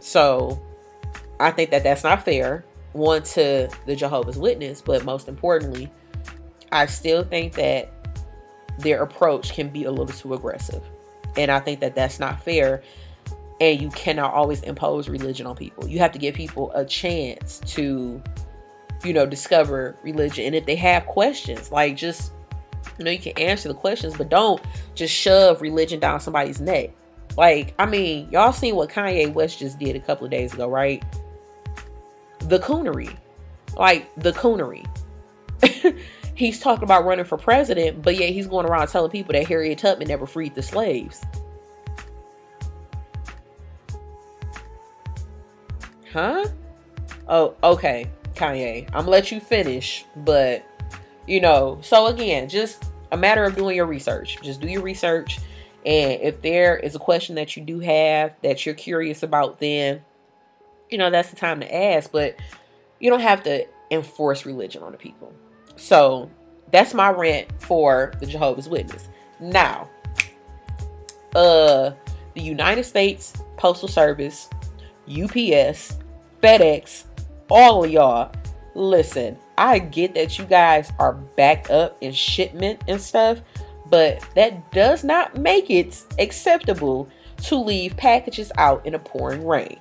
So 0.00 0.60
i 1.38 1.50
think 1.50 1.70
that 1.70 1.82
that's 1.82 2.02
not 2.02 2.24
fair 2.24 2.64
one 2.92 3.22
to 3.22 3.68
the 3.86 3.96
jehovah's 3.96 4.38
witness 4.38 4.82
but 4.82 5.04
most 5.04 5.28
importantly 5.28 5.90
I 6.72 6.86
still 6.86 7.22
think 7.22 7.54
that 7.54 7.90
their 8.78 9.02
approach 9.02 9.52
can 9.54 9.68
be 9.68 9.84
a 9.84 9.90
little 9.90 10.06
too 10.06 10.34
aggressive. 10.34 10.82
And 11.36 11.50
I 11.50 11.60
think 11.60 11.80
that 11.80 11.94
that's 11.94 12.18
not 12.18 12.42
fair. 12.42 12.82
And 13.60 13.80
you 13.80 13.90
cannot 13.90 14.32
always 14.34 14.62
impose 14.62 15.08
religion 15.08 15.46
on 15.46 15.56
people. 15.56 15.86
You 15.86 15.98
have 16.00 16.12
to 16.12 16.18
give 16.18 16.34
people 16.34 16.72
a 16.72 16.84
chance 16.84 17.60
to, 17.66 18.22
you 19.04 19.12
know, 19.12 19.26
discover 19.26 19.96
religion. 20.02 20.46
And 20.46 20.54
if 20.54 20.66
they 20.66 20.74
have 20.76 21.06
questions, 21.06 21.70
like 21.70 21.96
just, 21.96 22.32
you 22.98 23.04
know, 23.04 23.10
you 23.10 23.18
can 23.18 23.38
answer 23.38 23.68
the 23.68 23.74
questions, 23.74 24.16
but 24.16 24.28
don't 24.28 24.60
just 24.94 25.14
shove 25.14 25.62
religion 25.62 26.00
down 26.00 26.20
somebody's 26.20 26.60
neck. 26.60 26.90
Like, 27.36 27.74
I 27.78 27.86
mean, 27.86 28.28
y'all 28.30 28.52
seen 28.52 28.74
what 28.76 28.90
Kanye 28.90 29.32
West 29.32 29.58
just 29.58 29.78
did 29.78 29.96
a 29.96 30.00
couple 30.00 30.24
of 30.24 30.30
days 30.30 30.52
ago, 30.52 30.68
right? 30.68 31.02
The 32.40 32.58
coonery. 32.58 33.16
Like, 33.76 34.12
the 34.16 34.32
coonery. 34.32 34.84
he's 36.42 36.58
talking 36.58 36.82
about 36.82 37.04
running 37.04 37.24
for 37.24 37.38
president, 37.38 38.02
but 38.02 38.16
yet 38.16 38.30
he's 38.30 38.48
going 38.48 38.66
around 38.66 38.88
telling 38.88 39.10
people 39.10 39.32
that 39.32 39.46
Harriet 39.46 39.78
Tubman 39.78 40.08
never 40.08 40.26
freed 40.26 40.54
the 40.54 40.62
slaves. 40.62 41.22
Huh? 46.12 46.44
Oh, 47.28 47.54
okay, 47.62 48.10
Kanye. 48.34 48.86
I'm 48.88 48.92
gonna 48.92 49.10
let 49.10 49.30
you 49.30 49.40
finish, 49.40 50.04
but 50.16 50.64
you 51.26 51.40
know, 51.40 51.78
so 51.80 52.06
again, 52.08 52.48
just 52.48 52.84
a 53.12 53.16
matter 53.16 53.44
of 53.44 53.54
doing 53.54 53.76
your 53.76 53.86
research. 53.86 54.38
Just 54.42 54.60
do 54.60 54.66
your 54.66 54.82
research. 54.82 55.38
And 55.86 56.20
if 56.20 56.42
there 56.42 56.76
is 56.76 56.94
a 56.94 56.98
question 56.98 57.36
that 57.36 57.56
you 57.56 57.62
do 57.62 57.78
have 57.80 58.34
that 58.42 58.66
you're 58.66 58.74
curious 58.74 59.22
about, 59.22 59.60
then 59.60 60.02
you 60.90 60.98
know 60.98 61.08
that's 61.08 61.30
the 61.30 61.36
time 61.36 61.60
to 61.60 61.74
ask. 61.74 62.10
But 62.10 62.36
you 62.98 63.10
don't 63.10 63.20
have 63.20 63.44
to 63.44 63.66
enforce 63.90 64.44
religion 64.44 64.82
on 64.82 64.92
the 64.92 64.98
people. 64.98 65.32
So 65.82 66.30
that's 66.70 66.94
my 66.94 67.10
rant 67.10 67.48
for 67.60 68.12
the 68.20 68.26
Jehovah's 68.26 68.68
Witness. 68.68 69.08
Now, 69.40 69.90
uh, 71.34 71.90
the 72.34 72.40
United 72.40 72.84
States 72.84 73.32
Postal 73.56 73.88
Service, 73.88 74.48
UPS, 75.08 75.98
FedEx, 76.40 77.06
all 77.50 77.82
of 77.82 77.90
y'all, 77.90 78.30
listen, 78.76 79.36
I 79.58 79.80
get 79.80 80.14
that 80.14 80.38
you 80.38 80.44
guys 80.44 80.92
are 81.00 81.14
backed 81.14 81.70
up 81.70 81.96
in 82.00 82.12
shipment 82.12 82.80
and 82.86 83.00
stuff, 83.00 83.40
but 83.90 84.24
that 84.36 84.70
does 84.70 85.02
not 85.02 85.36
make 85.36 85.68
it 85.68 86.00
acceptable 86.20 87.08
to 87.38 87.56
leave 87.56 87.96
packages 87.96 88.52
out 88.56 88.86
in 88.86 88.94
a 88.94 89.00
pouring 89.00 89.44
rain, 89.44 89.80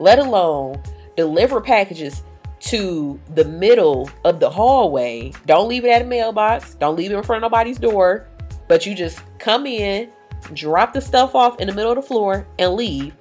let 0.00 0.18
alone 0.18 0.82
deliver 1.16 1.60
packages 1.60 2.24
to 2.66 3.20
the 3.34 3.44
middle 3.44 4.10
of 4.24 4.40
the 4.40 4.50
hallway. 4.50 5.32
Don't 5.46 5.68
leave 5.68 5.84
it 5.84 5.88
at 5.88 6.02
a 6.02 6.04
mailbox. 6.04 6.74
Don't 6.74 6.96
leave 6.96 7.12
it 7.12 7.16
in 7.16 7.22
front 7.22 7.44
of 7.44 7.50
nobody's 7.50 7.78
door. 7.78 8.26
But 8.68 8.84
you 8.84 8.94
just 8.94 9.20
come 9.38 9.66
in, 9.66 10.10
drop 10.52 10.92
the 10.92 11.00
stuff 11.00 11.34
off 11.34 11.60
in 11.60 11.68
the 11.68 11.74
middle 11.74 11.92
of 11.92 11.96
the 11.96 12.02
floor, 12.02 12.46
and 12.58 12.74
leave. 12.74 13.14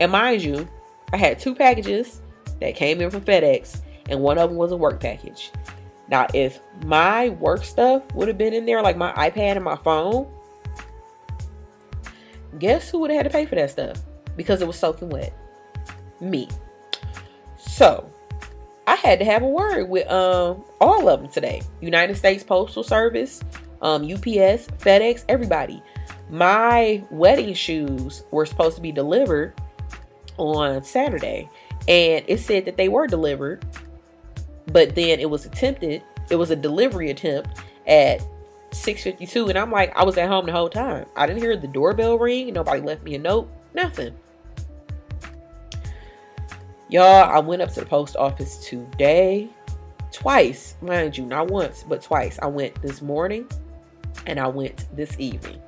And 0.00 0.10
mind 0.12 0.42
you, 0.42 0.68
I 1.12 1.18
had 1.18 1.38
two 1.38 1.54
packages 1.54 2.22
that 2.60 2.74
came 2.74 3.00
in 3.00 3.10
from 3.10 3.20
FedEx, 3.20 3.82
and 4.08 4.20
one 4.20 4.38
of 4.38 4.48
them 4.48 4.58
was 4.58 4.72
a 4.72 4.76
work 4.76 5.00
package. 5.00 5.52
Now, 6.08 6.26
if 6.32 6.60
my 6.84 7.30
work 7.30 7.64
stuff 7.64 8.02
would 8.14 8.28
have 8.28 8.38
been 8.38 8.54
in 8.54 8.64
there, 8.64 8.82
like 8.82 8.96
my 8.96 9.12
iPad 9.12 9.56
and 9.56 9.64
my 9.64 9.76
phone, 9.76 10.26
guess 12.58 12.88
who 12.88 13.00
would 13.00 13.10
have 13.10 13.18
had 13.18 13.30
to 13.30 13.30
pay 13.30 13.44
for 13.44 13.56
that 13.56 13.70
stuff? 13.70 13.98
Because 14.36 14.62
it 14.62 14.66
was 14.66 14.78
soaking 14.78 15.10
wet. 15.10 15.34
Me. 16.20 16.48
So, 17.58 18.10
I 18.86 18.94
had 18.94 19.18
to 19.18 19.24
have 19.24 19.42
a 19.42 19.48
word 19.48 19.88
with 19.88 20.08
um 20.10 20.64
all 20.80 21.08
of 21.08 21.20
them 21.20 21.30
today. 21.30 21.62
United 21.80 22.16
States 22.16 22.44
Postal 22.44 22.82
Service, 22.82 23.42
um, 23.82 24.02
UPS, 24.02 24.68
FedEx, 24.78 25.24
everybody. 25.28 25.82
My 26.30 27.04
wedding 27.10 27.54
shoes 27.54 28.24
were 28.30 28.46
supposed 28.46 28.76
to 28.76 28.82
be 28.82 28.92
delivered 28.92 29.54
on 30.38 30.82
Saturday, 30.82 31.48
and 31.88 32.24
it 32.26 32.40
said 32.40 32.64
that 32.64 32.76
they 32.76 32.88
were 32.88 33.06
delivered, 33.06 33.64
but 34.72 34.94
then 34.94 35.20
it 35.20 35.30
was 35.30 35.46
attempted. 35.46 36.02
It 36.30 36.36
was 36.36 36.50
a 36.50 36.56
delivery 36.56 37.10
attempt 37.10 37.60
at 37.86 38.20
6:52, 38.70 39.48
and 39.48 39.58
I'm 39.58 39.70
like, 39.70 39.96
I 39.96 40.04
was 40.04 40.16
at 40.18 40.28
home 40.28 40.46
the 40.46 40.52
whole 40.52 40.68
time. 40.68 41.06
I 41.16 41.26
didn't 41.26 41.42
hear 41.42 41.56
the 41.56 41.68
doorbell 41.68 42.18
ring. 42.18 42.52
Nobody 42.52 42.80
left 42.80 43.02
me 43.04 43.14
a 43.14 43.18
note. 43.18 43.48
Nothing. 43.74 44.14
Y'all, 46.88 47.04
I 47.04 47.40
went 47.40 47.62
up 47.62 47.72
to 47.72 47.80
the 47.80 47.86
post 47.86 48.16
office 48.16 48.58
today. 48.58 49.48
Twice, 50.12 50.76
mind 50.80 51.18
you, 51.18 51.26
not 51.26 51.50
once, 51.50 51.84
but 51.86 52.00
twice. 52.00 52.38
I 52.40 52.46
went 52.46 52.80
this 52.80 53.02
morning 53.02 53.48
and 54.26 54.38
I 54.38 54.46
went 54.46 54.86
this 54.96 55.18
evening. 55.18 55.60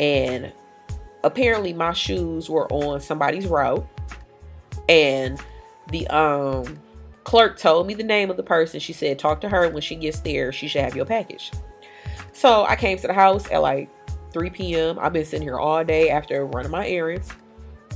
And 0.00 0.52
apparently 1.22 1.72
my 1.72 1.92
shoes 1.92 2.50
were 2.50 2.66
on 2.72 3.00
somebody's 3.00 3.46
route. 3.46 3.86
And 4.88 5.40
the 5.90 6.08
um 6.08 6.78
clerk 7.22 7.56
told 7.56 7.86
me 7.86 7.94
the 7.94 8.02
name 8.02 8.28
of 8.28 8.36
the 8.36 8.42
person. 8.42 8.80
She 8.80 8.92
said, 8.92 9.20
talk 9.20 9.40
to 9.42 9.48
her 9.48 9.68
when 9.68 9.80
she 9.80 9.94
gets 9.94 10.20
there. 10.20 10.50
She 10.50 10.66
should 10.66 10.82
have 10.82 10.96
your 10.96 11.06
package. 11.06 11.52
So 12.32 12.64
I 12.64 12.74
came 12.74 12.98
to 12.98 13.06
the 13.06 13.12
house 13.12 13.48
at 13.52 13.58
like 13.58 13.88
3 14.32 14.50
p.m. 14.50 14.98
I've 14.98 15.12
been 15.12 15.24
sitting 15.24 15.46
here 15.46 15.58
all 15.58 15.84
day 15.84 16.10
after 16.10 16.44
running 16.46 16.72
my 16.72 16.88
errands. 16.88 17.30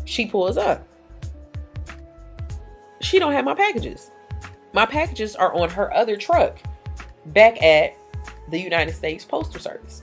She 0.05 0.27
pulls 0.27 0.57
up 0.57 0.87
she 3.01 3.19
don't 3.19 3.33
have 3.33 3.45
my 3.45 3.55
packages. 3.55 4.11
My 4.73 4.87
packages 4.87 5.37
are 5.37 5.55
on 5.55 5.71
her 5.71 5.93
other 5.95 6.17
truck 6.17 6.59
back 7.27 7.63
at 7.63 7.97
the 8.51 8.61
United 8.61 8.95
States 8.95 9.25
Postal 9.25 9.61
Service. 9.61 10.03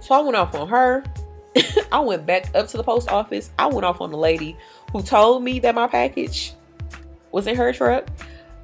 So 0.00 0.14
I 0.14 0.20
went 0.20 0.36
off 0.36 0.54
on 0.54 0.68
her. 0.68 1.04
I 1.92 2.00
went 2.00 2.26
back 2.26 2.50
up 2.54 2.68
to 2.68 2.76
the 2.76 2.84
post 2.84 3.08
office. 3.08 3.50
I 3.58 3.66
went 3.66 3.84
off 3.84 4.00
on 4.00 4.10
the 4.10 4.16
lady 4.16 4.56
who 4.92 5.02
told 5.02 5.42
me 5.42 5.58
that 5.60 5.74
my 5.74 5.88
package 5.88 6.52
was 7.32 7.46
in 7.46 7.56
her 7.56 7.72
truck. 7.72 8.06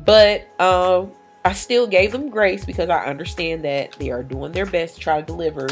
But 0.05 0.49
um, 0.61 1.13
I 1.45 1.53
still 1.53 1.87
gave 1.87 2.13
them 2.13 2.29
grace 2.31 2.65
because 2.65 2.89
I 2.89 3.05
understand 3.07 3.65
that 3.65 3.93
they 3.93 4.11
are 4.11 4.23
doing 4.23 4.53
their 4.53 4.67
best 4.67 4.95
to 4.95 5.01
try 5.01 5.21
to 5.21 5.27
deliver 5.27 5.69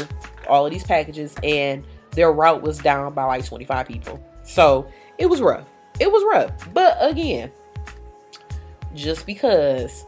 all 0.47 0.65
of 0.65 0.71
these 0.71 0.83
packages 0.83 1.35
and 1.43 1.85
their 2.11 2.31
route 2.33 2.61
was 2.61 2.79
down 2.79 3.13
by 3.13 3.23
like 3.23 3.45
25 3.45 3.87
people. 3.87 4.21
So 4.51 4.85
it 5.17 5.27
was 5.27 5.41
rough. 5.41 5.65
It 5.99 6.11
was 6.11 6.23
rough. 6.29 6.73
But 6.73 6.97
again, 6.99 7.51
just 8.93 9.25
because 9.25 10.05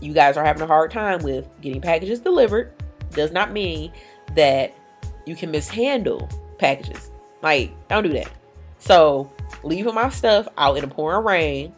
you 0.00 0.12
guys 0.12 0.36
are 0.36 0.44
having 0.44 0.62
a 0.62 0.66
hard 0.66 0.90
time 0.90 1.22
with 1.22 1.48
getting 1.60 1.80
packages 1.80 2.18
delivered 2.18 2.72
does 3.12 3.30
not 3.30 3.52
mean 3.52 3.92
that 4.34 4.74
you 5.24 5.36
can 5.36 5.52
mishandle 5.52 6.28
packages. 6.58 7.12
Like, 7.40 7.70
don't 7.88 8.02
do 8.02 8.12
that. 8.14 8.30
So, 8.78 9.30
leaving 9.62 9.94
my 9.94 10.08
stuff 10.08 10.48
out 10.56 10.76
in 10.76 10.82
the 10.88 10.92
pouring 10.92 11.24
rain 11.24 11.72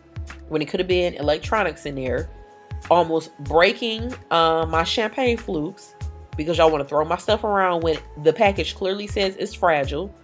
when 0.49 0.63
it 0.63 0.69
could 0.69 0.81
have 0.81 0.89
been 0.89 1.15
electronics 1.15 1.85
in 1.85 1.95
there, 1.95 2.31
almost 2.91 3.37
breaking 3.41 4.15
um, 4.31 4.71
my 4.71 4.85
champagne 4.85 5.37
flukes 5.37 5.95
because 6.37 6.57
y'all 6.57 6.71
want 6.71 6.83
to 6.83 6.89
throw 6.89 7.05
my 7.05 7.19
stuff 7.19 7.45
around 7.45 7.83
when 7.83 7.99
the 8.23 8.33
package 8.33 8.75
clearly 8.75 9.07
says 9.07 9.37
it's 9.37 9.53
fragile 9.53 10.15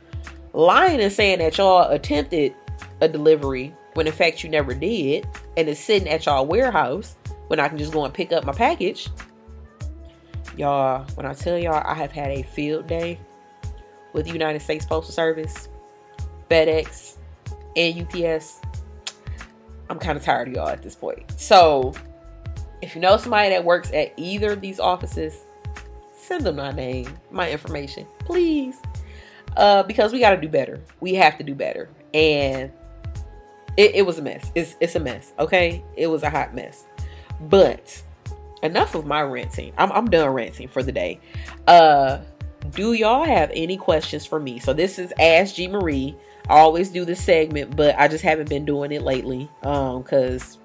lying 0.57 1.01
and 1.03 1.13
saying 1.13 1.39
that 1.39 1.59
y'all 1.59 1.89
attempted 1.91 2.55
a 3.03 3.09
delivery 3.09 3.75
when 3.93 4.07
in 4.07 4.13
fact 4.13 4.43
you 4.43 4.49
never 4.49 4.73
did 4.73 5.29
and 5.59 5.69
it's 5.69 5.79
sitting 5.79 6.09
at 6.09 6.25
y'all 6.25 6.47
warehouse 6.47 7.17
when 7.49 7.61
I 7.61 7.69
can 7.69 7.77
just 7.77 7.93
go 7.93 8.05
and 8.05 8.13
pick 8.13 8.33
up 8.33 8.45
my 8.45 8.53
package. 8.53 9.09
Y'all, 10.57 11.07
when 11.15 11.27
I 11.27 11.35
tell 11.35 11.59
y'all 11.59 11.83
I 11.87 11.93
have 11.93 12.11
had 12.11 12.31
a 12.31 12.43
field 12.43 12.87
day 12.87 13.21
with 14.15 14.27
United 14.27 14.63
States 14.63 14.87
Postal 14.87 15.13
Service, 15.13 15.69
FedEx, 16.51 17.17
and 17.77 18.01
UPS, 18.01 18.63
I'm 19.91 19.99
kind 19.99 20.17
of 20.17 20.25
tired 20.25 20.49
of 20.49 20.55
y'all 20.55 20.69
at 20.69 20.83
this 20.83 20.95
point. 20.95 21.39
So, 21.39 21.93
if 22.81 22.95
you 22.95 23.03
know 23.03 23.19
somebody 23.19 23.51
that 23.51 23.63
works 23.63 23.91
at 23.93 24.15
either 24.17 24.53
of 24.53 24.63
these 24.63 24.81
offices, 24.81 25.45
send 26.17 26.45
them 26.45 26.57
my 26.57 26.73
name, 26.73 27.15
my 27.31 27.51
information, 27.51 28.07
please 28.21 28.81
uh, 29.57 29.83
because 29.83 30.13
we 30.13 30.21
got 30.21 30.31
to 30.31 30.41
do 30.41 30.49
better. 30.49 30.81
We 31.01 31.15
have 31.15 31.39
to 31.39 31.45
do 31.45 31.55
better. 31.55 31.89
And 32.15 32.71
it, 33.77 33.95
it 33.97 34.07
was 34.07 34.19
a 34.19 34.23
mess. 34.23 34.51
It's, 34.55 34.77
it's 34.81 34.95
a 34.95 35.01
mess. 35.01 35.33
Okay. 35.39 35.83
It 35.97 36.07
was 36.07 36.23
a 36.23 36.31
hot 36.31 36.55
mess. 36.55 36.87
But 37.43 38.03
enough 38.63 38.95
of 38.95 39.07
my 39.07 39.23
ranting. 39.23 39.73
I'm, 39.79 39.93
I'm 39.93 40.09
done 40.11 40.29
ranting 40.31 40.69
for 40.69 40.83
the 40.83 40.93
day. 40.93 41.21
Uh, 41.67 42.19
do 42.71 42.95
y'all 42.95 43.25
have 43.25 43.51
any 43.55 43.77
questions 43.77 44.27
for 44.27 44.41
me? 44.41 44.59
So 44.59 44.73
this 44.73 44.99
is 44.99 45.13
Ask 45.21 45.55
G 45.55 45.69
Marie. 45.69 46.17
I 46.49 46.59
always 46.59 46.91
do 46.91 47.05
this 47.05 47.23
segment, 47.23 47.77
but 47.77 47.99
I 47.99 48.09
just 48.09 48.23
haven't 48.23 48.49
been 48.49 48.65
doing 48.65 48.93
it 48.93 49.03
lately. 49.03 49.49
Um, 49.63 50.03
cause 50.03 50.59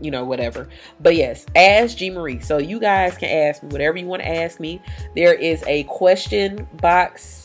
you 0.00 0.10
know, 0.10 0.24
whatever. 0.24 0.68
But 1.00 1.16
yes, 1.16 1.46
ask 1.54 1.96
G 1.96 2.10
Marie. 2.10 2.40
So 2.40 2.58
you 2.58 2.80
guys 2.80 3.16
can 3.16 3.28
ask 3.30 3.62
me 3.62 3.68
whatever 3.70 3.98
you 3.98 4.06
want 4.06 4.22
to 4.22 4.28
ask 4.28 4.60
me. 4.60 4.80
There 5.14 5.34
is 5.34 5.62
a 5.66 5.84
question 5.84 6.66
box 6.80 7.41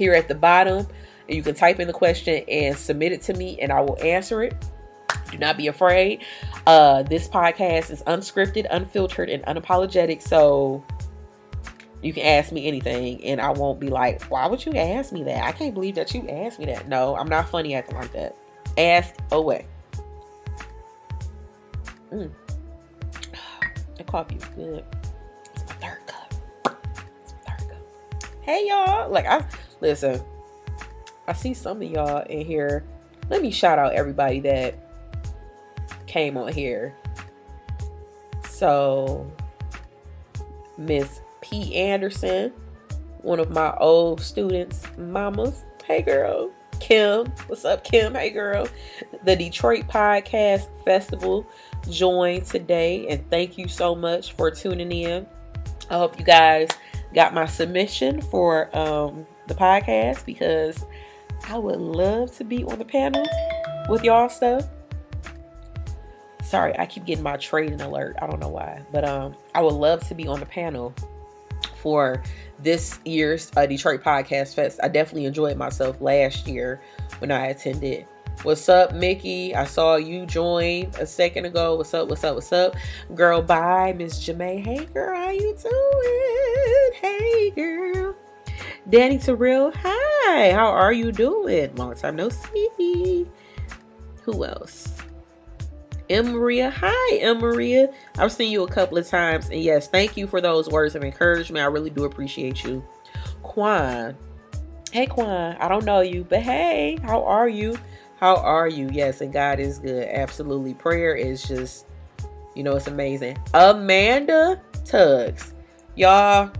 here 0.00 0.14
at 0.14 0.26
the 0.26 0.34
bottom. 0.34 0.86
And 1.28 1.36
you 1.36 1.42
can 1.44 1.54
type 1.54 1.78
in 1.78 1.86
the 1.86 1.92
question 1.92 2.42
and 2.48 2.76
submit 2.76 3.12
it 3.12 3.22
to 3.22 3.34
me, 3.34 3.60
and 3.60 3.70
I 3.70 3.82
will 3.82 4.02
answer 4.02 4.42
it. 4.42 4.54
Do 5.30 5.38
not 5.38 5.56
be 5.56 5.68
afraid. 5.68 6.24
Uh, 6.66 7.04
this 7.04 7.28
podcast 7.28 7.90
is 7.90 8.02
unscripted, 8.02 8.66
unfiltered, 8.70 9.28
and 9.28 9.44
unapologetic. 9.44 10.22
So 10.22 10.82
you 12.02 12.12
can 12.12 12.24
ask 12.24 12.50
me 12.50 12.66
anything, 12.66 13.22
and 13.24 13.40
I 13.40 13.50
won't 13.50 13.78
be 13.78 13.88
like, 13.88 14.24
why 14.24 14.46
would 14.46 14.64
you 14.64 14.72
ask 14.72 15.12
me 15.12 15.22
that? 15.24 15.44
I 15.44 15.52
can't 15.52 15.74
believe 15.74 15.94
that 15.96 16.12
you 16.14 16.26
asked 16.28 16.58
me 16.58 16.66
that. 16.66 16.88
No, 16.88 17.14
I'm 17.14 17.28
not 17.28 17.48
funny 17.48 17.74
acting 17.74 17.96
like 17.96 18.12
that. 18.12 18.34
Ask 18.76 19.14
away. 19.30 19.66
Mm. 22.12 22.30
The 23.98 24.04
coffee 24.04 24.36
is 24.36 24.44
good. 24.56 24.84
It's 25.54 25.64
my 25.68 25.74
third 25.74 26.06
cup. 26.06 26.34
It's 27.22 27.34
my 27.46 27.54
third 27.54 27.68
cup. 27.68 28.34
Hey 28.42 28.66
y'all. 28.66 29.10
Like 29.10 29.26
I 29.26 29.44
Listen, 29.80 30.20
I 31.26 31.32
see 31.32 31.54
some 31.54 31.82
of 31.82 31.90
y'all 31.90 32.22
in 32.22 32.44
here. 32.44 32.84
Let 33.28 33.42
me 33.42 33.50
shout 33.50 33.78
out 33.78 33.92
everybody 33.92 34.40
that 34.40 34.74
came 36.06 36.36
on 36.36 36.52
here. 36.52 36.94
So, 38.48 39.30
Miss 40.76 41.20
P. 41.40 41.74
Anderson, 41.76 42.52
one 43.22 43.40
of 43.40 43.50
my 43.50 43.74
old 43.76 44.20
students' 44.20 44.84
mamas. 44.98 45.64
Hey, 45.84 46.02
girl. 46.02 46.50
Kim, 46.80 47.26
what's 47.46 47.64
up, 47.64 47.84
Kim? 47.84 48.14
Hey, 48.14 48.30
girl. 48.30 48.66
The 49.24 49.36
Detroit 49.36 49.86
Podcast 49.86 50.68
Festival 50.84 51.46
joined 51.88 52.46
today, 52.46 53.06
and 53.08 53.28
thank 53.30 53.56
you 53.56 53.68
so 53.68 53.94
much 53.94 54.32
for 54.32 54.50
tuning 54.50 54.90
in. 54.90 55.26
I 55.90 55.94
hope 55.94 56.18
you 56.18 56.24
guys 56.24 56.68
got 57.14 57.34
my 57.34 57.46
submission 57.46 58.20
for 58.20 58.74
um, 58.76 59.26
the 59.50 59.54
podcast 59.56 60.24
because 60.24 60.86
I 61.48 61.58
would 61.58 61.80
love 61.80 62.34
to 62.36 62.44
be 62.44 62.64
on 62.64 62.78
the 62.78 62.84
panel 62.84 63.26
with 63.88 64.02
y'all 64.04 64.28
stuff. 64.28 64.66
Sorry, 66.42 66.76
I 66.78 66.86
keep 66.86 67.04
getting 67.04 67.22
my 67.22 67.36
trading 67.36 67.80
alert. 67.80 68.16
I 68.22 68.26
don't 68.26 68.40
know 68.40 68.48
why, 68.48 68.82
but 68.92 69.04
um, 69.04 69.36
I 69.54 69.60
would 69.60 69.74
love 69.74 70.06
to 70.08 70.14
be 70.14 70.26
on 70.26 70.40
the 70.40 70.46
panel 70.46 70.94
for 71.82 72.22
this 72.58 72.98
year's 73.04 73.50
uh, 73.56 73.66
Detroit 73.66 74.02
Podcast 74.02 74.54
Fest. 74.54 74.80
I 74.82 74.88
definitely 74.88 75.26
enjoyed 75.26 75.56
myself 75.56 76.00
last 76.00 76.46
year 76.46 76.80
when 77.18 77.30
I 77.30 77.46
attended. 77.46 78.06
What's 78.42 78.68
up, 78.68 78.94
Mickey? 78.94 79.54
I 79.54 79.64
saw 79.64 79.96
you 79.96 80.26
join 80.26 80.90
a 80.98 81.06
second 81.06 81.44
ago. 81.44 81.76
What's 81.76 81.92
up? 81.92 82.08
What's 82.08 82.24
up? 82.24 82.36
What's 82.36 82.52
up, 82.52 82.74
girl? 83.14 83.42
Bye, 83.42 83.94
Miss 83.96 84.18
Jamae. 84.26 84.64
Hey, 84.64 84.86
girl, 84.86 85.16
how 85.16 85.30
you 85.30 85.56
doing? 85.62 86.92
Hey, 87.00 87.50
girl. 87.50 88.09
Danny 88.88 89.18
Terrell, 89.18 89.72
hi, 89.74 90.52
how 90.52 90.68
are 90.68 90.92
you 90.92 91.12
doing? 91.12 91.74
Long 91.76 91.94
time 91.94 92.16
no 92.16 92.28
see. 92.28 93.26
Who 94.22 94.44
else? 94.44 94.96
M. 96.08 96.32
Maria, 96.32 96.70
hi, 96.70 97.16
M. 97.18 97.38
Maria. 97.38 97.92
I've 98.18 98.32
seen 98.32 98.50
you 98.50 98.64
a 98.64 98.68
couple 98.68 98.98
of 98.98 99.06
times, 99.06 99.48
and 99.50 99.60
yes, 99.60 99.86
thank 99.86 100.16
you 100.16 100.26
for 100.26 100.40
those 100.40 100.68
words 100.68 100.94
of 100.94 101.04
encouragement. 101.04 101.62
I 101.62 101.66
really 101.66 101.90
do 101.90 102.04
appreciate 102.04 102.64
you. 102.64 102.84
Quan, 103.42 104.16
hey 104.92 105.06
Quan, 105.06 105.56
I 105.60 105.68
don't 105.68 105.84
know 105.84 106.00
you, 106.00 106.24
but 106.24 106.40
hey, 106.42 106.98
how 107.02 107.22
are 107.24 107.48
you? 107.48 107.78
How 108.18 108.36
are 108.36 108.68
you? 108.68 108.88
Yes, 108.92 109.20
and 109.20 109.32
God 109.32 109.60
is 109.60 109.78
good. 109.78 110.08
Absolutely. 110.08 110.74
Prayer 110.74 111.14
is 111.14 111.46
just, 111.46 111.86
you 112.54 112.62
know, 112.62 112.76
it's 112.76 112.86
amazing. 112.86 113.38
Amanda 113.54 114.60
Tugs. 114.84 115.54
Y'all, 115.96 116.50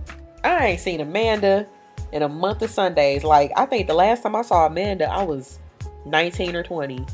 I 0.43 0.67
ain't 0.67 0.79
seen 0.79 1.01
Amanda 1.01 1.67
in 2.11 2.23
a 2.23 2.29
month 2.29 2.61
of 2.61 2.69
Sundays. 2.69 3.23
Like 3.23 3.51
I 3.55 3.65
think 3.65 3.87
the 3.87 3.93
last 3.93 4.23
time 4.23 4.35
I 4.35 4.41
saw 4.41 4.65
Amanda, 4.65 5.09
I 5.09 5.23
was 5.23 5.59
19 6.05 6.55
or 6.55 6.63
20. 6.63 7.05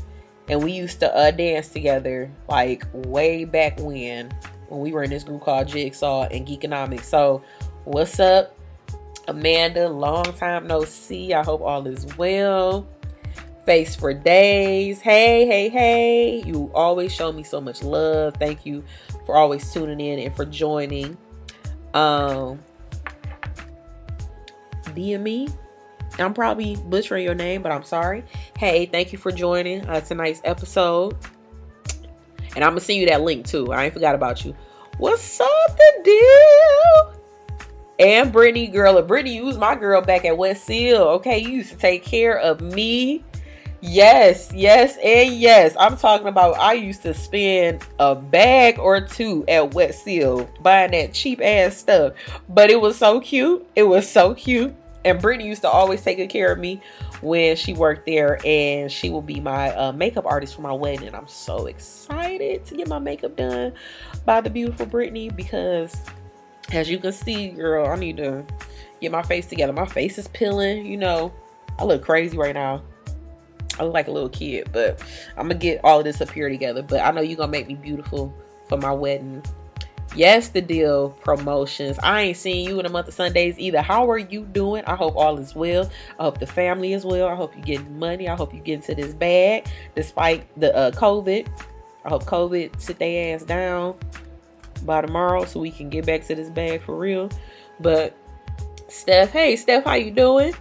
And 0.48 0.64
we 0.64 0.72
used 0.72 1.00
to 1.00 1.14
uh, 1.14 1.30
dance 1.30 1.68
together 1.68 2.30
like 2.48 2.84
way 2.92 3.44
back 3.44 3.78
when, 3.80 4.30
when 4.68 4.80
we 4.80 4.92
were 4.92 5.02
in 5.02 5.10
this 5.10 5.22
group 5.22 5.42
called 5.42 5.68
Jigsaw 5.68 6.22
and 6.28 6.46
Geekonomics. 6.46 7.04
So, 7.04 7.42
what's 7.84 8.18
up, 8.18 8.56
Amanda? 9.28 9.88
Long 9.90 10.24
time 10.24 10.66
no 10.66 10.84
see. 10.84 11.34
I 11.34 11.44
hope 11.44 11.60
all 11.60 11.86
is 11.86 12.06
well. 12.16 12.88
Face 13.66 13.94
for 13.94 14.14
days. 14.14 15.02
Hey, 15.02 15.46
hey, 15.46 15.68
hey. 15.68 16.42
You 16.46 16.70
always 16.74 17.14
show 17.14 17.30
me 17.30 17.42
so 17.42 17.60
much 17.60 17.82
love. 17.82 18.34
Thank 18.38 18.64
you 18.64 18.82
for 19.26 19.36
always 19.36 19.70
tuning 19.70 20.00
in 20.00 20.18
and 20.18 20.34
for 20.34 20.46
joining. 20.46 21.18
Um, 21.92 22.60
DME. 24.88 25.52
I'm 26.18 26.34
probably 26.34 26.76
butchering 26.76 27.24
your 27.24 27.34
name, 27.34 27.62
but 27.62 27.70
I'm 27.72 27.82
sorry. 27.82 28.24
Hey, 28.58 28.86
thank 28.86 29.12
you 29.12 29.18
for 29.18 29.30
joining 29.30 29.86
uh, 29.86 30.00
tonight's 30.00 30.40
episode. 30.44 31.16
And 32.54 32.64
I'm 32.64 32.70
gonna 32.70 32.80
send 32.80 32.98
you 32.98 33.06
that 33.06 33.22
link 33.22 33.46
too. 33.46 33.72
I 33.72 33.84
ain't 33.84 33.94
forgot 33.94 34.14
about 34.14 34.44
you. 34.44 34.54
What's 34.98 35.40
up, 35.40 35.48
the 35.76 36.00
deal? 36.02 37.14
And 38.00 38.32
Brittany, 38.32 38.68
girl, 38.68 39.00
Brittany, 39.02 39.36
you 39.36 39.44
was 39.44 39.58
my 39.58 39.74
girl 39.74 40.00
back 40.00 40.24
at 40.24 40.36
Wet 40.36 40.56
Seal. 40.56 41.02
Okay, 41.02 41.38
you 41.38 41.50
used 41.50 41.70
to 41.70 41.76
take 41.76 42.04
care 42.04 42.38
of 42.38 42.60
me. 42.60 43.24
Yes, 43.80 44.50
yes, 44.52 44.98
and 45.04 45.36
yes. 45.36 45.76
I'm 45.78 45.96
talking 45.96 46.26
about 46.26 46.58
I 46.58 46.72
used 46.72 47.02
to 47.02 47.14
spend 47.14 47.86
a 48.00 48.14
bag 48.16 48.78
or 48.80 49.00
two 49.00 49.44
at 49.46 49.72
Wet 49.72 49.94
Seal 49.94 50.50
buying 50.62 50.90
that 50.90 51.14
cheap 51.14 51.40
ass 51.40 51.76
stuff. 51.76 52.14
But 52.48 52.70
it 52.70 52.80
was 52.80 52.96
so 52.98 53.20
cute. 53.20 53.64
It 53.76 53.84
was 53.84 54.08
so 54.08 54.34
cute. 54.34 54.74
And 55.04 55.22
Brittany 55.22 55.48
used 55.48 55.62
to 55.62 55.68
always 55.68 56.02
take 56.02 56.16
good 56.16 56.28
care 56.28 56.52
of 56.52 56.58
me 56.58 56.80
when 57.20 57.54
she 57.54 57.72
worked 57.72 58.04
there, 58.04 58.40
and 58.44 58.90
she 58.90 59.10
will 59.10 59.22
be 59.22 59.38
my 59.38 59.72
uh, 59.74 59.92
makeup 59.92 60.26
artist 60.26 60.56
for 60.56 60.62
my 60.62 60.72
wedding. 60.72 61.06
And 61.06 61.14
I'm 61.14 61.28
so 61.28 61.66
excited 61.66 62.64
to 62.64 62.74
get 62.74 62.88
my 62.88 62.98
makeup 62.98 63.36
done 63.36 63.72
by 64.24 64.40
the 64.40 64.50
beautiful 64.50 64.86
Brittany 64.86 65.30
because, 65.30 65.96
as 66.72 66.90
you 66.90 66.98
can 66.98 67.12
see, 67.12 67.50
girl, 67.50 67.86
I 67.86 67.94
need 67.94 68.16
to 68.16 68.44
get 69.00 69.12
my 69.12 69.22
face 69.22 69.46
together. 69.46 69.72
My 69.72 69.86
face 69.86 70.18
is 70.18 70.26
peeling, 70.26 70.84
you 70.84 70.96
know. 70.96 71.32
I 71.78 71.84
look 71.84 72.02
crazy 72.02 72.36
right 72.36 72.54
now. 72.54 72.82
I 73.78 73.84
look 73.84 73.94
like 73.94 74.08
a 74.08 74.10
little 74.10 74.28
kid, 74.28 74.70
but 74.72 75.00
I'm 75.36 75.48
gonna 75.48 75.54
get 75.54 75.80
all 75.84 75.98
of 75.98 76.04
this 76.04 76.20
up 76.20 76.30
here 76.30 76.48
together. 76.48 76.82
But 76.82 77.00
I 77.00 77.10
know 77.10 77.20
you're 77.20 77.36
gonna 77.36 77.52
make 77.52 77.68
me 77.68 77.74
beautiful 77.74 78.34
for 78.68 78.76
my 78.76 78.92
wedding. 78.92 79.42
Yes, 80.16 80.48
the 80.48 80.60
deal 80.60 81.10
promotions. 81.10 81.98
I 82.02 82.22
ain't 82.22 82.36
seen 82.36 82.68
you 82.68 82.80
in 82.80 82.86
a 82.86 82.88
month 82.88 83.08
of 83.08 83.14
Sundays 83.14 83.58
either. 83.58 83.82
How 83.82 84.10
are 84.10 84.18
you 84.18 84.44
doing? 84.46 84.82
I 84.86 84.96
hope 84.96 85.16
all 85.16 85.38
is 85.38 85.54
well. 85.54 85.90
I 86.18 86.22
hope 86.24 86.38
the 86.38 86.46
family 86.46 86.94
is 86.94 87.04
well. 87.04 87.28
I 87.28 87.34
hope 87.34 87.54
you 87.54 87.62
get 87.62 87.88
money. 87.90 88.28
I 88.28 88.34
hope 88.34 88.54
you 88.54 88.60
get 88.60 88.74
into 88.74 88.94
this 88.94 89.14
bag 89.14 89.66
despite 89.94 90.46
the 90.58 90.74
uh, 90.74 90.90
COVID. 90.92 91.46
I 92.04 92.08
hope 92.08 92.24
COVID 92.24 92.80
sit 92.80 92.98
their 92.98 93.34
ass 93.34 93.42
down 93.42 93.98
by 94.84 95.02
tomorrow 95.02 95.44
so 95.44 95.60
we 95.60 95.70
can 95.70 95.90
get 95.90 96.06
back 96.06 96.26
to 96.26 96.34
this 96.34 96.48
bag 96.48 96.82
for 96.82 96.96
real. 96.96 97.30
But 97.80 98.16
Steph, 98.88 99.30
hey 99.30 99.56
Steph, 99.56 99.84
how 99.84 99.94
you 99.94 100.10
doing? 100.10 100.54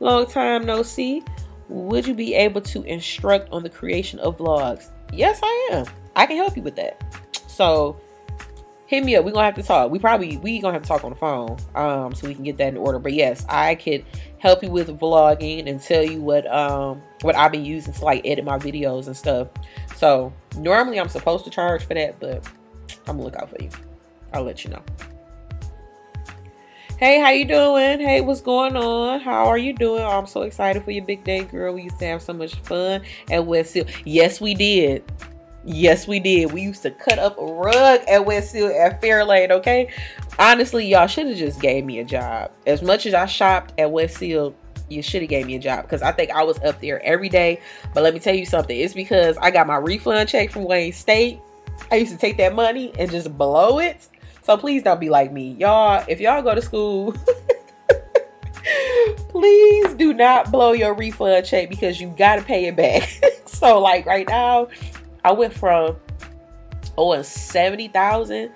Long 0.00 0.26
time 0.26 0.64
no 0.64 0.82
see. 0.82 1.22
Would 1.68 2.06
you 2.06 2.14
be 2.14 2.34
able 2.34 2.60
to 2.62 2.82
instruct 2.82 3.50
on 3.52 3.62
the 3.62 3.70
creation 3.70 4.18
of 4.20 4.38
vlogs? 4.38 4.90
Yes, 5.12 5.40
I 5.42 5.68
am. 5.72 5.86
I 6.16 6.26
can 6.26 6.36
help 6.36 6.56
you 6.56 6.62
with 6.62 6.76
that. 6.76 7.02
So 7.46 7.98
hit 8.86 9.04
me 9.04 9.16
up. 9.16 9.24
We're 9.24 9.32
gonna 9.32 9.46
have 9.46 9.54
to 9.54 9.62
talk. 9.62 9.90
We 9.90 9.98
probably 9.98 10.36
we 10.38 10.58
gonna 10.60 10.74
have 10.74 10.82
to 10.82 10.88
talk 10.88 11.04
on 11.04 11.10
the 11.10 11.16
phone. 11.16 11.56
Um, 11.74 12.14
so 12.14 12.28
we 12.28 12.34
can 12.34 12.44
get 12.44 12.56
that 12.58 12.68
in 12.68 12.76
order. 12.76 12.98
But 12.98 13.14
yes, 13.14 13.44
I 13.48 13.74
could 13.76 14.04
help 14.38 14.62
you 14.62 14.70
with 14.70 14.88
vlogging 15.00 15.68
and 15.68 15.80
tell 15.80 16.04
you 16.04 16.20
what 16.20 16.46
um 16.52 17.02
what 17.22 17.34
I've 17.36 17.52
been 17.52 17.64
using 17.64 17.92
to 17.94 18.04
like 18.04 18.26
edit 18.26 18.44
my 18.44 18.58
videos 18.58 19.06
and 19.06 19.16
stuff. 19.16 19.48
So 19.96 20.32
normally 20.56 21.00
I'm 21.00 21.08
supposed 21.08 21.44
to 21.44 21.50
charge 21.50 21.84
for 21.84 21.94
that, 21.94 22.20
but 22.20 22.46
I'm 23.06 23.16
gonna 23.16 23.22
look 23.22 23.36
out 23.36 23.50
for 23.50 23.62
you. 23.62 23.70
I'll 24.32 24.42
let 24.42 24.64
you 24.64 24.70
know. 24.70 24.82
Hey, 26.96 27.18
how 27.18 27.30
you 27.30 27.44
doing? 27.44 27.98
Hey, 27.98 28.20
what's 28.20 28.40
going 28.40 28.76
on? 28.76 29.18
How 29.18 29.46
are 29.46 29.58
you 29.58 29.72
doing? 29.72 30.00
Oh, 30.00 30.16
I'm 30.16 30.28
so 30.28 30.42
excited 30.42 30.84
for 30.84 30.92
your 30.92 31.04
big 31.04 31.24
day, 31.24 31.42
girl. 31.42 31.74
We 31.74 31.82
used 31.82 31.98
to 31.98 32.06
have 32.06 32.22
so 32.22 32.32
much 32.32 32.54
fun 32.60 33.02
at 33.32 33.44
Wet 33.44 33.66
Seal. 33.66 33.84
Yes, 34.04 34.40
we 34.40 34.54
did. 34.54 35.02
Yes, 35.64 36.06
we 36.06 36.20
did. 36.20 36.52
We 36.52 36.62
used 36.62 36.82
to 36.82 36.92
cut 36.92 37.18
up 37.18 37.36
a 37.36 37.44
rug 37.44 38.00
at 38.06 38.24
Wet 38.24 38.44
Seal 38.44 38.68
at 38.68 39.02
Fairlane, 39.02 39.50
okay? 39.50 39.90
Honestly, 40.38 40.86
y'all 40.86 41.08
should 41.08 41.26
have 41.26 41.36
just 41.36 41.60
gave 41.60 41.84
me 41.84 41.98
a 41.98 42.04
job. 42.04 42.52
As 42.64 42.80
much 42.80 43.06
as 43.06 43.14
I 43.14 43.26
shopped 43.26 43.74
at 43.76 43.90
Wet 43.90 44.12
Seal, 44.12 44.54
you 44.88 45.02
should 45.02 45.22
have 45.22 45.30
gave 45.30 45.46
me 45.46 45.56
a 45.56 45.60
job 45.60 45.82
because 45.82 46.00
I 46.00 46.12
think 46.12 46.30
I 46.30 46.44
was 46.44 46.62
up 46.62 46.80
there 46.80 47.02
every 47.02 47.28
day. 47.28 47.60
But 47.92 48.04
let 48.04 48.14
me 48.14 48.20
tell 48.20 48.36
you 48.36 48.46
something. 48.46 48.78
It's 48.78 48.94
because 48.94 49.36
I 49.38 49.50
got 49.50 49.66
my 49.66 49.78
refund 49.78 50.28
check 50.28 50.52
from 50.52 50.62
Wayne 50.62 50.92
State. 50.92 51.40
I 51.90 51.96
used 51.96 52.12
to 52.12 52.18
take 52.18 52.36
that 52.36 52.54
money 52.54 52.92
and 53.00 53.10
just 53.10 53.36
blow 53.36 53.80
it. 53.80 54.08
So 54.44 54.58
please 54.58 54.82
don't 54.82 55.00
be 55.00 55.08
like 55.08 55.32
me. 55.32 55.56
Y'all, 55.58 56.04
if 56.06 56.20
y'all 56.20 56.42
go 56.42 56.54
to 56.54 56.60
school, 56.60 57.14
please 59.30 59.94
do 59.94 60.12
not 60.12 60.52
blow 60.52 60.72
your 60.72 60.92
refund 60.92 61.46
check 61.46 61.70
because 61.70 61.98
you 61.98 62.10
got 62.10 62.36
to 62.36 62.42
pay 62.42 62.66
it 62.66 62.76
back. 62.76 63.08
so 63.46 63.80
like 63.80 64.04
right 64.04 64.28
now, 64.28 64.68
I 65.24 65.32
went 65.32 65.54
from 65.54 65.96
oh, 66.98 66.98
owing 66.98 67.22
seventy 67.22 67.88
thousand 67.88 68.52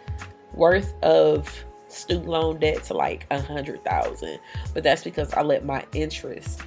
worth 0.53 0.93
of 1.03 1.51
student 1.89 2.29
loan 2.29 2.59
debt 2.59 2.85
to 2.85 2.95
like 2.95 3.27
a 3.31 3.41
hundred 3.41 3.83
thousand, 3.83 4.41
but 4.75 4.83
that's 4.83 5.03
because 5.03 5.33
I 5.33 5.41
let 5.41 5.65
my 5.65 5.87
interest 5.95 6.61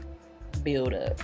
build 0.64 0.96
up. 0.96 1.22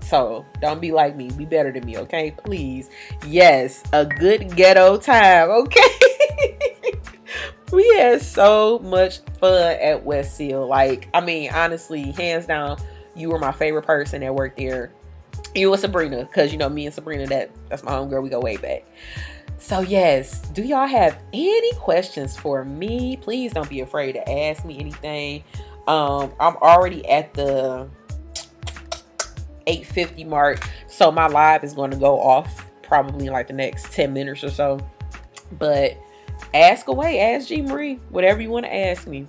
So 0.00 0.46
don't 0.60 0.80
be 0.80 0.92
like 0.92 1.16
me. 1.16 1.28
Be 1.30 1.44
better 1.44 1.72
than 1.72 1.84
me, 1.86 1.98
okay? 1.98 2.36
Please. 2.44 2.88
Yes, 3.26 3.82
a 3.92 4.06
good 4.06 4.54
ghetto 4.54 4.96
time, 4.96 5.50
okay? 5.50 5.80
we 7.72 7.88
had 7.96 8.20
so 8.20 8.78
much 8.80 9.20
fun 9.40 9.76
at 9.80 10.04
Wet 10.04 10.26
Seal. 10.26 10.66
Like, 10.66 11.08
I 11.14 11.20
mean, 11.20 11.50
honestly, 11.52 12.12
hands 12.12 12.46
down, 12.46 12.78
you 13.16 13.30
were 13.30 13.38
my 13.38 13.52
favorite 13.52 13.86
person 13.86 14.20
that 14.20 14.34
worked 14.34 14.58
there 14.58 14.92
you 15.54 15.72
and 15.72 15.80
Sabrina, 15.80 16.24
because 16.24 16.52
you 16.52 16.58
know 16.58 16.68
me 16.68 16.86
and 16.86 16.94
Sabrina, 16.94 17.26
that 17.26 17.50
that's 17.68 17.82
my 17.82 17.92
girl. 18.06 18.22
We 18.22 18.28
go 18.28 18.40
way 18.40 18.56
back. 18.56 18.84
So 19.58 19.80
yes, 19.80 20.40
do 20.48 20.62
y'all 20.62 20.86
have 20.86 21.18
any 21.32 21.72
questions 21.74 22.36
for 22.36 22.64
me? 22.64 23.16
Please 23.18 23.52
don't 23.52 23.68
be 23.68 23.80
afraid 23.80 24.12
to 24.12 24.30
ask 24.30 24.64
me 24.64 24.78
anything. 24.78 25.44
Um, 25.86 26.32
I'm 26.40 26.56
already 26.56 27.08
at 27.08 27.34
the 27.34 27.88
850 29.66 30.24
mark, 30.24 30.68
so 30.88 31.12
my 31.12 31.26
live 31.26 31.64
is 31.64 31.74
going 31.74 31.90
to 31.92 31.96
go 31.96 32.20
off 32.20 32.66
probably 32.82 33.26
in 33.26 33.32
like 33.32 33.46
the 33.46 33.52
next 33.52 33.92
10 33.92 34.12
minutes 34.12 34.42
or 34.42 34.50
so. 34.50 34.80
But 35.58 35.96
ask 36.54 36.88
away, 36.88 37.20
ask 37.20 37.48
G 37.48 37.62
Marie, 37.62 37.94
whatever 38.10 38.40
you 38.40 38.50
want 38.50 38.66
to 38.66 38.74
ask 38.74 39.06
me. 39.06 39.26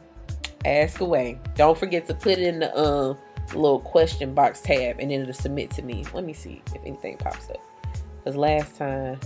Ask 0.65 1.01
away. 1.01 1.39
Don't 1.55 1.78
forget 1.78 2.07
to 2.07 2.13
put 2.13 2.34
it 2.34 2.39
in 2.39 2.59
the 2.59 2.76
uh 2.76 3.15
little 3.53 3.80
question 3.80 4.34
box 4.34 4.61
tab 4.61 4.97
and 4.99 5.11
then 5.11 5.21
it'll 5.21 5.34
submit 5.34 5.69
to 5.71 5.82
me. 5.82 6.05
Let 6.13 6.24
me 6.24 6.34
see 6.34 6.61
if 6.67 6.82
anything 6.86 7.17
pops 7.17 7.49
up. 7.49 7.61
Because 8.17 8.36
last 8.38 8.78
time 8.78 9.19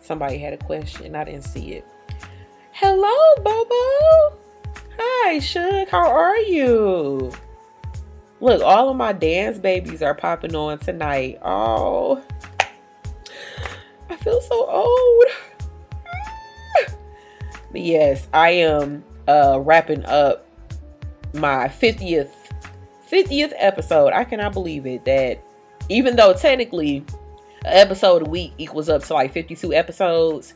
somebody 0.00 0.38
had 0.38 0.52
a 0.52 0.58
question, 0.58 1.14
I 1.14 1.24
didn't 1.24 1.44
see 1.44 1.74
it. 1.74 1.86
Hello, 2.72 3.34
Bobo. 3.36 4.38
Hi, 4.98 5.38
Shug. 5.38 5.88
How 5.88 6.10
are 6.10 6.38
you? 6.38 7.32
Look, 8.40 8.60
all 8.62 8.88
of 8.88 8.96
my 8.96 9.12
dance 9.12 9.58
babies 9.58 10.02
are 10.02 10.14
popping 10.14 10.56
on 10.56 10.78
tonight. 10.78 11.38
Oh, 11.42 12.20
I 14.10 14.16
feel 14.16 14.40
so 14.40 14.66
old. 14.68 15.24
But 17.72 17.80
yes, 17.80 18.28
I 18.32 18.50
am 18.50 19.02
uh, 19.26 19.58
wrapping 19.60 20.04
up 20.04 20.46
my 21.34 21.68
50th 21.68 22.30
50th 23.10 23.52
episode. 23.58 24.12
I 24.12 24.24
cannot 24.24 24.52
believe 24.52 24.86
it 24.86 25.04
that 25.04 25.42
even 25.88 26.16
though 26.16 26.32
technically 26.32 27.04
an 27.64 27.72
episode 27.72 28.22
a 28.22 28.30
week 28.30 28.52
equals 28.58 28.88
up 28.88 29.02
to 29.04 29.14
like 29.14 29.32
52 29.32 29.74
episodes, 29.74 30.54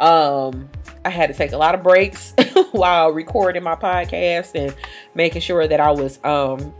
um, 0.00 0.68
I 1.04 1.10
had 1.10 1.28
to 1.28 1.34
take 1.34 1.52
a 1.52 1.56
lot 1.56 1.74
of 1.74 1.82
breaks 1.82 2.34
while 2.72 3.10
recording 3.10 3.62
my 3.62 3.74
podcast 3.74 4.52
and 4.54 4.74
making 5.14 5.40
sure 5.40 5.66
that 5.66 5.80
I 5.80 5.90
was 5.92 6.18
um 6.24 6.74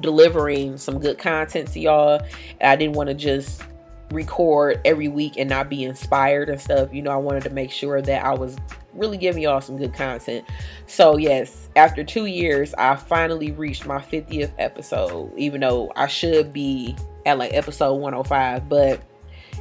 delivering 0.00 0.78
some 0.78 0.98
good 0.98 1.18
content 1.18 1.72
to 1.72 1.80
y'all. 1.80 2.20
I 2.60 2.76
didn't 2.76 2.96
want 2.96 3.08
to 3.08 3.14
just 3.14 3.62
record 4.10 4.80
every 4.84 5.08
week 5.08 5.34
and 5.36 5.50
not 5.50 5.68
be 5.68 5.84
inspired 5.84 6.48
and 6.48 6.60
stuff. 6.60 6.92
You 6.92 7.02
know, 7.02 7.10
I 7.10 7.16
wanted 7.16 7.42
to 7.44 7.50
make 7.50 7.70
sure 7.70 8.00
that 8.00 8.24
I 8.24 8.34
was 8.34 8.56
really 8.92 9.16
giving 9.18 9.42
y'all 9.42 9.60
some 9.60 9.76
good 9.76 9.92
content. 9.92 10.44
So, 10.86 11.16
yes, 11.16 11.68
after 11.76 12.04
two 12.04 12.26
years, 12.26 12.74
I 12.74 12.96
finally 12.96 13.52
reached 13.52 13.86
my 13.86 13.98
50th 13.98 14.52
episode, 14.58 15.32
even 15.36 15.60
though 15.60 15.92
I 15.96 16.06
should 16.06 16.52
be 16.52 16.96
at 17.24 17.38
like 17.38 17.52
episode 17.52 17.94
105, 17.94 18.68
but 18.68 19.02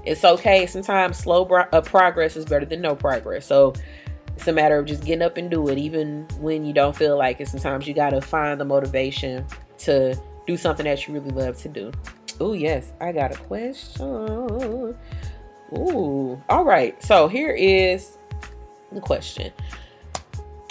it's 0.06 0.24
okay. 0.24 0.66
Sometimes 0.68 1.18
slow 1.18 1.46
bro- 1.46 1.68
uh, 1.72 1.82
progress 1.82 2.36
is 2.36 2.46
better 2.46 2.66
than 2.66 2.82
no 2.82 2.96
progress. 2.96 3.46
So, 3.46 3.74
it's 4.36 4.48
a 4.48 4.54
matter 4.54 4.78
of 4.78 4.86
just 4.86 5.06
getting 5.06 5.22
up 5.22 5.38
and 5.38 5.50
do 5.50 5.68
it, 5.70 5.78
even 5.78 6.28
when 6.40 6.66
you 6.66 6.74
don't 6.74 6.96
feel 6.96 7.18
like 7.18 7.40
it. 7.40 7.48
Sometimes 7.48 7.88
you 7.88 7.94
got 7.94 8.10
to 8.10 8.22
find 8.22 8.60
the 8.60 8.66
motivation 8.66 9.46
to 9.80 10.20
do 10.46 10.58
something 10.58 10.84
that 10.84 11.08
you 11.08 11.14
really 11.14 11.32
love 11.32 11.58
to 11.60 11.70
do. 11.70 11.92
Oh, 12.40 12.54
yes, 12.54 12.94
I 13.00 13.12
got 13.12 13.32
a 13.32 13.38
question. 13.38 14.96
Ooh, 15.78 16.42
all 16.50 16.66
right. 16.66 17.02
So 17.04 17.28
here 17.28 17.52
is 17.52 18.18
the 18.92 19.02
question. 19.02 19.52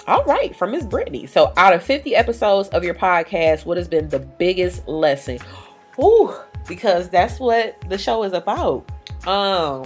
All 0.07 0.23
right, 0.25 0.55
from 0.55 0.71
Miss 0.71 0.85
Brittany. 0.85 1.25
So, 1.25 1.51
out 1.57 1.73
of 1.73 1.81
50 1.81 2.15
episodes 2.15 2.69
of 2.69 2.83
your 2.83 2.93
podcast, 2.93 3.65
what 3.65 3.77
has 3.77 3.87
been 3.87 4.07
the 4.07 4.19
biggest 4.19 4.87
lesson? 4.87 5.39
Ooh, 5.99 6.31
because 6.67 7.09
that's 7.09 7.39
what 7.39 7.75
the 7.89 7.97
show 7.97 8.23
is 8.23 8.33
about. 8.33 8.87
Um, 9.25 9.83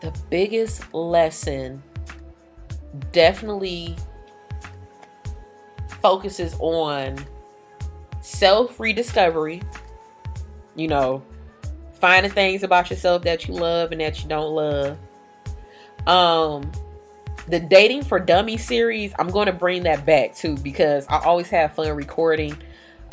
the 0.00 0.14
biggest 0.28 0.92
lesson 0.92 1.82
definitely 3.12 3.96
focuses 6.02 6.54
on 6.60 7.16
self 8.20 8.78
rediscovery. 8.78 9.62
You 10.78 10.88
know, 10.88 11.22
finding 11.94 12.32
things 12.32 12.62
about 12.62 12.88
yourself 12.88 13.22
that 13.24 13.46
you 13.46 13.54
love 13.54 13.92
and 13.92 14.00
that 14.00 14.22
you 14.22 14.28
don't 14.28 14.54
love. 14.54 14.96
Um, 16.06 16.70
the 17.48 17.60
dating 17.60 18.04
for 18.04 18.18
dummy 18.18 18.56
series, 18.56 19.12
I'm 19.18 19.28
going 19.28 19.46
to 19.46 19.52
bring 19.52 19.82
that 19.82 20.06
back 20.06 20.34
too 20.34 20.56
because 20.58 21.06
I 21.08 21.18
always 21.18 21.50
have 21.50 21.74
fun 21.74 21.94
recording 21.94 22.56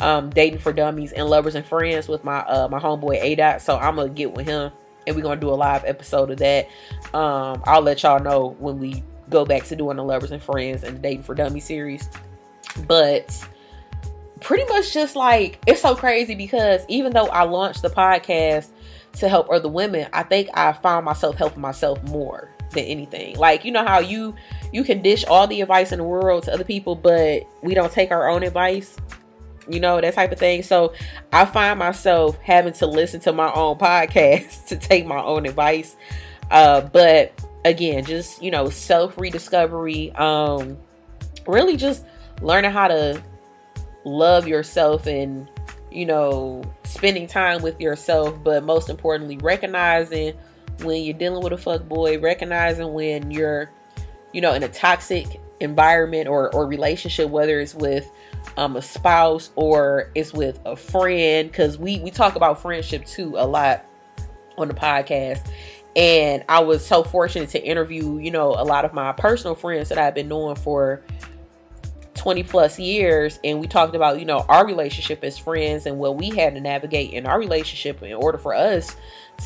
um, 0.00 0.30
dating 0.30 0.58
for 0.58 0.72
dummies 0.72 1.12
and 1.12 1.28
lovers 1.28 1.54
and 1.54 1.64
friends 1.64 2.08
with 2.08 2.24
my 2.24 2.38
uh, 2.40 2.68
my 2.68 2.78
homeboy 2.78 3.18
A 3.22 3.34
Dot. 3.34 3.62
So 3.62 3.76
I'm 3.76 3.96
gonna 3.96 4.08
get 4.10 4.34
with 4.34 4.46
him 4.46 4.70
and 5.06 5.16
we're 5.16 5.22
gonna 5.22 5.40
do 5.40 5.48
a 5.48 5.54
live 5.54 5.84
episode 5.84 6.30
of 6.30 6.38
that. 6.38 6.68
Um, 7.14 7.62
I'll 7.64 7.82
let 7.82 8.02
y'all 8.02 8.20
know 8.20 8.56
when 8.58 8.78
we 8.78 9.02
go 9.30 9.44
back 9.44 9.64
to 9.64 9.76
doing 9.76 9.96
the 9.96 10.04
lovers 10.04 10.30
and 10.30 10.42
friends 10.42 10.84
and 10.84 10.96
the 10.96 11.00
dating 11.00 11.22
for 11.22 11.34
dummy 11.34 11.60
series. 11.60 12.08
But 12.86 13.46
pretty 14.40 14.64
much 14.64 14.92
just 14.92 15.16
like 15.16 15.58
it's 15.66 15.80
so 15.80 15.94
crazy 15.94 16.34
because 16.34 16.82
even 16.88 17.12
though 17.12 17.26
I 17.26 17.44
launched 17.44 17.82
the 17.82 17.88
podcast 17.88 18.68
to 19.14 19.28
help 19.28 19.50
other 19.50 19.68
women, 19.68 20.08
I 20.12 20.22
think 20.22 20.48
I 20.54 20.72
found 20.72 21.04
myself 21.04 21.36
helping 21.36 21.60
myself 21.60 22.02
more 22.04 22.50
than 22.72 22.84
anything. 22.84 23.36
Like, 23.36 23.64
you 23.64 23.72
know 23.72 23.84
how 23.84 23.98
you 24.00 24.34
you 24.72 24.84
can 24.84 25.02
dish 25.02 25.24
all 25.24 25.46
the 25.46 25.60
advice 25.60 25.92
in 25.92 25.98
the 25.98 26.04
world 26.04 26.44
to 26.44 26.52
other 26.52 26.64
people, 26.64 26.94
but 26.94 27.46
we 27.62 27.74
don't 27.74 27.92
take 27.92 28.10
our 28.10 28.28
own 28.28 28.42
advice. 28.42 28.96
You 29.68 29.80
know, 29.80 30.00
that 30.00 30.14
type 30.14 30.30
of 30.30 30.38
thing. 30.38 30.62
So 30.62 30.92
I 31.32 31.44
find 31.44 31.78
myself 31.78 32.38
having 32.38 32.72
to 32.74 32.86
listen 32.86 33.20
to 33.20 33.32
my 33.32 33.52
own 33.52 33.78
podcast 33.78 34.66
to 34.68 34.76
take 34.76 35.06
my 35.06 35.20
own 35.20 35.46
advice. 35.46 35.96
Uh, 36.50 36.82
but 36.82 37.32
again, 37.64 38.04
just, 38.04 38.40
you 38.42 38.50
know, 38.50 38.68
self 38.68 39.18
rediscovery. 39.18 40.12
Um, 40.12 40.76
really 41.46 41.76
just 41.76 42.04
learning 42.42 42.70
how 42.70 42.88
to 42.88 43.22
love 44.06 44.46
yourself 44.46 45.06
and, 45.06 45.50
you 45.90 46.06
know, 46.06 46.62
spending 46.84 47.26
time 47.26 47.60
with 47.60 47.80
yourself, 47.80 48.34
but 48.44 48.62
most 48.62 48.88
importantly, 48.88 49.36
recognizing 49.38 50.32
when 50.82 51.02
you're 51.02 51.18
dealing 51.18 51.42
with 51.42 51.52
a 51.52 51.58
fuck 51.58 51.88
boy, 51.88 52.18
recognizing 52.20 52.92
when 52.92 53.30
you're, 53.30 53.70
you 54.32 54.40
know, 54.40 54.54
in 54.54 54.62
a 54.62 54.68
toxic 54.68 55.40
environment 55.60 56.28
or, 56.28 56.54
or 56.54 56.66
relationship, 56.66 57.28
whether 57.30 57.58
it's 57.58 57.74
with 57.74 58.08
um, 58.56 58.76
a 58.76 58.82
spouse 58.82 59.50
or 59.56 60.10
it's 60.14 60.32
with 60.32 60.60
a 60.64 60.76
friend, 60.76 61.50
because 61.50 61.76
we, 61.76 61.98
we 62.00 62.10
talk 62.10 62.36
about 62.36 62.62
friendship 62.62 63.04
too 63.04 63.34
a 63.36 63.46
lot 63.46 63.84
on 64.56 64.68
the 64.68 64.74
podcast. 64.74 65.50
And 65.96 66.44
I 66.48 66.60
was 66.60 66.86
so 66.86 67.02
fortunate 67.02 67.48
to 67.50 67.64
interview, 67.64 68.18
you 68.18 68.30
know, 68.30 68.50
a 68.50 68.64
lot 68.64 68.84
of 68.84 68.92
my 68.92 69.12
personal 69.12 69.54
friends 69.54 69.88
that 69.88 69.98
I've 69.98 70.14
been 70.14 70.28
knowing 70.28 70.56
for 70.56 71.02
20 72.26 72.42
plus 72.42 72.76
years 72.76 73.38
and 73.44 73.60
we 73.60 73.68
talked 73.68 73.94
about 73.94 74.18
you 74.18 74.24
know 74.24 74.44
our 74.48 74.66
relationship 74.66 75.22
as 75.22 75.38
friends 75.38 75.86
and 75.86 75.96
what 75.96 76.16
we 76.16 76.28
had 76.30 76.56
to 76.56 76.60
navigate 76.60 77.12
in 77.12 77.24
our 77.24 77.38
relationship 77.38 78.02
in 78.02 78.14
order 78.14 78.36
for 78.36 78.52
us 78.52 78.96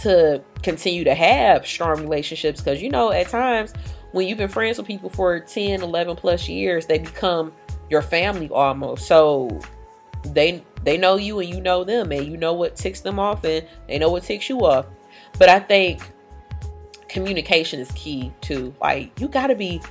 to 0.01 0.43
continue 0.62 1.05
to 1.05 1.14
have 1.14 1.66
strong 1.66 2.01
relationships. 2.01 2.62
Because 2.62 2.81
you 2.81 2.89
know 2.89 3.12
at 3.12 3.28
times 3.28 3.74
when 4.12 4.26
you've 4.26 4.39
been 4.39 4.49
friends 4.49 4.78
with 4.78 4.87
people 4.87 5.11
for 5.11 5.41
10 5.41 5.83
11 5.83 6.16
plus 6.16 6.49
years 6.49 6.87
they 6.87 6.99
become 6.99 7.53
your 7.91 8.01
family 8.01 8.49
almost. 8.49 9.07
So 9.07 9.61
they 10.24 10.64
they 10.83 10.97
know 10.97 11.16
you 11.16 11.39
and 11.41 11.51
you 11.51 11.61
know 11.61 11.85
them 11.85 12.12
and 12.12 12.26
you 12.26 12.39
know 12.39 12.55
what 12.55 12.76
ticks 12.76 13.03
them 13.03 13.18
off 13.18 13.45
and 13.45 13.62
they 13.89 13.99
know 13.99 14.09
what 14.09 14.22
ticks 14.22 14.49
you 14.49 14.59
off. 14.61 14.87
But 15.39 15.51
i 15.51 15.59
think 15.59 16.01
communication 17.09 17.78
is 17.78 17.93
key 17.93 18.33
too. 18.41 18.74
Like 18.81 19.20
you 19.20 19.28
got 19.28 19.49
to 19.49 19.55
be 19.55 19.83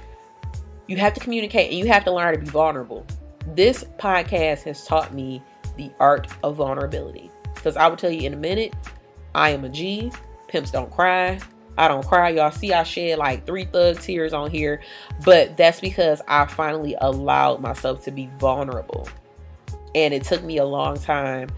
you 0.90 0.98
have 0.98 1.14
to 1.14 1.20
communicate 1.20 1.70
and 1.70 1.78
you 1.78 1.86
have 1.86 2.04
to 2.04 2.12
learn 2.12 2.34
to 2.34 2.40
be 2.40 2.48
vulnerable. 2.48 3.06
This 3.54 3.84
podcast 4.00 4.64
has 4.64 4.84
taught 4.86 5.14
me 5.14 5.42
the 5.78 5.92
art 6.00 6.28
of 6.42 6.56
vulnerability. 6.56 7.30
Because 7.54 7.78
I 7.78 7.88
will 7.88 7.96
tell 7.96 8.10
you 8.10 8.26
in 8.26 8.34
a 8.34 8.38
minute, 8.38 8.74
I 9.36 9.52
am 9.52 9.64
a 9.64 9.70
G. 9.70 10.12
Pimps 10.48 10.72
don't 10.72 10.92
cry. 10.92 11.40
I 11.78 11.88
don't 11.88 12.06
cry. 12.06 12.30
Y'all 12.30 12.50
see, 12.50 12.74
I 12.74 12.82
shed 12.82 13.20
like 13.20 13.46
three 13.46 13.66
thug 13.66 14.00
tears 14.00 14.34
on 14.34 14.50
here, 14.50 14.82
but 15.24 15.56
that's 15.58 15.80
because 15.80 16.24
I 16.28 16.48
finally 16.48 16.96
allowed 17.00 17.62
myself 17.62 18.04
to 18.06 18.12
be 18.12 18.28
vulnerable. 18.40 19.08
And 19.94 20.12
it 20.12 20.24
took 20.24 20.44
me 20.44 20.58
a 20.58 20.66
long 20.66 20.98
time 20.98 21.50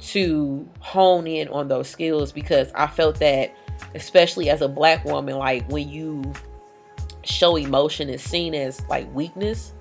to 0.00 0.66
hone 0.80 1.26
in 1.26 1.48
on 1.48 1.68
those 1.68 1.90
skills 1.90 2.32
because 2.32 2.72
I 2.74 2.86
felt 2.86 3.18
that, 3.20 3.54
especially 3.94 4.48
as 4.48 4.62
a 4.62 4.68
black 4.68 5.04
woman, 5.04 5.36
like 5.36 5.70
when 5.70 5.90
you 5.90 6.32
show 7.28 7.56
emotion 7.56 8.08
is 8.08 8.22
seen 8.22 8.54
as 8.54 8.84
like 8.88 9.12
weakness. 9.14 9.74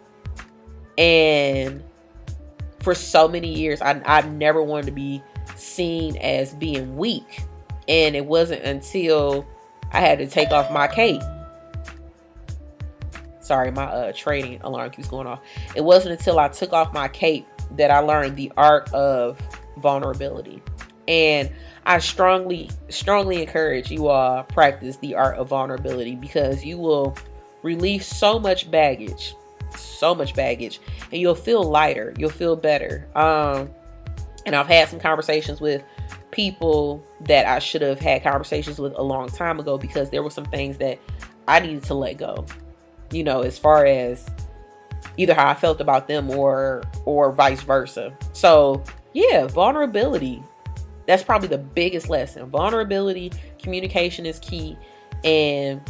And 0.98 1.84
for 2.80 2.93
so 2.93 3.28
many 3.28 3.54
years, 3.54 3.82
I, 3.82 4.02
I 4.06 4.22
never 4.22 4.62
wanted 4.62 4.88
to 4.88 4.91
be 4.91 5.22
seen 5.56 6.18
as 6.18 6.54
being 6.54 6.98
weak. 6.98 7.43
And 7.88 8.16
it 8.16 8.26
wasn't 8.26 8.64
until 8.64 9.48
I 9.91 10.02
had 10.02 10.20
to 10.20 10.28
take 10.28 10.52
off 10.52 10.72
my 10.72 10.88
cape. 10.88 11.22
Sorry, 13.39 13.72
my 13.72 13.86
uh, 13.86 14.12
trading 14.14 14.60
alarm 14.62 14.91
keeps 14.91 15.08
going 15.08 15.26
off. 15.26 15.39
It 15.74 15.82
wasn't 15.82 16.20
until 16.20 16.38
I 16.38 16.50
took 16.50 16.74
off 16.74 16.93
my 16.93 17.08
cape 17.08 17.48
that 17.78 17.91
I 17.91 18.00
learned 18.00 18.36
the 18.36 18.52
art 18.58 18.91
of 18.93 19.39
vulnerability. 19.78 20.62
And 21.08 21.50
I 21.86 22.00
strongly, 22.00 22.70
strongly 22.89 23.41
encourage 23.41 23.89
you 23.89 24.08
all 24.08 24.43
practice 24.43 24.98
the 24.98 25.16
art 25.16 25.38
of 25.38 25.48
vulnerability 25.48 26.16
because 26.16 26.66
you 26.66 26.78
will 26.78 27.16
relieve 27.64 28.03
so 28.03 28.39
much 28.39 28.70
baggage, 28.70 29.36
so 29.76 30.14
much 30.16 30.34
baggage, 30.36 30.80
and 31.12 31.22
you'll 31.22 31.36
feel 31.36 31.64
lighter. 31.64 32.14
You'll 32.18 32.30
feel 32.30 32.55
better. 32.55 33.08
Um, 33.16 33.70
and 34.45 34.55
I've 34.55 34.68
had 34.68 34.88
some 34.88 34.99
conversations 34.99 35.60
with 35.60 35.84
people 36.32 37.03
that 37.22 37.45
I 37.45 37.60
should 37.60 37.82
have 37.82 37.99
had 37.99 38.24
conversations 38.24 38.80
with 38.80 38.93
a 38.95 39.01
long 39.01 39.28
time 39.30 39.60
ago 39.60 39.78
because 39.78 40.10
there 40.10 40.24
were 40.24 40.30
some 40.30 40.45
things 40.45 40.78
that 40.78 40.99
I 41.47 41.60
needed 41.60 41.84
to 41.84 41.93
let 41.93 42.18
go. 42.18 42.45
You 43.12 43.24
know, 43.24 43.41
as 43.41 43.58
far 43.58 43.86
as 43.86 44.30
either 45.18 45.34
how 45.34 45.47
I 45.47 45.53
felt 45.53 45.82
about 45.82 46.08
them 46.08 46.30
or 46.30 46.84
or 47.05 47.32
vice 47.32 47.62
versa. 47.62 48.16
So, 48.34 48.84
yeah, 49.14 49.47
vulnerability. 49.47 50.43
That's 51.08 51.24
probably 51.24 51.47
the 51.47 51.58
biggest 51.58 52.10
lesson. 52.10 52.49
Vulnerability, 52.49 53.32
communication 53.60 54.26
is 54.26 54.39
key 54.39 54.78
and 55.24 55.82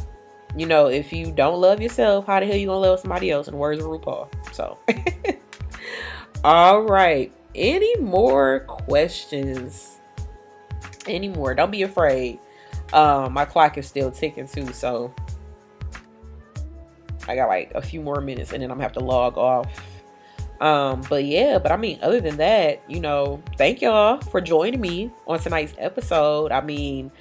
you 0.55 0.65
know, 0.65 0.87
if 0.87 1.11
you 1.11 1.31
don't 1.31 1.59
love 1.59 1.81
yourself, 1.81 2.25
how 2.25 2.39
the 2.39 2.45
hell 2.45 2.55
you 2.55 2.67
gonna 2.67 2.79
love 2.79 2.99
somebody 2.99 3.31
else? 3.31 3.47
The 3.47 3.55
words 3.55 3.83
of 3.83 3.87
RuPaul. 3.87 4.29
So, 4.53 4.77
all 6.43 6.81
right. 6.81 7.31
Any 7.55 7.95
more 7.97 8.61
questions? 8.61 9.99
Any 11.07 11.29
more? 11.29 11.55
Don't 11.55 11.71
be 11.71 11.81
afraid. 11.83 12.39
Um, 12.93 13.33
my 13.33 13.45
clock 13.45 13.77
is 13.77 13.87
still 13.87 14.11
ticking 14.11 14.47
too, 14.47 14.71
so 14.73 15.13
I 17.27 17.35
got 17.35 17.47
like 17.47 17.71
a 17.75 17.81
few 17.81 18.01
more 18.01 18.21
minutes, 18.21 18.53
and 18.53 18.61
then 18.61 18.71
I'm 18.71 18.77
gonna 18.77 18.83
have 18.83 18.93
to 18.93 19.03
log 19.03 19.37
off. 19.37 19.81
Um, 20.61 21.03
but 21.09 21.25
yeah, 21.25 21.59
but 21.59 21.71
I 21.71 21.77
mean, 21.77 21.99
other 22.01 22.19
than 22.19 22.37
that, 22.37 22.81
you 22.87 22.99
know, 22.99 23.41
thank 23.57 23.81
y'all 23.81 24.19
for 24.21 24.41
joining 24.41 24.81
me 24.81 25.11
on 25.27 25.39
tonight's 25.39 25.75
episode. 25.77 26.51
I 26.51 26.61
mean, 26.61 27.11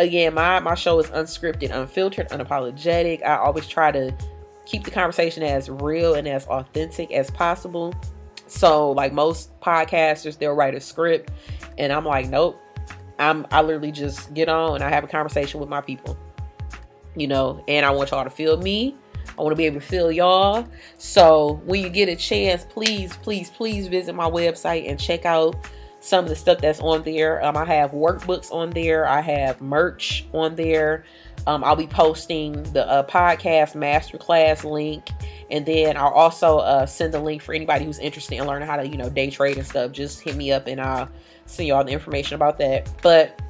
again, 0.00 0.34
my 0.34 0.58
my 0.60 0.74
show 0.74 0.98
is 0.98 1.06
unscripted, 1.08 1.70
unfiltered, 1.70 2.28
unapologetic. 2.30 3.24
I 3.24 3.36
always 3.36 3.68
try 3.68 3.92
to 3.92 4.14
keep 4.66 4.84
the 4.84 4.90
conversation 4.90 5.42
as 5.42 5.68
real 5.68 6.14
and 6.14 6.26
as 6.26 6.46
authentic 6.46 7.12
as 7.12 7.30
possible. 7.30 7.94
So, 8.46 8.90
like 8.92 9.12
most 9.12 9.58
podcasters, 9.60 10.38
they'll 10.38 10.54
write 10.54 10.74
a 10.74 10.80
script, 10.80 11.30
and 11.78 11.92
I'm 11.92 12.04
like, 12.04 12.28
nope. 12.28 12.60
I'm 13.18 13.46
I 13.50 13.60
literally 13.60 13.92
just 13.92 14.32
get 14.32 14.48
on 14.48 14.76
and 14.76 14.84
I 14.84 14.88
have 14.88 15.04
a 15.04 15.06
conversation 15.06 15.60
with 15.60 15.68
my 15.68 15.82
people. 15.82 16.16
You 17.16 17.26
know, 17.26 17.62
and 17.68 17.84
I 17.84 17.90
want 17.90 18.12
y'all 18.12 18.24
to 18.24 18.30
feel 18.30 18.56
me. 18.56 18.96
I 19.38 19.42
want 19.42 19.52
to 19.52 19.56
be 19.56 19.66
able 19.66 19.80
to 19.80 19.86
feel 19.86 20.10
y'all. 20.10 20.66
So 20.96 21.60
when 21.66 21.82
you 21.82 21.90
get 21.90 22.08
a 22.08 22.16
chance, 22.16 22.64
please, 22.64 23.14
please, 23.18 23.50
please 23.50 23.88
visit 23.88 24.14
my 24.14 24.28
website 24.28 24.88
and 24.88 24.98
check 24.98 25.26
out 25.26 25.54
some 26.00 26.24
of 26.24 26.30
the 26.30 26.36
stuff 26.36 26.58
that's 26.58 26.80
on 26.80 27.02
there. 27.02 27.44
Um, 27.44 27.56
I 27.56 27.64
have 27.66 27.92
workbooks 27.92 28.50
on 28.52 28.70
there. 28.70 29.06
I 29.06 29.20
have 29.20 29.60
merch 29.60 30.26
on 30.32 30.56
there. 30.56 31.04
Um, 31.46 31.62
I'll 31.64 31.76
be 31.76 31.86
posting 31.86 32.62
the 32.72 32.86
uh, 32.86 33.06
podcast 33.06 33.74
masterclass 33.74 34.64
link, 34.64 35.08
and 35.50 35.64
then 35.64 35.96
I'll 35.96 36.12
also 36.12 36.58
uh, 36.58 36.86
send 36.86 37.14
the 37.14 37.20
link 37.20 37.42
for 37.42 37.54
anybody 37.54 37.84
who's 37.84 37.98
interested 37.98 38.36
in 38.36 38.46
learning 38.46 38.68
how 38.68 38.76
to, 38.76 38.86
you 38.86 38.96
know, 38.96 39.08
day 39.08 39.30
trade 39.30 39.56
and 39.56 39.66
stuff. 39.66 39.92
Just 39.92 40.20
hit 40.20 40.36
me 40.36 40.52
up, 40.52 40.66
and 40.66 40.80
I'll 40.80 41.08
send 41.46 41.66
you 41.66 41.74
all 41.74 41.84
the 41.84 41.92
information 41.92 42.34
about 42.34 42.58
that. 42.58 42.90
But 43.02 43.40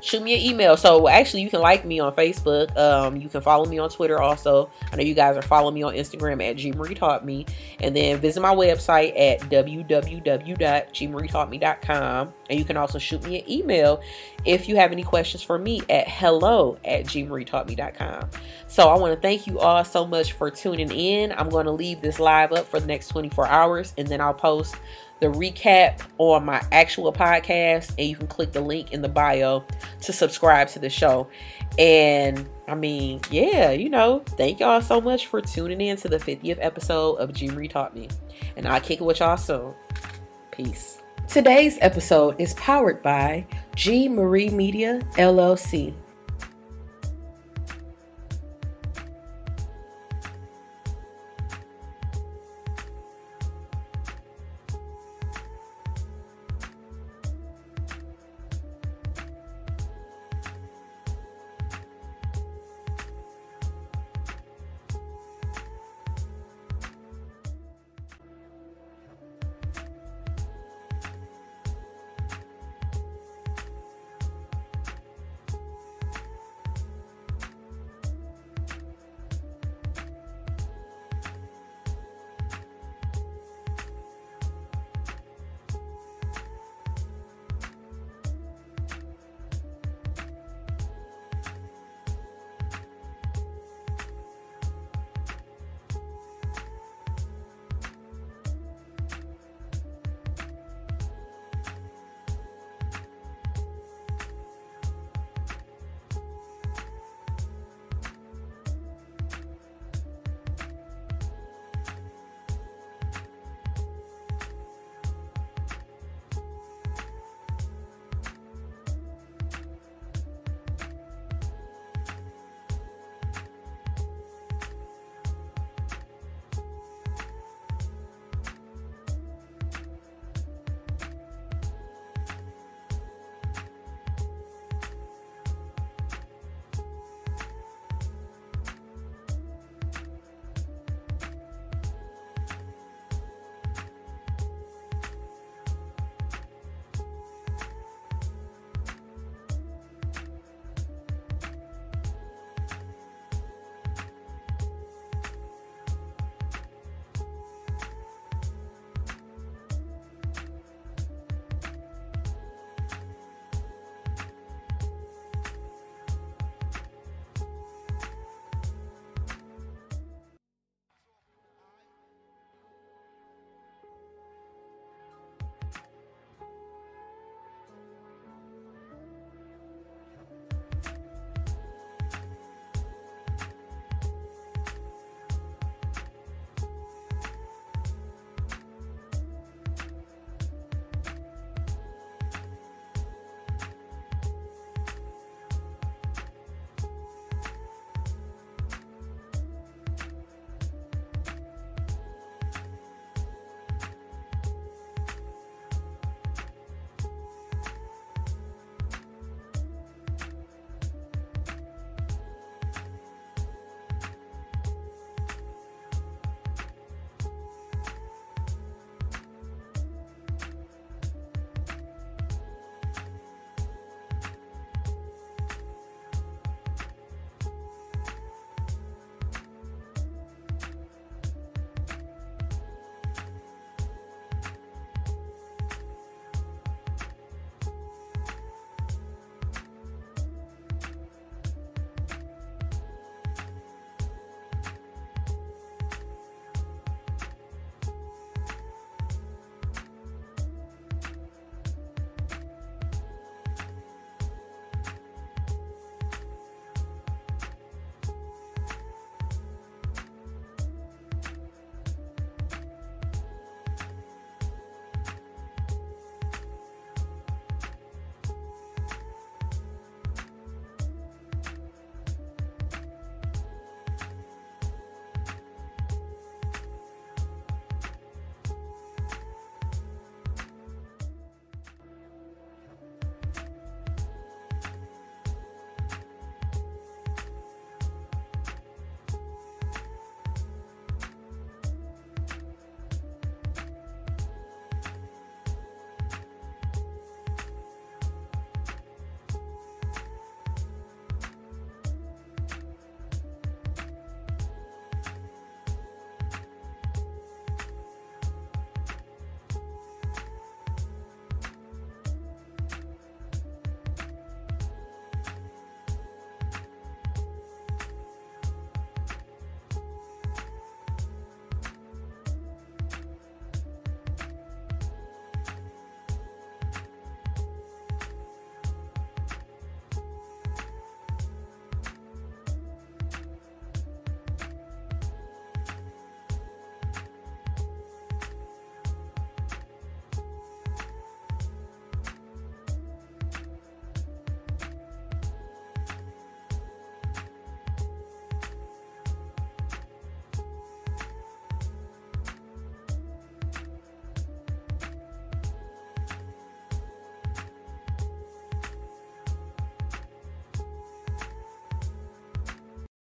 shoot 0.00 0.22
me 0.22 0.34
an 0.34 0.40
email. 0.40 0.76
So 0.76 1.08
actually, 1.08 1.42
you 1.42 1.50
can 1.50 1.60
like 1.60 1.84
me 1.84 2.00
on 2.00 2.14
Facebook. 2.14 2.76
Um, 2.76 3.16
you 3.16 3.28
can 3.28 3.40
follow 3.40 3.64
me 3.64 3.78
on 3.78 3.90
Twitter. 3.90 4.20
Also, 4.20 4.70
I 4.92 4.96
know 4.96 5.02
you 5.02 5.14
guys 5.14 5.36
are 5.36 5.42
following 5.42 5.74
me 5.74 5.82
on 5.82 5.94
Instagram 5.94 6.48
at 6.48 6.56
G 6.56 6.72
Marie 6.72 6.94
Taught 6.94 7.24
Me, 7.24 7.46
and 7.80 7.94
then 7.94 8.18
visit 8.18 8.40
my 8.40 8.54
website 8.54 9.18
at 9.18 9.40
www.gmarietaughtme.com. 9.42 12.32
And 12.50 12.58
you 12.58 12.64
can 12.64 12.76
also 12.76 12.98
shoot 12.98 13.22
me 13.24 13.40
an 13.40 13.50
email 13.50 14.00
if 14.44 14.68
you 14.68 14.76
have 14.76 14.92
any 14.92 15.02
questions 15.02 15.42
for 15.42 15.58
me 15.58 15.82
at 15.90 16.08
hello 16.08 16.78
at 16.84 17.04
gmarietaughtme.com. 17.04 18.30
So 18.68 18.88
I 18.88 18.98
want 18.98 19.14
to 19.14 19.20
thank 19.20 19.46
you 19.46 19.58
all 19.58 19.84
so 19.84 20.06
much 20.06 20.32
for 20.32 20.50
tuning 20.50 20.90
in. 20.90 21.32
I'm 21.32 21.48
going 21.48 21.66
to 21.66 21.72
leave 21.72 22.00
this 22.00 22.18
live 22.18 22.52
up 22.52 22.66
for 22.66 22.80
the 22.80 22.86
next 22.86 23.08
24 23.08 23.46
hours, 23.46 23.94
and 23.98 24.08
then 24.08 24.20
I'll 24.20 24.34
post 24.34 24.76
the 25.20 25.26
recap 25.26 26.00
on 26.18 26.44
my 26.44 26.62
actual 26.72 27.12
podcast, 27.12 27.90
and 27.98 28.08
you 28.08 28.16
can 28.16 28.26
click 28.26 28.52
the 28.52 28.60
link 28.60 28.92
in 28.92 29.02
the 29.02 29.08
bio 29.08 29.64
to 30.02 30.12
subscribe 30.12 30.68
to 30.68 30.78
the 30.78 30.90
show. 30.90 31.28
And 31.78 32.48
I 32.66 32.74
mean, 32.74 33.20
yeah, 33.30 33.70
you 33.70 33.88
know, 33.88 34.22
thank 34.36 34.60
y'all 34.60 34.80
so 34.80 35.00
much 35.00 35.26
for 35.26 35.40
tuning 35.40 35.80
in 35.80 35.96
to 35.98 36.08
the 36.08 36.18
50th 36.18 36.58
episode 36.60 37.14
of 37.16 37.32
G 37.32 37.48
Marie 37.48 37.68
Taught 37.68 37.94
Me. 37.94 38.08
And 38.56 38.66
I'll 38.66 38.80
kick 38.80 39.00
it 39.00 39.04
with 39.04 39.20
y'all 39.20 39.36
soon. 39.36 39.74
Peace. 40.50 41.02
Today's 41.28 41.78
episode 41.80 42.40
is 42.40 42.54
powered 42.54 43.02
by 43.02 43.46
G 43.74 44.08
Marie 44.08 44.50
Media 44.50 45.00
LLC. 45.12 45.94